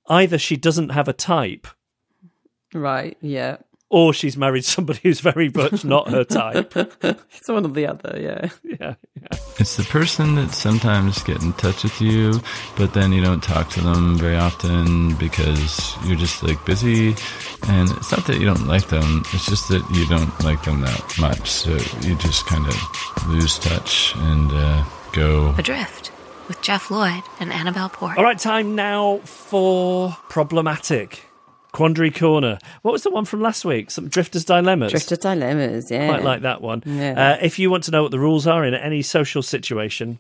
Either 0.08 0.38
she 0.38 0.58
doesn't 0.58 0.90
have 0.90 1.08
a 1.08 1.14
type, 1.14 1.66
Right. 2.74 3.18
Yeah. 3.22 3.58
Or 3.94 4.12
she's 4.12 4.36
married 4.36 4.66
somebody 4.66 5.00
who's 5.04 5.20
very 5.20 5.52
much 5.54 5.86
not 5.86 6.10
her 6.10 6.24
type. 6.24 6.74
It's 7.38 7.48
one 7.48 7.66
or 7.66 7.70
the 7.70 7.86
other. 7.88 8.18
Yeah. 8.20 8.50
Yeah, 8.64 8.96
yeah. 9.22 9.38
It's 9.60 9.76
the 9.76 9.84
person 9.84 10.34
that 10.36 10.52
sometimes 10.52 11.22
get 11.22 11.44
in 11.44 11.54
touch 11.54 11.84
with 11.84 12.02
you, 12.02 12.41
but 12.76 12.94
then 12.94 13.12
you 13.12 13.22
don't 13.22 13.44
talk 13.44 13.70
to 13.72 13.82
them 13.82 14.18
very 14.18 14.38
often 14.38 15.14
because 15.16 15.96
you're 16.06 16.18
just 16.18 16.41
like 16.41 16.64
busy. 16.66 17.10
And 17.68 17.91
it's 17.91 18.12
not 18.12 18.26
that 18.26 18.39
you 18.39 18.46
don't 18.46 18.66
like 18.66 18.88
them, 18.88 19.24
it's 19.34 19.46
just 19.46 19.68
that 19.70 19.88
you 19.91 20.08
don't 20.08 20.34
like 20.44 20.64
them 20.64 20.82
that 20.82 21.14
much. 21.20 21.52
So 21.52 21.72
you 22.02 22.16
just 22.16 22.48
kind 22.48 22.66
of 22.66 23.28
lose 23.28 23.60
touch 23.60 24.16
and 24.16 24.52
uh, 24.52 24.84
go. 25.12 25.54
Adrift 25.58 26.12
with 26.48 26.62
Geoff 26.62 26.89
Lloyd 26.89 27.24
and 27.39 27.54
Annabel 27.54 27.89
Port. 27.89 28.18
All 28.18 28.24
right, 28.24 28.39
time 28.39 28.74
now 28.74 29.18
for 29.20 30.18
problematic 30.30 31.26
quandary 31.74 32.12
corner. 32.12 32.58
What 32.84 32.94
was 32.94 33.04
the 33.04 33.10
one 33.10 33.26
from 33.26 33.42
last 33.42 33.66
week? 33.66 33.92
Some 33.92 34.08
drifters 34.08 34.46
dilemmas. 34.46 34.92
Drifter 34.92 35.18
dilemmas. 35.18 35.92
Yeah. 35.92 36.08
Quite 36.08 36.24
like 36.24 36.42
that 36.44 36.62
one. 36.62 36.84
Yeah. 36.86 37.34
Uh, 37.34 37.38
if 37.42 37.60
you 37.60 37.70
want 37.70 37.84
to 37.86 37.92
know 37.92 38.04
what 38.04 38.12
the 38.12 38.20
rules 38.20 38.48
are 38.48 38.64
in 38.64 38.74
any 38.74 39.02
social 39.02 39.42
situation, 39.42 40.20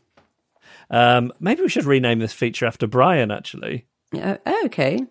um, 0.89 1.31
maybe 1.39 1.61
we 1.61 1.69
should 1.69 1.85
rename 1.85 2.19
this 2.19 2.33
feature 2.33 2.65
after 2.65 2.87
Brian. 2.87 3.31
Actually, 3.31 3.85
oh, 4.13 4.37
okay. 4.65 5.05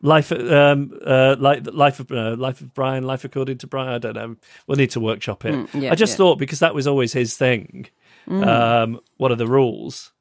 life, 0.00 0.32
um, 0.32 0.98
uh, 1.04 1.36
life, 1.38 1.68
life 1.70 2.00
of 2.00 2.10
uh, 2.10 2.36
life 2.36 2.62
of 2.62 2.72
Brian, 2.72 3.04
life 3.04 3.24
according 3.24 3.58
to 3.58 3.66
Brian. 3.66 3.92
I 3.92 3.98
don't 3.98 4.14
know. 4.14 4.36
We'll 4.66 4.78
need 4.78 4.92
to 4.92 5.00
workshop 5.00 5.44
it. 5.44 5.54
Mm, 5.54 5.82
yeah, 5.82 5.92
I 5.92 5.94
just 5.94 6.12
yeah. 6.12 6.14
Mm. 6.14 6.18
thought 6.18 6.38
because 6.38 6.60
that 6.60 6.74
was 6.74 6.86
always 6.86 7.12
his 7.12 7.36
thing. 7.36 7.88
Um, 8.26 9.00
what 9.18 9.32
are 9.32 9.36
the 9.36 9.46
rules? 9.46 10.13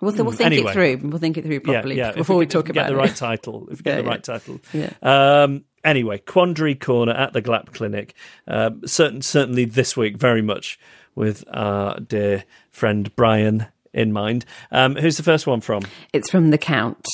We'll, 0.00 0.12
th- 0.12 0.22
we'll 0.22 0.32
think 0.32 0.46
Anyway. 0.52 0.70
it 0.70 0.74
through. 0.74 1.08
We'll 1.10 1.18
think 1.18 1.36
it 1.36 1.44
through 1.44 1.60
properly 1.60 1.96
yeah, 1.96 2.08
yeah. 2.08 2.12
Before 2.12 2.36
we, 2.36 2.46
get- 2.46 2.52
talk 2.52 2.64
we 2.66 2.70
about 2.70 2.84
get 2.84 2.88
the 2.90 2.96
right 2.96 3.14
title. 3.14 3.68
If 3.70 3.78
we 3.78 3.82
get 3.82 3.96
Yeah, 3.96 4.02
the 4.02 4.08
right 4.08 4.22
title. 4.24 4.60
Yeah. 4.72 4.92
Um, 5.02 5.64
anyway, 5.84 6.18
Quandary 6.18 6.74
Corner 6.74 7.12
at 7.12 7.32
the 7.32 7.42
Glap 7.42 7.72
Clinic. 7.74 8.14
Um, 8.48 8.86
certain, 8.86 9.20
certainly 9.22 9.64
this 9.66 9.96
week, 9.96 10.16
very 10.16 10.42
much 10.42 10.78
with 11.14 11.44
our 11.52 12.00
dear 12.00 12.44
friend 12.70 13.14
Brian 13.14 13.66
in 13.92 14.12
mind. 14.12 14.44
Um, 14.72 14.96
who's 14.96 15.16
the 15.18 15.22
first 15.22 15.46
one 15.46 15.60
from? 15.60 15.82
It's 16.12 16.30
from 16.30 16.50
the 16.50 16.58
Count. 16.58 17.04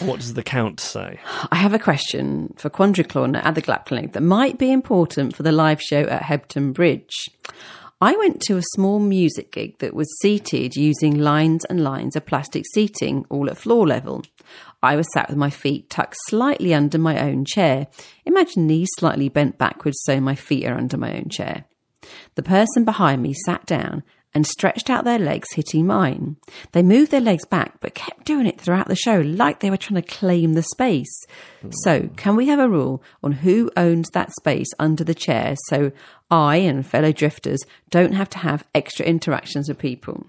What 0.00 0.18
does 0.18 0.34
the 0.34 0.42
count 0.42 0.80
say? 0.80 1.20
I 1.52 1.54
have 1.56 1.72
a 1.72 1.78
question 1.78 2.52
for 2.56 2.68
Quandary 2.68 3.04
Corner 3.06 3.40
at 3.44 3.54
the 3.54 3.62
Glap 3.62 3.86
Clinic 3.86 4.14
that 4.14 4.20
might 4.20 4.58
be 4.58 4.72
important 4.72 5.36
for 5.36 5.44
the 5.44 5.52
live 5.52 5.80
show 5.80 6.00
at 6.00 6.22
Hebden 6.22 6.72
Bridge. 6.72 7.30
I 7.98 8.14
went 8.14 8.42
to 8.42 8.58
a 8.58 8.62
small 8.74 8.98
music 8.98 9.52
gig 9.52 9.78
that 9.78 9.94
was 9.94 10.18
seated 10.20 10.76
using 10.76 11.18
lines 11.18 11.64
and 11.64 11.82
lines 11.82 12.14
of 12.14 12.26
plastic 12.26 12.64
seating, 12.74 13.24
all 13.30 13.48
at 13.48 13.56
floor 13.56 13.86
level. 13.86 14.22
I 14.82 14.96
was 14.96 15.10
sat 15.14 15.30
with 15.30 15.38
my 15.38 15.48
feet 15.48 15.88
tucked 15.88 16.16
slightly 16.26 16.74
under 16.74 16.98
my 16.98 17.18
own 17.18 17.46
chair. 17.46 17.86
Imagine 18.26 18.66
knees 18.66 18.90
slightly 18.98 19.30
bent 19.30 19.56
backwards 19.56 19.96
so 20.02 20.20
my 20.20 20.34
feet 20.34 20.66
are 20.66 20.76
under 20.76 20.98
my 20.98 21.16
own 21.16 21.30
chair. 21.30 21.64
The 22.34 22.42
person 22.42 22.84
behind 22.84 23.22
me 23.22 23.32
sat 23.32 23.64
down 23.64 24.02
and 24.34 24.46
stretched 24.46 24.90
out 24.90 25.04
their 25.04 25.18
legs, 25.18 25.48
hitting 25.54 25.86
mine. 25.86 26.36
They 26.72 26.82
moved 26.82 27.10
their 27.10 27.20
legs 27.22 27.46
back, 27.46 27.80
but 27.80 27.94
kept 27.94 28.26
doing 28.26 28.46
it 28.46 28.60
throughout 28.60 28.88
the 28.88 28.94
show, 28.94 29.20
like 29.20 29.60
they 29.60 29.70
were 29.70 29.76
trying 29.78 30.02
to 30.02 30.08
claim 30.08 30.52
the 30.52 30.62
space. 30.62 31.24
So, 31.82 32.10
can 32.16 32.36
we 32.36 32.46
have 32.48 32.58
a 32.58 32.68
rule 32.68 33.02
on 33.22 33.32
who 33.32 33.70
owns 33.76 34.10
that 34.10 34.32
space 34.38 34.68
under 34.78 35.04
the 35.04 35.14
chair 35.14 35.54
so 35.68 35.90
I 36.30 36.56
and 36.56 36.86
fellow 36.86 37.12
drifters 37.12 37.62
don't 37.90 38.12
have 38.12 38.28
to 38.30 38.38
have 38.38 38.64
extra 38.74 39.06
interactions 39.06 39.68
with 39.68 39.78
people? 39.78 40.26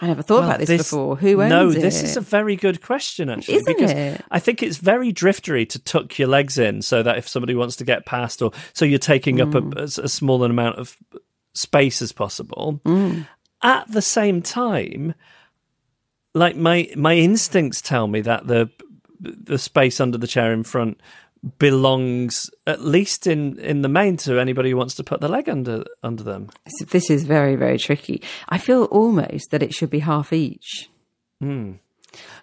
I 0.00 0.06
never 0.06 0.22
thought 0.22 0.42
Well, 0.42 0.50
about 0.50 0.60
this, 0.60 0.78
before. 0.78 1.16
Who 1.16 1.42
owns 1.42 1.50
No, 1.50 1.70
it? 1.70 1.74
No, 1.74 1.80
this 1.80 2.04
is 2.04 2.16
a 2.16 2.20
very 2.20 2.54
good 2.54 2.80
question, 2.80 3.28
actually. 3.28 3.54
Isn't 3.56 3.66
because 3.76 3.90
it? 3.90 4.24
I 4.30 4.38
think 4.38 4.62
it's 4.62 4.76
very 4.76 5.12
driftery 5.12 5.68
to 5.70 5.78
tuck 5.80 6.16
your 6.20 6.28
legs 6.28 6.56
in 6.56 6.82
so 6.82 7.02
that 7.02 7.18
if 7.18 7.26
somebody 7.26 7.56
wants 7.56 7.74
to 7.76 7.84
get 7.84 8.06
past, 8.06 8.40
or 8.40 8.52
so 8.72 8.84
you're 8.84 9.00
taking 9.00 9.40
up 9.40 9.48
Mm. 9.48 9.76
a, 9.76 9.80
as 9.80 9.98
a 9.98 10.08
small 10.08 10.44
amount 10.44 10.78
of 10.78 10.96
space 11.58 12.00
as 12.00 12.12
possible. 12.12 12.80
Mm. 12.84 13.26
At 13.62 13.90
the 13.90 14.02
same 14.02 14.40
time, 14.40 15.14
like 16.34 16.56
my 16.56 16.88
my 16.96 17.14
instincts 17.14 17.82
tell 17.82 18.06
me 18.06 18.20
that 18.22 18.46
the 18.46 18.70
the 19.20 19.58
space 19.58 20.00
under 20.00 20.16
the 20.16 20.28
chair 20.28 20.52
in 20.52 20.62
front 20.62 21.00
belongs 21.58 22.50
at 22.66 22.80
least 22.80 23.26
in 23.26 23.58
in 23.58 23.82
the 23.82 23.88
main 23.88 24.16
to 24.18 24.38
anybody 24.38 24.70
who 24.70 24.76
wants 24.76 24.94
to 24.94 25.04
put 25.04 25.20
the 25.20 25.28
leg 25.28 25.48
under 25.48 25.84
under 26.02 26.22
them. 26.22 26.50
This 26.90 27.10
is 27.10 27.24
very, 27.24 27.56
very 27.56 27.78
tricky. 27.78 28.22
I 28.48 28.58
feel 28.58 28.84
almost 28.84 29.50
that 29.50 29.62
it 29.62 29.74
should 29.74 29.90
be 29.90 30.00
half 30.00 30.32
each. 30.32 30.88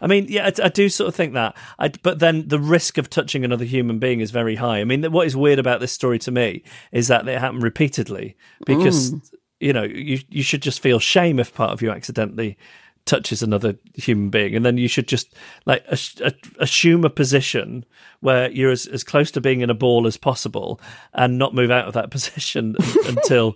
I 0.01 0.07
mean, 0.07 0.28
yeah, 0.30 0.45
I, 0.45 0.66
I 0.66 0.70
do 0.70 0.89
sort 0.89 1.07
of 1.07 1.16
think 1.16 1.34
that. 1.34 1.55
I, 1.80 1.89
but 1.89 2.20
then 2.20 2.47
the 2.47 2.59
risk 2.59 2.97
of 2.97 3.09
touching 3.09 3.43
another 3.43 3.66
human 3.66 3.99
being 3.99 4.20
is 4.20 4.32
very 4.32 4.55
high. 4.55 4.80
I 4.80 4.84
mean, 4.84 5.03
what 5.11 5.28
is 5.28 5.36
weird 5.36 5.59
about 5.59 5.80
this 5.80 5.91
story 5.91 6.20
to 6.20 6.32
me 6.32 6.63
is 6.91 7.07
that 7.07 7.28
it 7.28 7.39
happened 7.39 7.63
repeatedly 7.63 8.36
because 8.66 9.11
mm. 9.11 9.22
you 9.59 9.74
know 9.74 9.84
you 9.84 10.20
you 10.30 10.43
should 10.43 10.61
just 10.61 10.80
feel 10.80 10.99
shame 10.99 11.39
if 11.39 11.53
part 11.53 11.72
of 11.72 11.82
you 11.82 11.91
accidentally 11.91 12.57
touches 13.05 13.43
another 13.43 13.76
human 13.93 14.30
being, 14.30 14.55
and 14.55 14.66
then 14.66 14.78
you 14.78 14.88
should 14.88 15.07
just 15.07 15.34
like 15.66 15.86
a- 15.88 16.34
assume 16.59 17.05
a 17.05 17.09
position 17.09 17.86
where 18.20 18.49
you're 18.51 18.72
as, 18.72 18.88
as 18.88 19.03
close 19.03 19.32
to 19.32 19.41
being 19.41 19.61
in 19.61 19.70
a 19.70 19.76
ball 19.76 20.07
as 20.07 20.18
possible, 20.18 20.80
and 21.13 21.38
not 21.38 21.53
move 21.53 21.72
out 21.72 21.88
of 21.88 21.93
that 21.93 22.11
position 22.11 22.76
until 23.05 23.55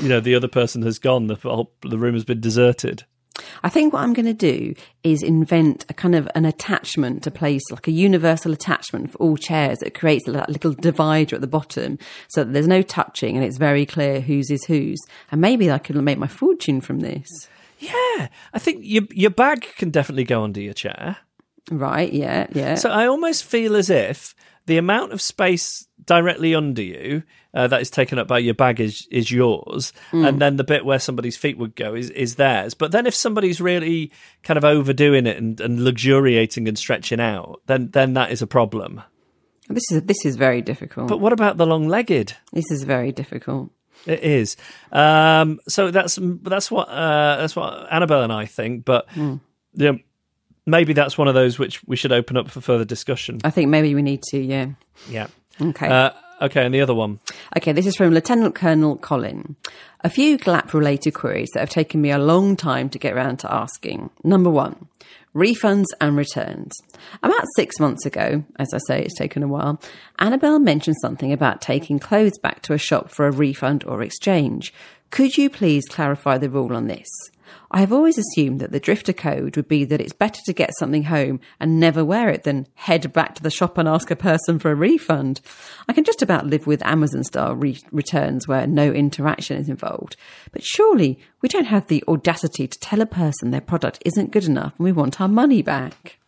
you 0.00 0.08
know 0.08 0.20
the 0.20 0.34
other 0.34 0.48
person 0.48 0.82
has 0.82 0.98
gone. 0.98 1.26
The 1.26 1.36
whole, 1.36 1.72
the 1.82 1.98
room 1.98 2.14
has 2.14 2.24
been 2.24 2.40
deserted. 2.40 3.04
I 3.62 3.68
think 3.68 3.92
what 3.92 4.02
I'm 4.02 4.12
going 4.12 4.26
to 4.26 4.34
do 4.34 4.74
is 5.02 5.22
invent 5.22 5.84
a 5.88 5.94
kind 5.94 6.14
of 6.14 6.28
an 6.34 6.44
attachment 6.44 7.22
to 7.24 7.30
place, 7.30 7.62
like 7.70 7.88
a 7.88 7.92
universal 7.92 8.52
attachment 8.52 9.10
for 9.10 9.18
all 9.18 9.36
chairs 9.36 9.78
that 9.78 9.94
creates 9.94 10.26
a 10.28 10.30
little 10.30 10.72
divider 10.72 11.36
at 11.36 11.40
the 11.40 11.46
bottom 11.46 11.98
so 12.28 12.44
that 12.44 12.52
there's 12.52 12.68
no 12.68 12.82
touching 12.82 13.36
and 13.36 13.44
it's 13.44 13.58
very 13.58 13.86
clear 13.86 14.20
whose 14.20 14.50
is 14.50 14.64
whose. 14.64 15.00
And 15.30 15.40
maybe 15.40 15.70
I 15.70 15.78
could 15.78 15.96
make 15.96 16.18
my 16.18 16.28
fortune 16.28 16.80
from 16.80 17.00
this. 17.00 17.48
Yeah, 17.78 18.28
I 18.52 18.58
think 18.58 18.80
your 18.82 19.04
your 19.10 19.30
bag 19.30 19.66
can 19.76 19.90
definitely 19.90 20.24
go 20.24 20.44
under 20.44 20.60
your 20.60 20.74
chair. 20.74 21.16
Right, 21.70 22.12
yeah, 22.12 22.46
yeah. 22.52 22.74
So 22.74 22.90
I 22.90 23.06
almost 23.06 23.44
feel 23.44 23.74
as 23.74 23.88
if 23.88 24.34
the 24.66 24.76
amount 24.76 25.12
of 25.12 25.20
space 25.20 25.86
directly 26.06 26.54
under 26.54 26.82
you 26.82 27.22
uh, 27.54 27.66
that 27.68 27.80
is 27.80 27.90
taken 27.90 28.18
up 28.18 28.28
by 28.28 28.38
your 28.38 28.54
bag 28.54 28.80
is 28.80 29.06
is 29.10 29.30
yours, 29.30 29.92
and 30.12 30.40
then 30.40 30.56
the 30.56 30.64
bit 30.64 30.84
where 30.84 30.98
somebody's 30.98 31.36
feet 31.36 31.58
would 31.58 31.74
go 31.74 31.94
is 31.94 32.10
is 32.10 32.36
theirs. 32.36 32.74
But 32.74 32.92
then 32.92 33.06
if 33.06 33.14
somebody's 33.14 33.60
really 33.60 34.12
kind 34.42 34.56
of 34.58 34.64
overdoing 34.64 35.26
it 35.26 35.36
and, 35.36 35.60
and 35.60 35.84
luxuriating 35.84 36.68
and 36.68 36.78
stretching 36.78 37.20
out, 37.20 37.60
then 37.66 37.90
then 37.90 38.14
that 38.14 38.30
is 38.30 38.42
a 38.42 38.46
problem. 38.46 39.02
this 39.68 39.90
is 39.90 40.02
this 40.02 40.24
is 40.24 40.36
very 40.36 40.62
difficult. 40.62 41.08
But 41.08 41.18
what 41.20 41.32
about 41.32 41.56
the 41.56 41.66
long 41.66 41.88
legged? 41.88 42.36
this 42.52 42.70
is 42.70 42.82
very 42.84 43.12
difficult. 43.12 43.70
It 44.06 44.20
is. 44.20 44.56
Um, 44.92 45.60
so 45.68 45.90
that's 45.90 46.18
that's 46.20 46.70
what 46.70 46.88
uh, 46.88 47.36
that's 47.36 47.54
what 47.54 47.92
Annabel 47.92 48.22
and 48.22 48.32
I 48.32 48.46
think. 48.46 48.84
But 48.84 49.06
yeah, 49.74 49.92
maybe 50.66 50.92
that's 50.92 51.18
one 51.18 51.28
of 51.28 51.34
those 51.34 51.58
which 51.58 51.82
we 51.86 51.96
should 51.96 52.12
open 52.12 52.36
up 52.36 52.50
for 52.50 52.60
further 52.60 52.84
discussion. 52.84 53.40
I 53.44 53.50
think 53.50 53.68
maybe 53.68 53.94
we 53.94 54.02
need 54.02 54.22
to, 54.30 54.38
yeah. 54.38 54.68
Yeah. 55.08 55.26
Okay. 55.60 55.88
Uh, 55.88 56.10
okay, 56.42 56.64
and 56.64 56.74
the 56.74 56.80
other 56.80 56.94
one. 56.94 57.20
Okay, 57.56 57.72
this 57.72 57.86
is 57.86 57.96
from 57.96 58.12
Lieutenant 58.12 58.54
Colonel 58.54 58.96
Colin. 58.96 59.56
A 60.02 60.08
few 60.08 60.38
GLAP 60.38 60.72
related 60.72 61.12
queries 61.12 61.50
that 61.52 61.60
have 61.60 61.70
taken 61.70 62.00
me 62.00 62.10
a 62.10 62.18
long 62.18 62.56
time 62.56 62.88
to 62.90 62.98
get 62.98 63.12
around 63.12 63.38
to 63.40 63.52
asking. 63.52 64.10
Number 64.24 64.48
one, 64.48 64.88
refunds 65.34 65.86
and 66.00 66.16
returns. 66.16 66.72
About 67.22 67.44
six 67.54 67.78
months 67.78 68.06
ago, 68.06 68.44
as 68.58 68.72
I 68.72 68.78
say, 68.86 69.02
it's 69.02 69.18
taken 69.18 69.42
a 69.42 69.48
while, 69.48 69.80
Annabel 70.18 70.58
mentioned 70.58 70.96
something 71.02 71.32
about 71.32 71.60
taking 71.60 71.98
clothes 71.98 72.38
back 72.38 72.62
to 72.62 72.72
a 72.72 72.78
shop 72.78 73.10
for 73.10 73.26
a 73.26 73.32
refund 73.32 73.84
or 73.84 74.02
exchange. 74.02 74.72
Could 75.10 75.36
you 75.36 75.50
please 75.50 75.84
clarify 75.88 76.38
the 76.38 76.50
rule 76.50 76.74
on 76.74 76.86
this? 76.86 77.08
I 77.70 77.80
have 77.80 77.92
always 77.92 78.18
assumed 78.18 78.60
that 78.60 78.72
the 78.72 78.80
drifter 78.80 79.12
code 79.12 79.56
would 79.56 79.68
be 79.68 79.84
that 79.84 80.00
it's 80.00 80.12
better 80.12 80.40
to 80.44 80.52
get 80.52 80.76
something 80.78 81.04
home 81.04 81.40
and 81.58 81.80
never 81.80 82.04
wear 82.04 82.28
it 82.28 82.44
than 82.44 82.66
head 82.74 83.12
back 83.12 83.34
to 83.36 83.42
the 83.42 83.50
shop 83.50 83.78
and 83.78 83.88
ask 83.88 84.10
a 84.10 84.16
person 84.16 84.58
for 84.58 84.70
a 84.70 84.74
refund. 84.74 85.40
I 85.88 85.92
can 85.92 86.04
just 86.04 86.22
about 86.22 86.46
live 86.46 86.66
with 86.66 86.84
Amazon 86.84 87.24
style 87.24 87.54
re- 87.54 87.80
returns 87.92 88.46
where 88.46 88.66
no 88.66 88.92
interaction 88.92 89.56
is 89.56 89.68
involved. 89.68 90.16
But 90.52 90.64
surely 90.64 91.18
we 91.40 91.48
don't 91.48 91.66
have 91.66 91.86
the 91.86 92.04
audacity 92.06 92.66
to 92.68 92.78
tell 92.78 93.00
a 93.00 93.06
person 93.06 93.50
their 93.50 93.60
product 93.60 94.02
isn't 94.04 94.32
good 94.32 94.44
enough 94.44 94.74
and 94.78 94.84
we 94.84 94.92
want 94.92 95.20
our 95.20 95.28
money 95.28 95.62
back. 95.62 96.19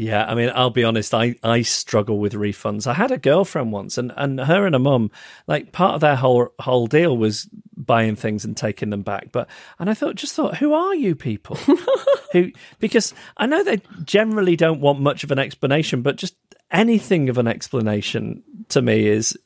Yeah, 0.00 0.26
I 0.26 0.36
mean, 0.36 0.52
I'll 0.54 0.70
be 0.70 0.84
honest. 0.84 1.12
I, 1.12 1.34
I 1.42 1.62
struggle 1.62 2.20
with 2.20 2.32
refunds. 2.34 2.86
I 2.86 2.94
had 2.94 3.10
a 3.10 3.18
girlfriend 3.18 3.72
once, 3.72 3.98
and, 3.98 4.12
and 4.16 4.38
her 4.38 4.64
and 4.64 4.76
her 4.76 4.78
mum, 4.78 5.10
like 5.48 5.72
part 5.72 5.96
of 5.96 6.00
their 6.00 6.14
whole 6.14 6.50
whole 6.60 6.86
deal 6.86 7.16
was 7.16 7.50
buying 7.76 8.14
things 8.14 8.44
and 8.44 8.56
taking 8.56 8.90
them 8.90 9.02
back. 9.02 9.32
But 9.32 9.48
and 9.76 9.90
I 9.90 9.94
thought, 9.94 10.14
just 10.14 10.36
thought, 10.36 10.58
who 10.58 10.72
are 10.72 10.94
you 10.94 11.16
people? 11.16 11.56
who? 12.32 12.52
Because 12.78 13.12
I 13.38 13.46
know 13.46 13.64
they 13.64 13.82
generally 14.04 14.54
don't 14.54 14.80
want 14.80 15.00
much 15.00 15.24
of 15.24 15.32
an 15.32 15.40
explanation, 15.40 16.02
but 16.02 16.14
just 16.14 16.36
anything 16.70 17.28
of 17.28 17.36
an 17.36 17.48
explanation 17.48 18.44
to 18.68 18.80
me 18.80 19.08
is 19.08 19.36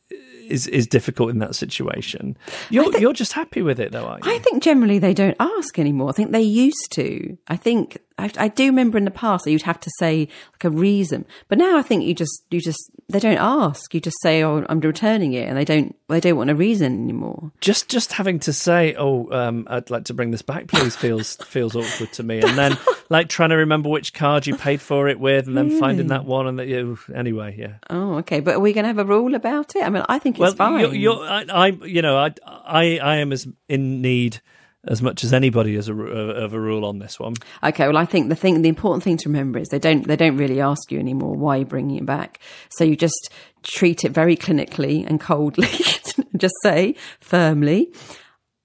is 0.53 0.67
is 0.67 0.87
difficult 0.87 1.31
in 1.31 1.39
that 1.39 1.55
situation. 1.55 2.37
You're 2.71 2.97
you're 2.99 3.13
just 3.13 3.33
happy 3.33 3.63
with 3.63 3.81
it, 3.81 3.91
though, 3.93 4.05
are 4.05 4.19
you? 4.23 4.31
I 4.31 4.39
think 4.39 4.63
generally 4.63 4.99
they 4.99 5.15
don't 5.15 5.37
ask 5.41 5.79
anymore. 5.79 6.11
I 6.11 6.13
think 6.13 6.31
they 6.33 6.43
used 6.43 6.93
to. 6.93 7.37
I 7.49 7.57
think 7.57 7.99
I, 8.19 8.31
I 8.37 8.49
do 8.49 8.67
remember 8.67 8.99
in 8.99 9.05
the 9.05 9.11
past 9.11 9.45
that 9.45 9.51
you'd 9.51 9.63
have 9.63 9.81
to 9.81 9.91
say 9.99 10.29
like 10.53 10.65
a 10.65 10.71
reason, 10.71 11.25
but 11.49 11.59
now 11.59 11.77
I 11.77 11.83
think 11.83 12.05
you 12.05 12.15
just 12.15 12.45
you 12.51 12.61
just 12.61 12.79
they 13.09 13.19
don't 13.19 13.39
ask. 13.39 13.93
You 13.95 14.01
just 14.01 14.21
say, 14.23 14.43
"Oh, 14.43 14.65
I'm 14.69 14.81
returning 14.81 15.33
it," 15.33 15.49
and 15.49 15.57
they 15.57 15.65
don't 15.65 15.97
they 16.13 16.21
don't 16.21 16.37
want 16.37 16.51
a 16.51 16.55
reason 16.55 16.93
anymore. 17.03 17.53
just 17.61 17.89
just 17.89 18.13
having 18.13 18.39
to 18.41 18.53
say, 18.53 18.95
"Oh, 18.97 19.31
um, 19.33 19.67
I'd 19.69 19.91
like 19.91 20.05
to 20.05 20.15
bring 20.15 20.31
this 20.31 20.43
back, 20.43 20.69
please," 20.69 20.95
feels 20.95 21.37
feels 21.45 21.75
awkward 21.75 22.13
to 22.13 22.23
me. 22.23 22.41
And 22.41 22.57
then 22.57 22.79
like 23.09 23.29
trying 23.29 23.51
to 23.51 23.57
remember 23.57 23.89
which 23.89 24.15
card 24.15 24.47
you 24.47 24.57
paid 24.57 24.81
for 24.81 25.09
it 25.09 25.19
with, 25.19 25.49
and 25.49 25.57
then 25.57 25.79
finding 25.79 26.09
that 26.09 26.25
one, 26.25 26.47
and 26.47 26.59
that 26.59 26.69
you 26.69 26.99
anyway, 27.15 27.57
yeah. 27.59 27.75
Oh, 27.91 28.17
okay. 28.19 28.41
But 28.41 28.57
are 28.57 28.61
we 28.61 28.73
going 28.73 28.85
to 28.85 28.89
have 28.89 28.99
a 28.99 29.05
rule 29.05 29.35
about 29.35 29.75
it? 29.77 29.83
I 29.83 29.89
mean, 29.91 30.05
I 30.09 30.19
think 30.19 30.39
it's 30.39 30.55
fine. 30.55 30.81
You're, 30.81 30.95
you're, 30.95 31.25
I, 31.25 31.45
I, 31.51 31.67
you 31.69 32.03
know, 32.03 32.17
I, 32.17 32.35
I, 32.47 32.99
I 32.99 33.17
am 33.17 33.33
as 33.33 33.47
in 33.69 34.03
need 34.03 34.41
as 34.89 35.01
much 35.01 35.23
as 35.23 35.33
anybody 35.33 35.77
as 35.77 35.89
a, 35.89 35.95
of 35.95 36.55
a 36.55 36.61
rule 36.61 36.85
on 36.85 36.99
this 36.99 37.21
one. 37.21 37.35
Okay, 37.63 37.87
well, 37.87 37.97
I 37.97 38.05
think 38.05 38.29
the 38.29 38.35
thing, 38.35 38.63
the 38.63 38.69
important 38.69 39.05
thing 39.05 39.17
to 39.19 39.29
remember 39.29 39.61
is 39.61 39.69
they 39.69 39.79
don't, 39.79 40.07
they 40.07 40.17
don't 40.17 40.37
really 40.37 40.61
ask 40.61 40.91
you 40.91 40.99
anymore 40.99 41.37
why 41.37 41.57
you're 41.57 41.67
bringing 41.67 41.99
it 41.99 42.07
back. 42.07 42.41
So 42.71 42.83
you 42.83 42.97
just 42.97 43.31
treat 43.63 44.05
it 44.05 44.11
very 44.11 44.37
clinically 44.37 45.07
and 45.07 45.21
coldly. 45.21 45.69
just 46.37 46.55
say 46.63 46.95
firmly, 47.21 47.93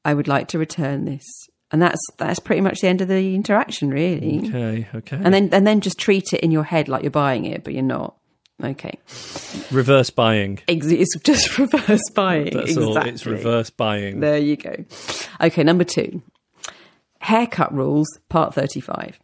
"I 0.05 0.13
would 0.13 0.27
like 0.27 0.47
to 0.49 0.59
return 0.59 1.05
this," 1.05 1.23
and 1.71 1.81
that's 1.81 1.99
that's 2.17 2.39
pretty 2.39 2.61
much 2.61 2.81
the 2.81 2.87
end 2.87 3.01
of 3.01 3.07
the 3.07 3.35
interaction, 3.35 3.89
really. 3.89 4.47
Okay, 4.47 4.87
okay. 4.95 5.19
And 5.21 5.33
then 5.33 5.49
and 5.51 5.65
then 5.65 5.81
just 5.81 5.97
treat 5.97 6.33
it 6.33 6.41
in 6.41 6.51
your 6.51 6.63
head 6.63 6.87
like 6.87 7.03
you're 7.03 7.11
buying 7.11 7.45
it, 7.45 7.63
but 7.63 7.73
you're 7.73 7.83
not. 7.83 8.15
Okay, 8.63 8.97
reverse 9.71 10.09
buying. 10.09 10.59
It's 10.67 11.15
just 11.19 11.57
reverse 11.59 12.09
buying. 12.15 12.45
That's 12.45 12.71
exactly. 12.71 12.83
all. 12.83 12.97
It's 12.97 13.25
reverse 13.25 13.69
buying. 13.69 14.19
There 14.19 14.39
you 14.39 14.57
go. 14.57 14.83
Okay, 15.39 15.63
number 15.63 15.83
two 15.83 16.23
haircut 17.19 17.73
rules, 17.73 18.07
part 18.29 18.53
35. 18.53 19.19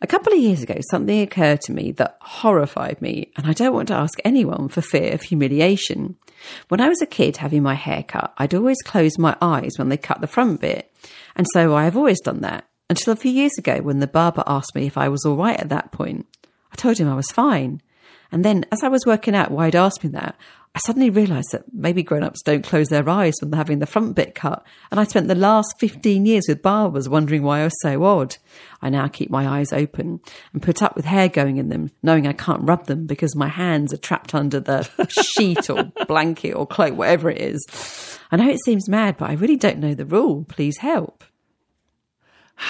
A 0.00 0.06
couple 0.06 0.32
of 0.32 0.38
years 0.38 0.62
ago, 0.62 0.78
something 0.90 1.20
occurred 1.20 1.60
to 1.62 1.72
me 1.72 1.92
that 1.92 2.16
horrified 2.20 3.00
me, 3.00 3.30
and 3.36 3.46
I 3.46 3.52
don't 3.52 3.74
want 3.74 3.88
to 3.88 3.94
ask 3.94 4.18
anyone 4.24 4.68
for 4.68 4.80
fear 4.82 5.12
of 5.12 5.22
humiliation. 5.22 6.16
When 6.68 6.80
I 6.80 6.88
was 6.88 7.02
a 7.02 7.06
kid 7.06 7.38
having 7.38 7.62
my 7.62 7.74
hair 7.74 8.02
cut, 8.02 8.32
I'd 8.38 8.54
always 8.54 8.80
close 8.82 9.18
my 9.18 9.36
eyes 9.40 9.72
when 9.76 9.88
they 9.88 9.96
cut 9.96 10.20
the 10.20 10.26
front 10.26 10.60
bit, 10.60 10.92
and 11.36 11.46
so 11.52 11.74
I 11.74 11.84
have 11.84 11.96
always 11.96 12.20
done 12.20 12.40
that 12.40 12.66
until 12.90 13.12
a 13.12 13.16
few 13.16 13.30
years 13.30 13.56
ago 13.58 13.78
when 13.78 14.00
the 14.00 14.06
barber 14.06 14.44
asked 14.46 14.74
me 14.74 14.86
if 14.86 14.98
I 14.98 15.08
was 15.08 15.24
all 15.24 15.36
right 15.36 15.58
at 15.58 15.70
that 15.70 15.92
point. 15.92 16.26
I 16.72 16.76
told 16.76 16.98
him 16.98 17.08
I 17.08 17.14
was 17.14 17.30
fine. 17.30 17.80
And 18.30 18.44
then, 18.44 18.64
as 18.72 18.82
I 18.82 18.88
was 18.88 19.04
working 19.04 19.34
out 19.34 19.50
why 19.50 19.66
he'd 19.66 19.76
asked 19.76 20.02
me 20.02 20.10
that, 20.10 20.36
I 20.74 20.78
suddenly 20.78 21.10
realised 21.10 21.52
that 21.52 21.64
maybe 21.70 22.02
grown 22.02 22.22
ups 22.22 22.40
don't 22.40 22.64
close 22.64 22.88
their 22.88 23.06
eyes 23.06 23.34
when 23.40 23.50
they're 23.50 23.58
having 23.58 23.80
the 23.80 23.86
front 23.86 24.16
bit 24.16 24.34
cut. 24.34 24.64
And 24.90 24.98
I 24.98 25.04
spent 25.04 25.28
the 25.28 25.34
last 25.34 25.78
15 25.78 26.24
years 26.24 26.46
with 26.48 26.62
barbers 26.62 27.10
wondering 27.10 27.42
why 27.42 27.60
I 27.60 27.64
was 27.64 27.78
so 27.82 28.02
odd. 28.04 28.36
I 28.80 28.88
now 28.88 29.06
keep 29.08 29.28
my 29.28 29.46
eyes 29.46 29.70
open 29.70 30.20
and 30.54 30.62
put 30.62 30.82
up 30.82 30.96
with 30.96 31.04
hair 31.04 31.28
going 31.28 31.58
in 31.58 31.68
them, 31.68 31.90
knowing 32.02 32.26
I 32.26 32.32
can't 32.32 32.66
rub 32.66 32.86
them 32.86 33.04
because 33.04 33.36
my 33.36 33.48
hands 33.48 33.92
are 33.92 33.98
trapped 33.98 34.34
under 34.34 34.60
the 34.60 34.88
sheet 35.10 35.68
or 35.68 35.92
blanket 36.06 36.54
or 36.54 36.66
cloak, 36.66 36.96
whatever 36.96 37.28
it 37.28 37.38
is. 37.38 38.18
I 38.30 38.36
know 38.36 38.48
it 38.48 38.64
seems 38.64 38.88
mad, 38.88 39.18
but 39.18 39.28
I 39.28 39.34
really 39.34 39.56
don't 39.56 39.78
know 39.78 39.94
the 39.94 40.06
rule. 40.06 40.44
Please 40.48 40.78
help. 40.78 41.24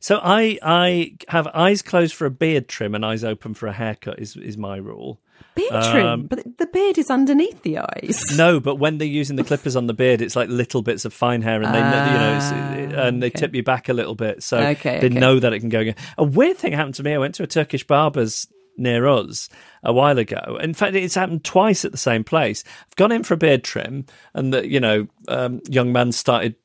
So 0.00 0.20
I 0.22 0.58
I 0.60 1.16
have 1.28 1.46
eyes 1.54 1.80
closed 1.80 2.14
for 2.14 2.26
a 2.26 2.30
beard 2.30 2.68
trim 2.68 2.94
and 2.94 3.06
eyes 3.06 3.24
open 3.24 3.54
for 3.54 3.68
a 3.68 3.72
haircut 3.72 4.18
is 4.18 4.36
is 4.36 4.58
my 4.58 4.76
rule. 4.76 5.18
Beard 5.54 5.84
trim, 5.92 6.06
Um, 6.06 6.26
but 6.26 6.58
the 6.58 6.66
beard 6.66 6.98
is 6.98 7.10
underneath 7.10 7.62
the 7.62 7.78
eyes. 7.78 8.34
No, 8.36 8.58
but 8.58 8.76
when 8.76 8.98
they're 8.98 9.06
using 9.06 9.36
the 9.36 9.44
clippers 9.44 9.76
on 9.76 9.86
the 9.86 9.94
beard, 9.94 10.20
it's 10.20 10.34
like 10.34 10.48
little 10.48 10.82
bits 10.82 11.04
of 11.04 11.12
fine 11.12 11.42
hair, 11.42 11.62
and 11.62 11.72
they 11.72 11.80
know- 11.80 12.06
you 12.06 12.18
know, 12.18 12.36
it's, 12.36 12.94
and 12.98 13.22
they 13.22 13.28
okay. 13.28 13.38
tip 13.38 13.54
you 13.54 13.62
back 13.62 13.88
a 13.88 13.92
little 13.92 14.16
bit, 14.16 14.42
so 14.42 14.58
Okay, 14.58 14.98
they 14.98 15.06
okay. 15.06 15.18
know 15.18 15.38
that 15.38 15.52
it 15.52 15.60
can 15.60 15.68
go. 15.68 15.80
again. 15.80 15.94
A 16.18 16.24
weird 16.24 16.56
thing 16.56 16.72
happened 16.72 16.96
to 16.96 17.02
me. 17.04 17.14
I 17.14 17.18
went 17.18 17.36
to 17.36 17.44
a 17.44 17.46
Turkish 17.46 17.86
barber's 17.86 18.48
near 18.76 19.06
us 19.06 19.48
a 19.84 19.92
while 19.92 20.18
ago. 20.18 20.58
In 20.60 20.74
fact, 20.74 20.96
it's 20.96 21.14
happened 21.14 21.44
twice 21.44 21.84
at 21.84 21.92
the 21.92 21.98
same 21.98 22.24
place. 22.24 22.64
I've 22.88 22.96
gone 22.96 23.12
in 23.12 23.22
for 23.22 23.34
a 23.34 23.36
beard 23.36 23.62
trim, 23.62 24.06
and 24.34 24.52
the 24.52 24.68
you 24.68 24.80
know 24.80 25.06
um, 25.28 25.60
young 25.68 25.92
man 25.92 26.10
started 26.10 26.56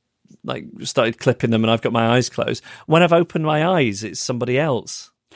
like 0.43 0.65
started 0.81 1.19
clipping 1.19 1.51
them, 1.51 1.63
and 1.63 1.69
I've 1.69 1.81
got 1.83 1.93
my 1.93 2.07
eyes 2.15 2.27
closed. 2.29 2.63
When 2.87 3.03
I've 3.03 3.13
opened 3.13 3.45
my 3.45 3.63
eyes, 3.67 4.03
it's 4.03 4.19
somebody 4.19 4.57
else. 4.57 5.11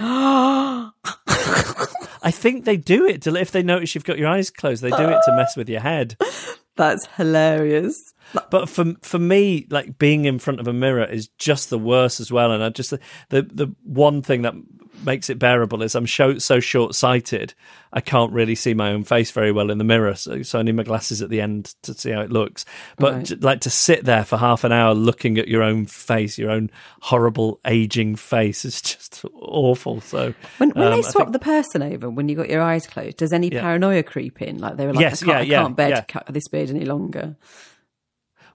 I 2.23 2.31
think 2.31 2.65
they 2.65 2.77
do 2.77 3.05
it 3.05 3.21
to 3.23 3.35
if 3.35 3.51
they 3.51 3.63
notice 3.63 3.93
you've 3.93 4.05
got 4.05 4.17
your 4.17 4.29
eyes 4.29 4.49
closed. 4.49 4.81
They 4.81 4.89
do 4.89 5.09
it 5.09 5.21
to 5.25 5.35
mess 5.35 5.55
with 5.55 5.69
your 5.69 5.81
head. 5.81 6.17
That's 6.75 7.05
hilarious. 7.17 8.13
But 8.49 8.67
for 8.67 8.93
for 9.01 9.19
me, 9.19 9.67
like 9.69 9.99
being 9.99 10.25
in 10.25 10.39
front 10.39 10.59
of 10.59 10.67
a 10.67 10.73
mirror 10.73 11.03
is 11.03 11.27
just 11.37 11.69
the 11.69 11.77
worst 11.77 12.19
as 12.19 12.31
well. 12.31 12.51
And 12.51 12.63
I 12.63 12.69
just 12.69 12.91
the 12.91 12.99
the 13.29 13.75
one 13.83 14.21
thing 14.21 14.41
that 14.41 14.55
makes 15.03 15.29
it 15.29 15.39
bearable 15.39 15.81
is 15.81 15.95
I'm 15.95 16.07
so, 16.07 16.37
so 16.37 16.59
short 16.59 16.95
sighted, 16.95 17.53
I 17.91 18.01
can't 18.01 18.31
really 18.31 18.55
see 18.55 18.73
my 18.73 18.91
own 18.91 19.03
face 19.03 19.31
very 19.31 19.51
well 19.51 19.69
in 19.71 19.77
the 19.77 19.83
mirror. 19.83 20.15
So, 20.15 20.41
so 20.43 20.59
I 20.59 20.61
need 20.61 20.75
my 20.75 20.83
glasses 20.83 21.21
at 21.21 21.29
the 21.29 21.41
end 21.41 21.73
to 21.83 21.93
see 21.93 22.11
how 22.11 22.21
it 22.21 22.31
looks. 22.31 22.65
But 22.97 23.13
Right. 23.31 23.41
like 23.43 23.61
to 23.61 23.69
sit 23.69 24.05
there 24.05 24.23
for 24.25 24.37
half 24.37 24.63
an 24.63 24.71
hour 24.71 24.93
looking 24.93 25.37
at 25.37 25.47
your 25.47 25.63
own 25.63 25.85
face, 25.85 26.37
your 26.37 26.51
own 26.51 26.69
horrible 27.01 27.59
aging 27.65 28.15
face 28.15 28.65
is 28.65 28.81
just 28.81 29.23
awful. 29.33 30.01
So 30.01 30.33
When, 30.57 30.69
when 30.71 30.87
um, 30.87 30.93
they 30.95 31.01
swap 31.01 31.25
think- 31.27 31.33
the 31.33 31.39
person 31.39 31.81
over, 31.83 32.09
when 32.09 32.27
you 32.29 32.35
got 32.35 32.49
your 32.49 32.61
eyes 32.61 32.85
closed, 32.87 33.17
does 33.17 33.31
any 33.33 33.49
Yeah. 33.49 33.61
paranoia 33.61 34.03
creep 34.03 34.41
in? 34.41 34.57
Like 34.59 34.77
they 34.77 34.85
were 34.85 34.93
like, 34.93 35.01
Yes, 35.01 35.23
I, 35.23 35.25
can't, 35.25 35.47
yeah, 35.47 35.51
yeah, 35.53 35.59
I 35.59 35.63
can't 35.63 35.77
bear 35.77 35.89
yeah. 35.89 35.99
to 36.01 36.05
cut 36.05 36.27
this 36.33 36.47
beard 36.49 36.69
any 36.69 36.85
longer. 36.85 37.35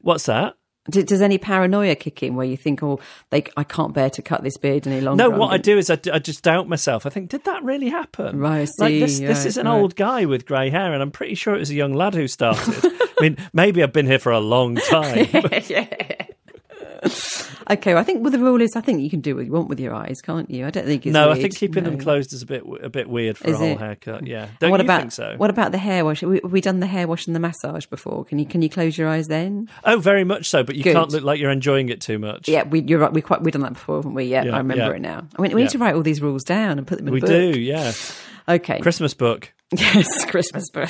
what's 0.01 0.26
that? 0.26 0.57
Does 0.91 1.20
any 1.20 1.39
paranoia 1.39 1.95
kick 1.95 2.22
in 2.22 2.34
where 2.34 2.47
you 2.47 2.57
think, 2.57 2.82
oh, 2.82 3.01
they, 3.30 3.45
I 3.57 3.64
can't 3.64 3.93
bear 3.93 4.09
to 4.11 4.22
cut 4.22 4.43
this 4.43 4.57
beard 4.57 4.86
any 4.86 5.01
longer? 5.01 5.24
No, 5.24 5.30
what 5.30 5.53
I 5.53 5.59
do 5.59 5.76
is 5.76 5.91
I 5.91 5.97
just 5.97 6.43
doubt 6.43 6.68
myself. 6.68 7.05
I 7.05 7.11
think, 7.11 7.28
did 7.28 7.45
that 7.45 7.62
really 7.62 7.89
happen? 7.89 8.39
Right, 8.39 8.57
I 8.57 8.61
Like 8.61 8.91
see, 8.91 9.01
this, 9.01 9.18
this 9.18 9.45
is 9.45 9.57
an 9.57 9.66
right. 9.66 9.74
old 9.74 9.97
guy 9.97 10.24
with 10.24 10.47
grey 10.47 10.70
hair, 10.70 10.95
and 10.95 11.03
I'm 11.03 11.11
pretty 11.11 11.34
sure 11.34 11.55
it 11.55 11.59
was 11.59 11.70
a 11.70 11.74
young 11.74 11.93
lad 11.93 12.14
who 12.14 12.26
started. 12.26 12.74
I 12.84 13.14
mean, 13.20 13.36
maybe 13.53 13.82
I've 13.82 13.93
been 13.93 14.07
here 14.07 14.18
for 14.18 14.32
a 14.32 14.41
long 14.41 14.76
time. 14.89 15.26
Okay, 17.71 17.93
well, 17.93 18.01
I 18.01 18.05
think 18.05 18.23
well, 18.23 18.31
the 18.31 18.39
rule 18.39 18.62
is, 18.62 18.71
I 18.77 18.81
think 18.81 19.03
you 19.03 19.11
can 19.11 19.21
do 19.21 19.37
what 19.37 19.45
you 19.45 19.53
want 19.53 19.69
with 19.69 19.79
your 19.79 19.95
eyes, 19.95 20.21
can't 20.23 20.51
you? 20.51 20.66
I 20.66 20.71
don't 20.71 20.87
think 20.87 21.05
it's 21.05 21.12
no, 21.12 21.31
I 21.31 21.35
think 21.35 21.55
keeping 21.55 21.85
them 21.85 21.99
closed 21.99 22.33
is 22.33 22.41
a 22.43 22.47
bit 22.47 22.62
a 22.83 22.89
bit 22.89 23.09
weird 23.11 23.37
for 23.37 23.47
Is 23.49 23.57
a 23.57 23.59
whole 23.59 23.69
it? 23.73 23.79
haircut. 23.79 24.27
Yeah, 24.27 24.49
don't 24.59 24.71
what 24.71 24.81
you 24.81 24.85
about 24.87 25.01
think 25.01 25.12
so? 25.12 25.35
what 25.37 25.51
about 25.51 25.73
the 25.73 25.79
hair 25.79 26.05
wash? 26.05 26.21
Have 26.23 26.31
we, 26.45 26.61
done 26.61 26.81
the 26.81 26.87
hair 26.87 27.07
wash 27.07 27.27
and 27.27 27.37
the 27.37 27.41
massage 27.41 27.85
before? 27.87 28.25
Can 28.25 28.39
you 28.39 28.47
can 28.47 28.62
you 28.62 28.71
close 28.71 28.97
your 28.97 29.09
eyes 29.09 29.27
then? 29.29 29.69
Oh, 29.85 29.99
very 29.99 30.25
much 30.25 30.49
so. 30.49 30.64
But 30.64 30.77
you 30.77 30.83
Good. 30.83 30.95
can't 30.95 31.11
look 31.11 31.25
like 31.25 31.39
you're 31.41 31.51
enjoying 31.51 31.91
it 31.91 32.01
too 32.01 32.19
much. 32.19 32.49
Yeah, 32.49 32.62
we 32.64 32.81
you're 32.81 32.99
right. 33.01 33.12
We 33.12 33.21
quite 33.21 33.43
we 33.43 33.51
done 33.51 33.62
that 33.62 33.75
before, 33.75 33.97
haven't 33.97 34.14
we? 34.14 34.25
Yeah, 34.25 34.45
Yeah, 34.45 34.55
I 34.55 34.59
remember 34.59 34.85
yeah. 34.85 34.93
it 34.93 35.01
now. 35.01 35.27
I 35.39 35.43
mean, 35.43 35.53
we 35.53 35.61
Yeah. 35.61 35.66
need 35.66 35.73
to 35.73 35.79
write 35.79 35.95
all 35.95 36.03
these 36.03 36.23
rules 36.23 36.45
down 36.45 36.79
and 36.79 36.87
put 36.87 36.99
them 36.99 37.09
in 37.09 37.12
we 37.14 37.19
a 37.19 37.21
book. 37.21 37.29
do. 37.31 37.61
Yeah, 37.61 37.93
Okay, 38.49 38.81
Christmas 38.81 39.12
book. 39.14 39.53
Yes, 39.77 40.25
Christmas 40.25 40.71
book. 40.71 40.89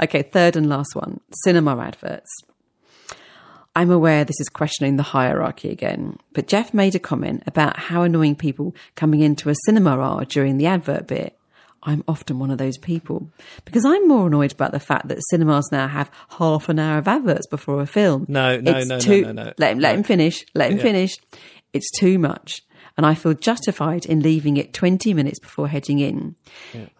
Okay, 0.00 0.22
third 0.22 0.54
and 0.54 0.68
last 0.68 0.94
one 0.94 1.18
cinema 1.44 1.76
adverts. 1.78 2.30
I'm 3.74 3.90
aware 3.90 4.24
this 4.24 4.40
is 4.40 4.48
questioning 4.50 4.96
the 4.96 5.02
hierarchy 5.02 5.70
again, 5.70 6.18
but 6.34 6.46
Geoff 6.46 6.74
made 6.74 6.94
a 6.94 6.98
comment 6.98 7.42
about 7.46 7.78
how 7.78 8.02
annoying 8.02 8.36
people 8.36 8.74
coming 8.96 9.20
into 9.20 9.48
a 9.48 9.54
cinema 9.64 9.96
are 9.98 10.24
during 10.26 10.58
the 10.58 10.66
advert 10.66 11.06
bit. 11.06 11.38
I'm 11.84 12.04
often 12.06 12.38
one 12.38 12.50
of 12.52 12.58
those 12.58 12.76
people 12.78 13.28
because 13.64 13.84
I'm 13.84 14.06
more 14.06 14.26
annoyed 14.28 14.52
about 14.52 14.70
the 14.72 14.78
fact 14.78 15.08
that 15.08 15.18
cinemas 15.30 15.70
now 15.72 15.88
have 15.88 16.10
half 16.38 16.68
an 16.68 16.78
hour 16.78 16.98
of 16.98 17.08
adverts 17.08 17.46
before 17.46 17.80
a 17.80 17.86
film. 17.86 18.26
No, 18.28 18.60
no, 18.60 18.72
It's 18.76 18.88
no, 18.88 18.96
no, 18.96 19.00
too- 19.00 19.22
no, 19.22 19.32
no. 19.32 19.52
Let 19.58 19.72
him, 19.72 19.78
let 19.80 19.92
No. 19.92 19.96
him 19.98 20.02
finish. 20.04 20.44
Let 20.54 20.70
him 20.70 20.76
Yeah. 20.76 20.82
finish. 20.82 21.16
It's 21.72 21.90
too 21.98 22.18
much. 22.18 22.62
And 22.96 23.06
I 23.06 23.14
feel 23.14 23.34
justified 23.34 24.04
in 24.04 24.20
leaving 24.20 24.56
it 24.58 24.72
20 24.74 25.14
minutes 25.14 25.38
before 25.38 25.68
heading 25.68 25.98
in. 25.98 26.36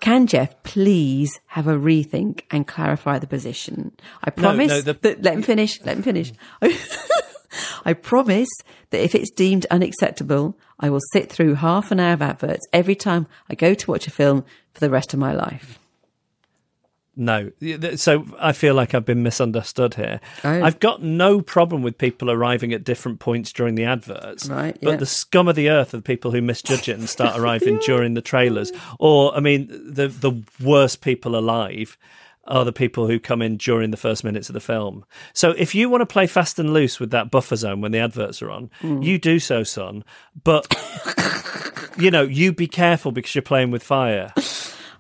Can 0.01 0.27
Geoff 0.27 0.63
please 0.63 1.41
have 1.49 1.67
a 1.69 1.77
rethink 1.77 2.43
and 2.51 2.67
clarify 2.67 3.19
the 3.19 3.27
position? 3.27 3.93
I 4.25 4.31
promise. 4.31 4.69
no, 4.69 4.81
the- 4.81 4.95
that, 5.03 5.23
let 5.23 5.35
him 5.35 5.43
finish. 5.43 5.81
Let 5.83 5.97
him 5.97 6.03
finish. 6.03 6.33
I 7.85 7.93
promise 7.93 8.49
that 8.91 9.03
if 9.05 9.15
it's 9.15 9.31
deemed 9.31 9.67
unacceptable, 9.71 10.59
I 10.81 10.89
will 10.91 11.01
sit 11.13 11.31
through 11.31 11.57
half 11.57 11.91
an 11.91 12.01
hour 12.01 12.15
of 12.15 12.23
adverts 12.23 12.67
every 12.73 12.95
time 12.95 13.27
I 13.51 13.55
go 13.55 13.75
to 13.75 13.91
watch 13.91 14.07
a 14.07 14.11
film 14.11 14.45
for 14.73 14.81
the 14.81 14.91
rest 14.91 15.13
of 15.13 15.21
my 15.21 15.33
life. 15.35 15.79
No, 17.15 17.51
so 17.97 18.25
I 18.41 18.53
feel 18.53 18.75
like 18.75 18.95
I've 18.95 19.05
been 19.05 19.23
misunderstood 19.23 19.95
here. 19.95 20.19
Oh. 20.45 20.63
I've 20.63 20.81
got 20.81 21.03
no 21.03 21.43
problem 21.43 21.83
with 21.83 21.99
people 21.99 22.31
arriving 22.31 22.73
at 22.73 22.85
different 22.85 23.19
points 23.21 23.53
during 23.53 23.75
the 23.75 23.85
adverts, 23.85 24.49
Right, 24.49 24.79
But 24.81 24.91
yeah. 24.93 24.97
the 24.97 25.05
scum 25.07 25.47
of 25.47 25.55
the 25.55 25.69
earth 25.69 25.93
are 25.93 25.99
the 25.99 26.03
people 26.03 26.31
who 26.31 26.41
misjudge 26.41 26.89
it 26.89 26.99
and 26.99 27.09
start 27.11 27.39
arriving 27.39 27.79
during 27.85 28.15
the 28.15 28.23
trailers, 28.23 28.73
or 28.99 29.37
I 29.37 29.41
mean, 29.41 29.69
the 29.69 30.09
the 30.09 30.43
worst 30.63 31.03
people 31.03 31.37
alive 31.37 31.99
are 32.45 32.65
the 32.65 32.73
people 32.73 33.07
who 33.07 33.21
come 33.21 33.41
in 33.43 33.57
during 33.57 33.91
the 33.93 33.97
first 33.97 34.25
minutes 34.25 34.49
of 34.49 34.55
the 34.55 34.61
film. 34.61 35.05
So 35.35 35.51
if 35.53 35.75
you 35.77 35.89
want 35.91 36.01
to 36.01 36.07
play 36.07 36.27
fast 36.27 36.59
and 36.59 36.73
loose 36.73 36.99
with 36.99 37.11
that 37.11 37.31
buffer 37.31 37.55
zone 37.57 37.81
when 37.83 37.93
the 37.93 37.99
adverts 38.01 38.41
are 38.43 38.51
on, 38.51 38.71
Hmm. 38.81 39.01
you 39.03 39.19
do 39.19 39.39
so, 39.39 39.63
son. 39.65 40.03
But 40.43 40.67
you 41.99 42.11
know, 42.11 42.23
you 42.23 42.53
be 42.53 42.67
careful 42.67 43.13
because 43.13 43.35
you're 43.35 43.43
playing 43.43 43.71
with 43.71 43.83
fire. 43.83 44.33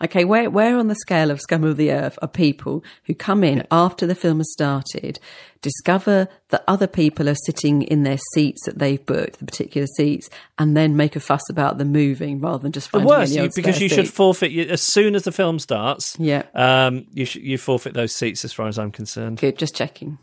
Okay, 0.02 0.24
where 0.24 0.50
where 0.50 0.76
on 0.76 0.88
the 0.88 0.96
scale 0.96 1.30
of 1.30 1.40
scum 1.40 1.62
of 1.62 1.76
the 1.76 1.92
earth 1.92 2.18
are 2.22 2.28
people 2.28 2.82
who 3.04 3.14
come 3.14 3.44
in 3.44 3.64
after 3.70 4.06
the 4.06 4.14
film 4.14 4.38
has 4.38 4.52
started, 4.52 5.20
discover 5.60 6.28
that 6.48 6.64
other 6.66 6.88
people 6.88 7.28
are 7.28 7.36
sitting 7.36 7.82
in 7.82 8.02
their 8.02 8.18
seats 8.34 8.66
that 8.66 8.78
they've 8.78 9.04
booked, 9.06 9.38
the 9.38 9.44
particular 9.44 9.86
seats, 9.96 10.28
and 10.58 10.76
then 10.76 10.96
make 10.96 11.14
a 11.14 11.20
fuss 11.20 11.48
about 11.48 11.78
them 11.78 11.92
moving 11.92 12.40
rather 12.40 12.58
than 12.58 12.72
just 12.72 12.90
The 12.90 12.98
worst, 12.98 13.32
you, 13.34 13.48
because 13.54 13.80
you 13.80 13.88
should 13.88 14.08
forfeit 14.10 14.50
you, 14.50 14.64
as 14.64 14.82
soon 14.82 15.14
as 15.14 15.22
the 15.22 15.32
film 15.32 15.60
starts. 15.60 16.16
Yeah. 16.18 16.42
um, 16.54 17.06
you 17.12 17.24
sh- 17.24 17.36
you 17.36 17.56
forfeit 17.56 17.94
those 17.94 18.12
seats 18.12 18.44
as 18.44 18.52
far 18.52 18.66
as 18.66 18.78
I'm 18.78 18.90
concerned. 18.90 19.38
Good, 19.38 19.56
just 19.56 19.76
checking. 19.76 20.18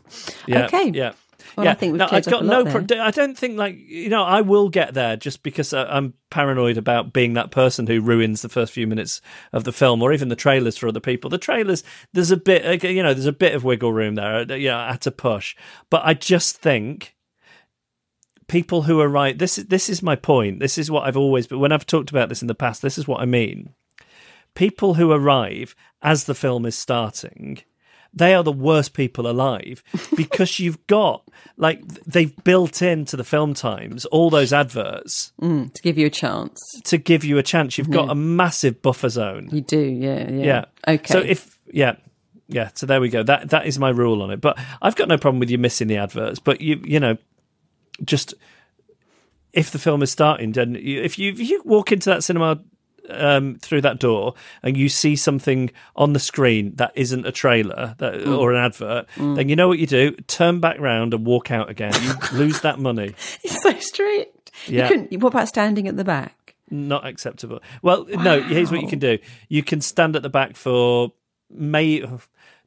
Yeah, 0.46 0.66
okay. 0.66 0.90
yeah. 0.90 1.12
Well, 1.56 1.66
yeah. 1.66 1.72
I 1.72 1.74
think 1.74 1.92
we've 1.92 1.98
no, 1.98 2.08
I've 2.10 2.24
got 2.26 2.44
no. 2.44 2.64
Pro- 2.64 3.00
I 3.00 3.10
don't 3.10 3.36
think 3.36 3.58
like 3.58 3.76
you 3.78 4.08
know. 4.08 4.22
I 4.24 4.40
will 4.40 4.68
get 4.68 4.94
there 4.94 5.16
just 5.16 5.42
because 5.42 5.72
I- 5.72 5.84
I'm 5.84 6.14
paranoid 6.30 6.76
about 6.76 7.12
being 7.12 7.34
that 7.34 7.50
person 7.50 7.86
who 7.86 8.00
ruins 8.00 8.42
the 8.42 8.48
first 8.48 8.72
few 8.72 8.86
minutes 8.86 9.20
of 9.52 9.64
the 9.64 9.72
film, 9.72 10.02
or 10.02 10.12
even 10.12 10.28
the 10.28 10.36
trailers 10.36 10.76
for 10.76 10.88
other 10.88 11.00
people. 11.00 11.28
The 11.30 11.38
trailers, 11.38 11.82
there's 12.12 12.30
a 12.30 12.36
bit, 12.36 12.82
you 12.84 13.02
know, 13.02 13.12
there's 13.14 13.26
a 13.26 13.32
bit 13.32 13.54
of 13.54 13.64
wiggle 13.64 13.92
room 13.92 14.14
there. 14.14 14.36
uh, 14.50 14.54
You 14.54 14.68
know, 14.68 14.78
I 14.78 14.92
had 14.92 15.00
to 15.02 15.10
push, 15.10 15.56
but 15.90 16.02
I 16.04 16.14
just 16.14 16.56
think 16.58 17.14
people 18.48 18.82
who 18.82 19.00
are 19.00 19.08
right. 19.08 19.38
This 19.38 19.58
is 19.58 19.66
this 19.66 19.88
is 19.88 20.02
my 20.02 20.16
point. 20.16 20.60
This 20.60 20.78
is 20.78 20.90
what 20.90 21.06
I've 21.06 21.16
always. 21.16 21.46
But 21.46 21.58
when 21.58 21.72
I've 21.72 21.86
talked 21.86 22.10
about 22.10 22.28
this 22.28 22.42
in 22.42 22.48
the 22.48 22.54
past, 22.54 22.82
this 22.82 22.98
is 22.98 23.06
what 23.08 23.20
I 23.20 23.24
mean. 23.26 23.74
People 24.54 24.94
who 24.94 25.12
arrive 25.12 25.74
as 26.02 26.24
the 26.24 26.34
film 26.34 26.66
is 26.66 26.76
starting 26.76 27.60
they 28.12 28.34
are 28.34 28.42
the 28.42 28.52
worst 28.52 28.92
people 28.94 29.28
alive 29.28 29.82
because 30.16 30.58
you've 30.58 30.84
got 30.86 31.22
like 31.56 31.80
they've 32.04 32.34
built 32.44 32.82
into 32.82 33.16
the 33.16 33.24
film 33.24 33.54
times 33.54 34.04
all 34.06 34.30
those 34.30 34.52
adverts 34.52 35.32
Mm, 35.40 35.72
to 35.72 35.82
give 35.82 35.96
you 35.98 36.06
a 36.06 36.10
chance. 36.10 36.60
to 36.84 36.98
give 36.98 37.24
you 37.24 37.38
a 37.38 37.42
chance 37.42 37.78
you've 37.78 37.90
got 37.90 38.10
a 38.10 38.14
massive 38.14 38.82
buffer 38.82 39.08
zone 39.08 39.48
You 39.52 39.60
do, 39.60 39.78
yeah, 39.80 40.28
yeah. 40.30 40.44
yeah 40.44 40.64
Okay. 40.94 41.12
so 41.12 41.18
if 41.20 41.58
yeah 41.72 41.96
yeah 42.48 42.70
so 42.74 42.84
there 42.86 43.00
we 43.00 43.08
go 43.10 43.22
that 43.22 43.50
that 43.50 43.66
is 43.66 43.78
my 43.78 43.90
rule 43.90 44.22
on 44.22 44.30
it 44.32 44.40
but 44.40 44.58
i've 44.82 44.96
got 44.96 45.06
no 45.08 45.16
problem 45.16 45.38
with 45.38 45.50
you 45.50 45.58
missing 45.58 45.86
the 45.86 45.96
adverts 45.98 46.40
but 46.40 46.60
you 46.60 46.80
you 46.84 46.98
know 46.98 47.16
just 48.04 48.34
if 49.52 49.70
the 49.70 49.78
film 49.78 50.02
is 50.02 50.10
starting 50.10 50.52
then 50.52 50.74
you, 50.74 51.00
if 51.02 51.18
you 51.18 51.30
if 51.32 51.38
you 51.40 51.62
walk 51.64 51.92
into 51.92 52.10
that 52.10 52.24
cinema 52.24 52.58
um, 53.12 53.56
through 53.60 53.80
that 53.82 53.98
door 53.98 54.34
and 54.62 54.76
you 54.76 54.88
see 54.88 55.16
something 55.16 55.70
on 55.96 56.12
the 56.12 56.18
screen 56.20 56.74
that 56.76 56.92
isn't 56.94 57.26
a 57.26 57.32
trailer 57.32 57.94
that, 57.98 58.14
Mm. 58.14 58.38
or 58.38 58.52
an 58.52 58.58
advert, 58.64 59.06
then 59.16 59.48
you 59.48 59.56
know 59.56 59.68
what 59.68 59.78
you 59.78 59.86
do: 59.86 60.12
turn 60.26 60.60
back 60.60 60.78
round 60.78 61.14
and 61.14 61.26
walk 61.26 61.50
out 61.50 61.68
again. 61.70 61.92
You 62.02 62.12
lose 62.38 62.60
that 62.60 62.78
money. 62.78 63.14
It's 63.44 63.62
so 63.62 63.78
strict. 63.80 64.50
Yeah. 64.66 64.90
What 65.12 65.28
about 65.28 65.48
standing 65.48 65.88
at 65.88 65.96
the 65.96 66.04
back? 66.04 66.54
Not 66.70 67.06
acceptable. 67.06 67.60
Well, 67.82 68.04
no. 68.08 68.42
Here's 68.42 68.70
what 68.70 68.80
you 68.80 68.88
can 68.88 68.98
do: 68.98 69.18
you 69.48 69.62
can 69.62 69.80
stand 69.80 70.14
at 70.16 70.22
the 70.22 70.28
back 70.28 70.54
for 70.56 71.12
may 71.50 72.04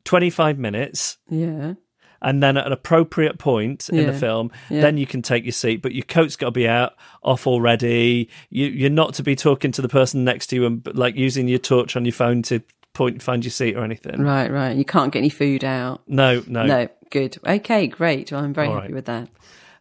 twenty 0.04 0.30
five 0.30 0.58
minutes. 0.58 1.18
Yeah. 1.30 1.76
And 2.24 2.42
then 2.42 2.58
at 2.58 2.66
an 2.66 2.72
appropriate 2.72 3.38
point 3.38 3.90
in 3.90 4.08
the 4.08 4.14
film, 4.14 4.52
Yeah. 4.70 4.82
then 4.82 4.98
you 4.98 5.06
can 5.06 5.22
take 5.22 5.44
your 5.44 5.52
seat. 5.52 5.82
But 5.82 5.94
your 5.94 6.06
coat's 6.06 6.36
got 6.36 6.48
to 6.48 6.52
be 6.52 6.68
out 6.68 6.94
off 7.22 7.46
already. 7.46 8.30
You, 8.50 8.68
you're 8.68 8.90
not 8.90 9.14
to 9.16 9.24
be 9.24 9.36
talking 9.36 9.72
to 9.74 9.82
the 9.82 9.90
person 9.90 10.24
next 10.24 10.48
to 10.48 10.56
you 10.56 10.66
and 10.66 10.88
like 10.96 11.16
using 11.16 11.48
your 11.48 11.60
torch 11.60 11.96
on 11.96 12.06
your 12.06 12.14
phone 12.14 12.42
to 12.44 12.62
point 12.94 13.22
find 13.22 13.44
your 13.44 13.52
seat 13.52 13.76
or 13.76 13.84
anything. 13.84 14.22
Right, 14.22 14.52
right. 14.52 14.76
You 14.78 14.86
can't 14.86 15.12
get 15.12 15.20
any 15.20 15.30
food 15.30 15.64
out. 15.64 16.02
No, 16.08 16.44
no. 16.48 16.66
No, 16.66 16.88
good. 17.10 17.38
Okay, 17.46 17.88
great. 17.88 18.32
Well, 18.32 18.44
I'm 18.44 18.54
very 18.54 18.68
All 18.68 18.76
happy 18.76 18.88
right. 18.88 18.96
with 18.96 19.06
that. 19.06 19.30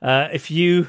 Uh, 0.00 0.28
if 0.32 0.50
you 0.50 0.88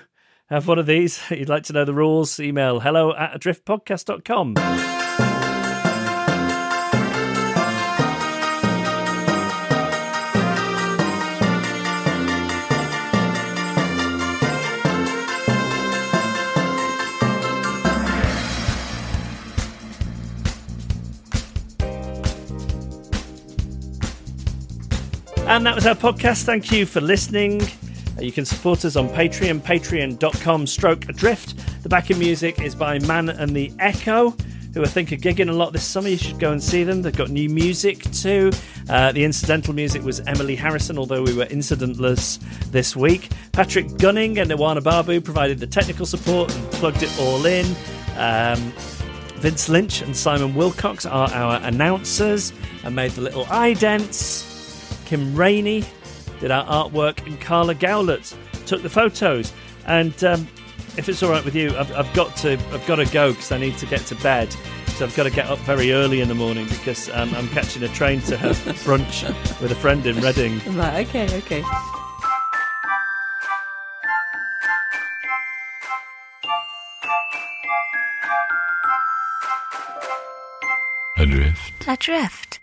have 0.50 0.68
one 0.68 0.80
of 0.80 0.86
these, 0.86 1.22
you'd 1.30 1.50
like 1.50 1.64
to 1.64 1.74
know 1.74 1.86
the 1.86 1.94
rules, 1.94 2.40
email 2.40 2.80
hello 2.80 3.14
at 3.16 3.34
adriftpodcast.com. 3.40 4.56
And 25.54 25.68
that 25.68 25.76
was 25.76 25.86
our 25.86 25.94
podcast. 25.94 26.46
Thank 26.46 26.72
you 26.72 26.88
for 26.88 27.00
listening. 27.00 27.62
Uh, 27.62 28.22
You 28.22 28.32
can 28.32 28.44
support 28.44 28.84
us 28.86 28.96
on 28.96 29.08
Patreon, 29.10 29.62
patreon.com 29.62 30.66
stroke 30.66 31.08
adrift. 31.10 31.84
The 31.84 31.90
backing 31.90 32.18
music 32.18 32.60
is 32.60 32.74
by 32.74 32.98
Man 32.98 33.30
and 33.30 33.56
the 33.56 33.72
Echo, 33.78 34.32
who 34.74 34.82
I 34.82 34.88
think 34.88 35.12
are 35.12 35.16
gigging 35.16 35.50
a 35.50 35.54
lot 35.54 35.72
this 35.72 35.84
summer. 35.84 36.08
You 36.10 36.18
should 36.18 36.40
go 36.40 36.52
and 36.52 36.62
see 36.62 36.84
them. 36.84 37.04
They've 37.04 37.16
got 37.16 37.30
new 37.30 37.50
music 37.50 38.02
too. 38.12 38.52
Uh, 38.90 39.12
the 39.12 39.24
incidental 39.24 39.76
music 39.76 40.02
was 40.04 40.22
Emily 40.22 40.56
Harrison, 40.56 40.98
although 40.98 41.22
we 41.22 41.36
were 41.36 41.46
incidentless 41.46 42.40
this 42.72 42.96
week. 42.96 43.30
Patrick 43.52 43.96
Gunning 44.00 44.40
and 44.40 44.50
Iwana 44.50 44.84
Babu 44.84 45.22
provided 45.22 45.60
the 45.60 45.68
technical 45.68 46.08
support 46.08 46.54
and 46.54 46.72
plugged 46.72 47.04
it 47.04 47.16
all 47.20 47.46
in. 47.46 47.68
Um, 48.18 48.58
Vince 49.38 49.70
Lynch 49.70 50.02
and 50.02 50.18
Simon 50.18 50.56
Wilcox 50.56 51.06
are 51.06 51.30
our 51.32 51.62
announcers 51.62 52.52
and 52.84 52.96
made 52.96 53.12
the 53.12 53.22
little 53.22 53.46
idents. 53.46 54.50
Kim 55.14 55.36
Rainey 55.36 55.86
did 56.40 56.50
our 56.50 56.66
artwork, 56.66 57.24
and 57.28 57.40
Carla 57.40 57.76
Gowlett 57.76 58.36
took 58.66 58.82
the 58.82 58.90
photos. 58.90 59.54
And 59.86 60.24
um, 60.24 60.48
if 60.98 61.08
it's 61.08 61.22
all 61.22 61.30
right 61.30 61.46
with 61.46 61.54
you, 61.54 61.70
I've, 61.78 61.92
I've 61.92 62.12
got 62.16 62.36
to 62.38 62.54
I've 62.54 62.88
got 62.88 62.96
to 62.96 63.06
go 63.06 63.30
because 63.30 63.52
I 63.52 63.60
need 63.60 63.78
to 63.78 63.86
get 63.86 64.02
to 64.08 64.16
bed. 64.16 64.52
So 64.96 65.06
I've 65.06 65.16
got 65.16 65.26
to 65.26 65.30
get 65.30 65.46
up 65.46 65.60
very 65.60 65.94
early 65.94 66.22
in 66.22 66.30
the 66.30 66.34
morning 66.34 66.68
because 66.68 67.12
um, 67.12 67.32
I'm 67.36 67.48
catching 67.50 67.84
a 67.84 67.90
train 67.90 68.22
to 68.22 68.38
have 68.38 68.58
brunch 68.88 69.30
with 69.62 69.72
a 69.72 69.76
friend 69.76 70.04
in 70.08 70.20
Reading. 70.20 70.58
Right, 70.76 71.08
okay, 71.08 71.38
okay. 71.38 71.64
Adrift. 81.20 81.88
Adrift. 81.88 82.63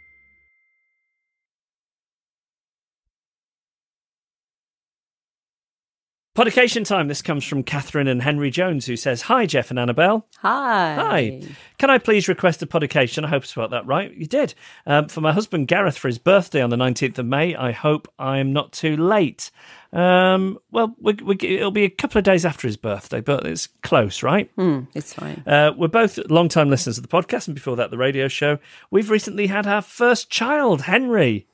Podication 6.35 6.85
time. 6.85 7.09
This 7.09 7.23
comes 7.23 7.45
from 7.45 7.65
Catherine 7.65 8.07
and 8.07 8.23
Henry 8.23 8.51
Jones, 8.53 8.87
who 8.87 8.97
says, 8.97 9.23
"Hi, 9.23 9.47
Geoff 9.47 9.71
and 9.71 9.81
Annabel. 9.81 10.27
Hi. 10.39 10.95
Hi. 10.95 11.41
Can 11.79 11.91
I 11.91 11.99
please 11.99 12.29
request 12.29 12.63
a 12.63 12.67
podication? 12.67 13.25
I 13.25 13.29
hope 13.29 13.43
I 13.43 13.47
spelled 13.47 13.73
that 13.73 13.85
right. 13.85 14.15
You 14.15 14.27
did. 14.27 14.55
Um, 14.87 15.09
for 15.09 15.21
my 15.21 15.33
husband 15.33 15.67
Gareth 15.67 15.99
for 15.99 16.07
his 16.07 16.19
birthday 16.19 16.63
on 16.63 16.71
the 16.71 16.77
19th 16.77 17.19
of 17.19 17.27
May. 17.27 17.57
I 17.57 17.73
hope 17.73 18.07
I'm 18.17 18.53
not 18.53 18.71
too 18.71 18.97
late. 18.97 19.51
Um, 19.93 20.59
well, 20.71 20.95
we, 21.01 21.15
we, 21.15 21.37
it'll 21.41 21.73
be 21.73 21.83
a 21.83 21.91
couple 21.91 22.19
of 22.19 22.25
days 22.25 22.45
after 22.47 22.69
his 22.69 22.77
birthday, 22.77 23.21
but 23.21 23.45
it's 23.45 23.67
close, 23.83 24.23
right? 24.23 24.49
Hmm, 24.55 24.83
it's 24.95 25.13
fine. 25.13 25.43
Uh, 25.45 25.73
we're 25.77 25.89
both 25.89 26.17
long-time 26.31 26.71
listeners 26.71 26.97
of 26.97 27.03
the 27.03 27.09
podcast, 27.09 27.49
and 27.49 27.57
before 27.57 27.75
that, 27.75 27.91
the 27.91 27.99
radio 27.99 28.29
show. 28.29 28.59
We've 28.89 29.11
recently 29.11 29.49
had 29.49 29.67
our 29.67 29.83
first 29.83 30.31
child, 30.31 30.83
Henry, 30.83 31.49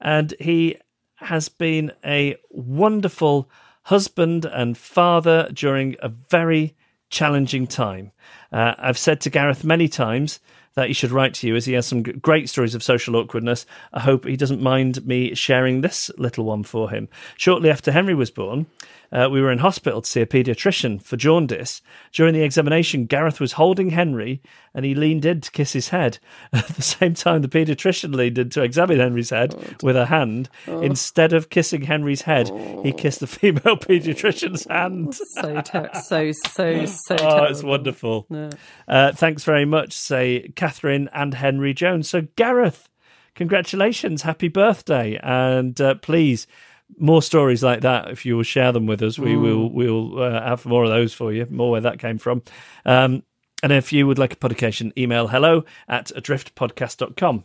and 0.00 0.34
he 0.38 0.76
has 1.16 1.48
been 1.48 1.90
a 2.04 2.36
wonderful 2.50 3.50
husband 3.84 4.44
and 4.44 4.76
father 4.76 5.48
during 5.52 5.96
a 6.00 6.08
very 6.08 6.74
challenging 7.10 7.66
time. 7.66 8.12
Uh, 8.52 8.74
I've 8.78 8.98
said 8.98 9.20
to 9.22 9.30
Gareth 9.30 9.64
many 9.64 9.88
times 9.88 10.40
that 10.76 10.88
he 10.88 10.92
should 10.92 11.10
write 11.10 11.34
to 11.34 11.46
you 11.46 11.54
as 11.56 11.66
he 11.66 11.74
has 11.74 11.86
some 11.86 12.02
great 12.02 12.48
stories 12.48 12.74
of 12.74 12.82
social 12.82 13.16
awkwardness. 13.16 13.64
I 13.92 14.00
hope 14.00 14.24
he 14.24 14.36
doesn't 14.36 14.60
mind 14.62 15.06
me 15.06 15.34
sharing 15.34 15.80
this 15.80 16.10
little 16.18 16.44
one 16.44 16.64
for 16.64 16.90
him. 16.90 17.08
Shortly 17.36 17.70
after 17.70 17.92
Henry 17.92 18.14
was 18.14 18.30
born, 18.30 18.66
uh, 19.12 19.28
we 19.30 19.40
were 19.40 19.52
in 19.52 19.58
hospital 19.58 20.02
to 20.02 20.10
see 20.10 20.20
a 20.20 20.26
paediatrician 20.26 21.00
for 21.00 21.16
jaundice. 21.16 21.80
During 22.12 22.34
the 22.34 22.42
examination, 22.42 23.06
Gareth 23.06 23.38
was 23.38 23.52
holding 23.52 23.90
Henry 23.90 24.42
and 24.74 24.84
he 24.84 24.96
leaned 24.96 25.24
in 25.24 25.40
to 25.40 25.50
kiss 25.52 25.72
his 25.72 25.90
head. 25.90 26.18
At 26.52 26.66
the 26.68 26.82
same 26.82 27.14
time, 27.14 27.42
the 27.42 27.48
paediatrician 27.48 28.12
leaned 28.12 28.38
in 28.38 28.50
to 28.50 28.62
examine 28.62 28.98
Henry's 28.98 29.30
head 29.30 29.54
with 29.84 29.96
a 29.96 30.06
hand. 30.06 30.48
Instead 30.66 31.32
of 31.32 31.48
kissing 31.48 31.82
Henry's 31.82 32.22
head, 32.22 32.50
he 32.82 32.92
kissed 32.92 33.20
the 33.20 33.28
female 33.28 33.62
paediatrician's 33.76 34.66
hand. 34.68 35.14
So, 35.14 35.60
ter- 35.60 35.90
so, 36.02 36.32
so, 36.32 36.84
so. 36.86 37.16
Oh, 37.24 37.44
it's 37.44 37.60
terrible. 37.60 37.68
wonderful. 37.68 38.26
Uh, 38.88 39.12
thanks 39.12 39.44
very 39.44 39.64
much, 39.64 39.92
say 39.92 40.48
Catherine 40.64 41.10
and 41.12 41.34
Henry 41.34 41.74
Jones. 41.74 42.08
So, 42.08 42.22
Gareth, 42.36 42.88
congratulations, 43.34 44.22
happy 44.22 44.48
birthday, 44.48 45.20
and 45.22 45.78
uh, 45.78 45.96
please 45.96 46.46
more 46.98 47.20
stories 47.20 47.62
like 47.62 47.82
that. 47.82 48.08
If 48.10 48.24
you 48.24 48.36
will 48.36 48.44
share 48.44 48.72
them 48.72 48.86
with 48.86 49.02
us, 49.02 49.18
we 49.18 49.36
will 49.36 49.68
we'll 49.68 50.22
uh, 50.22 50.40
have 50.40 50.64
more 50.64 50.84
of 50.84 50.88
those 50.88 51.12
for 51.12 51.34
you. 51.34 51.46
More 51.50 51.70
where 51.70 51.82
that 51.82 51.98
came 51.98 52.16
from. 52.16 52.42
Um, 52.86 53.24
and 53.62 53.72
if 53.72 53.92
you 53.92 54.06
would 54.06 54.18
like 54.18 54.32
a 54.32 54.36
podication, 54.36 54.90
email 54.96 55.28
hello 55.28 55.66
at 55.86 56.06
adriftpodcast.com. 56.16 57.44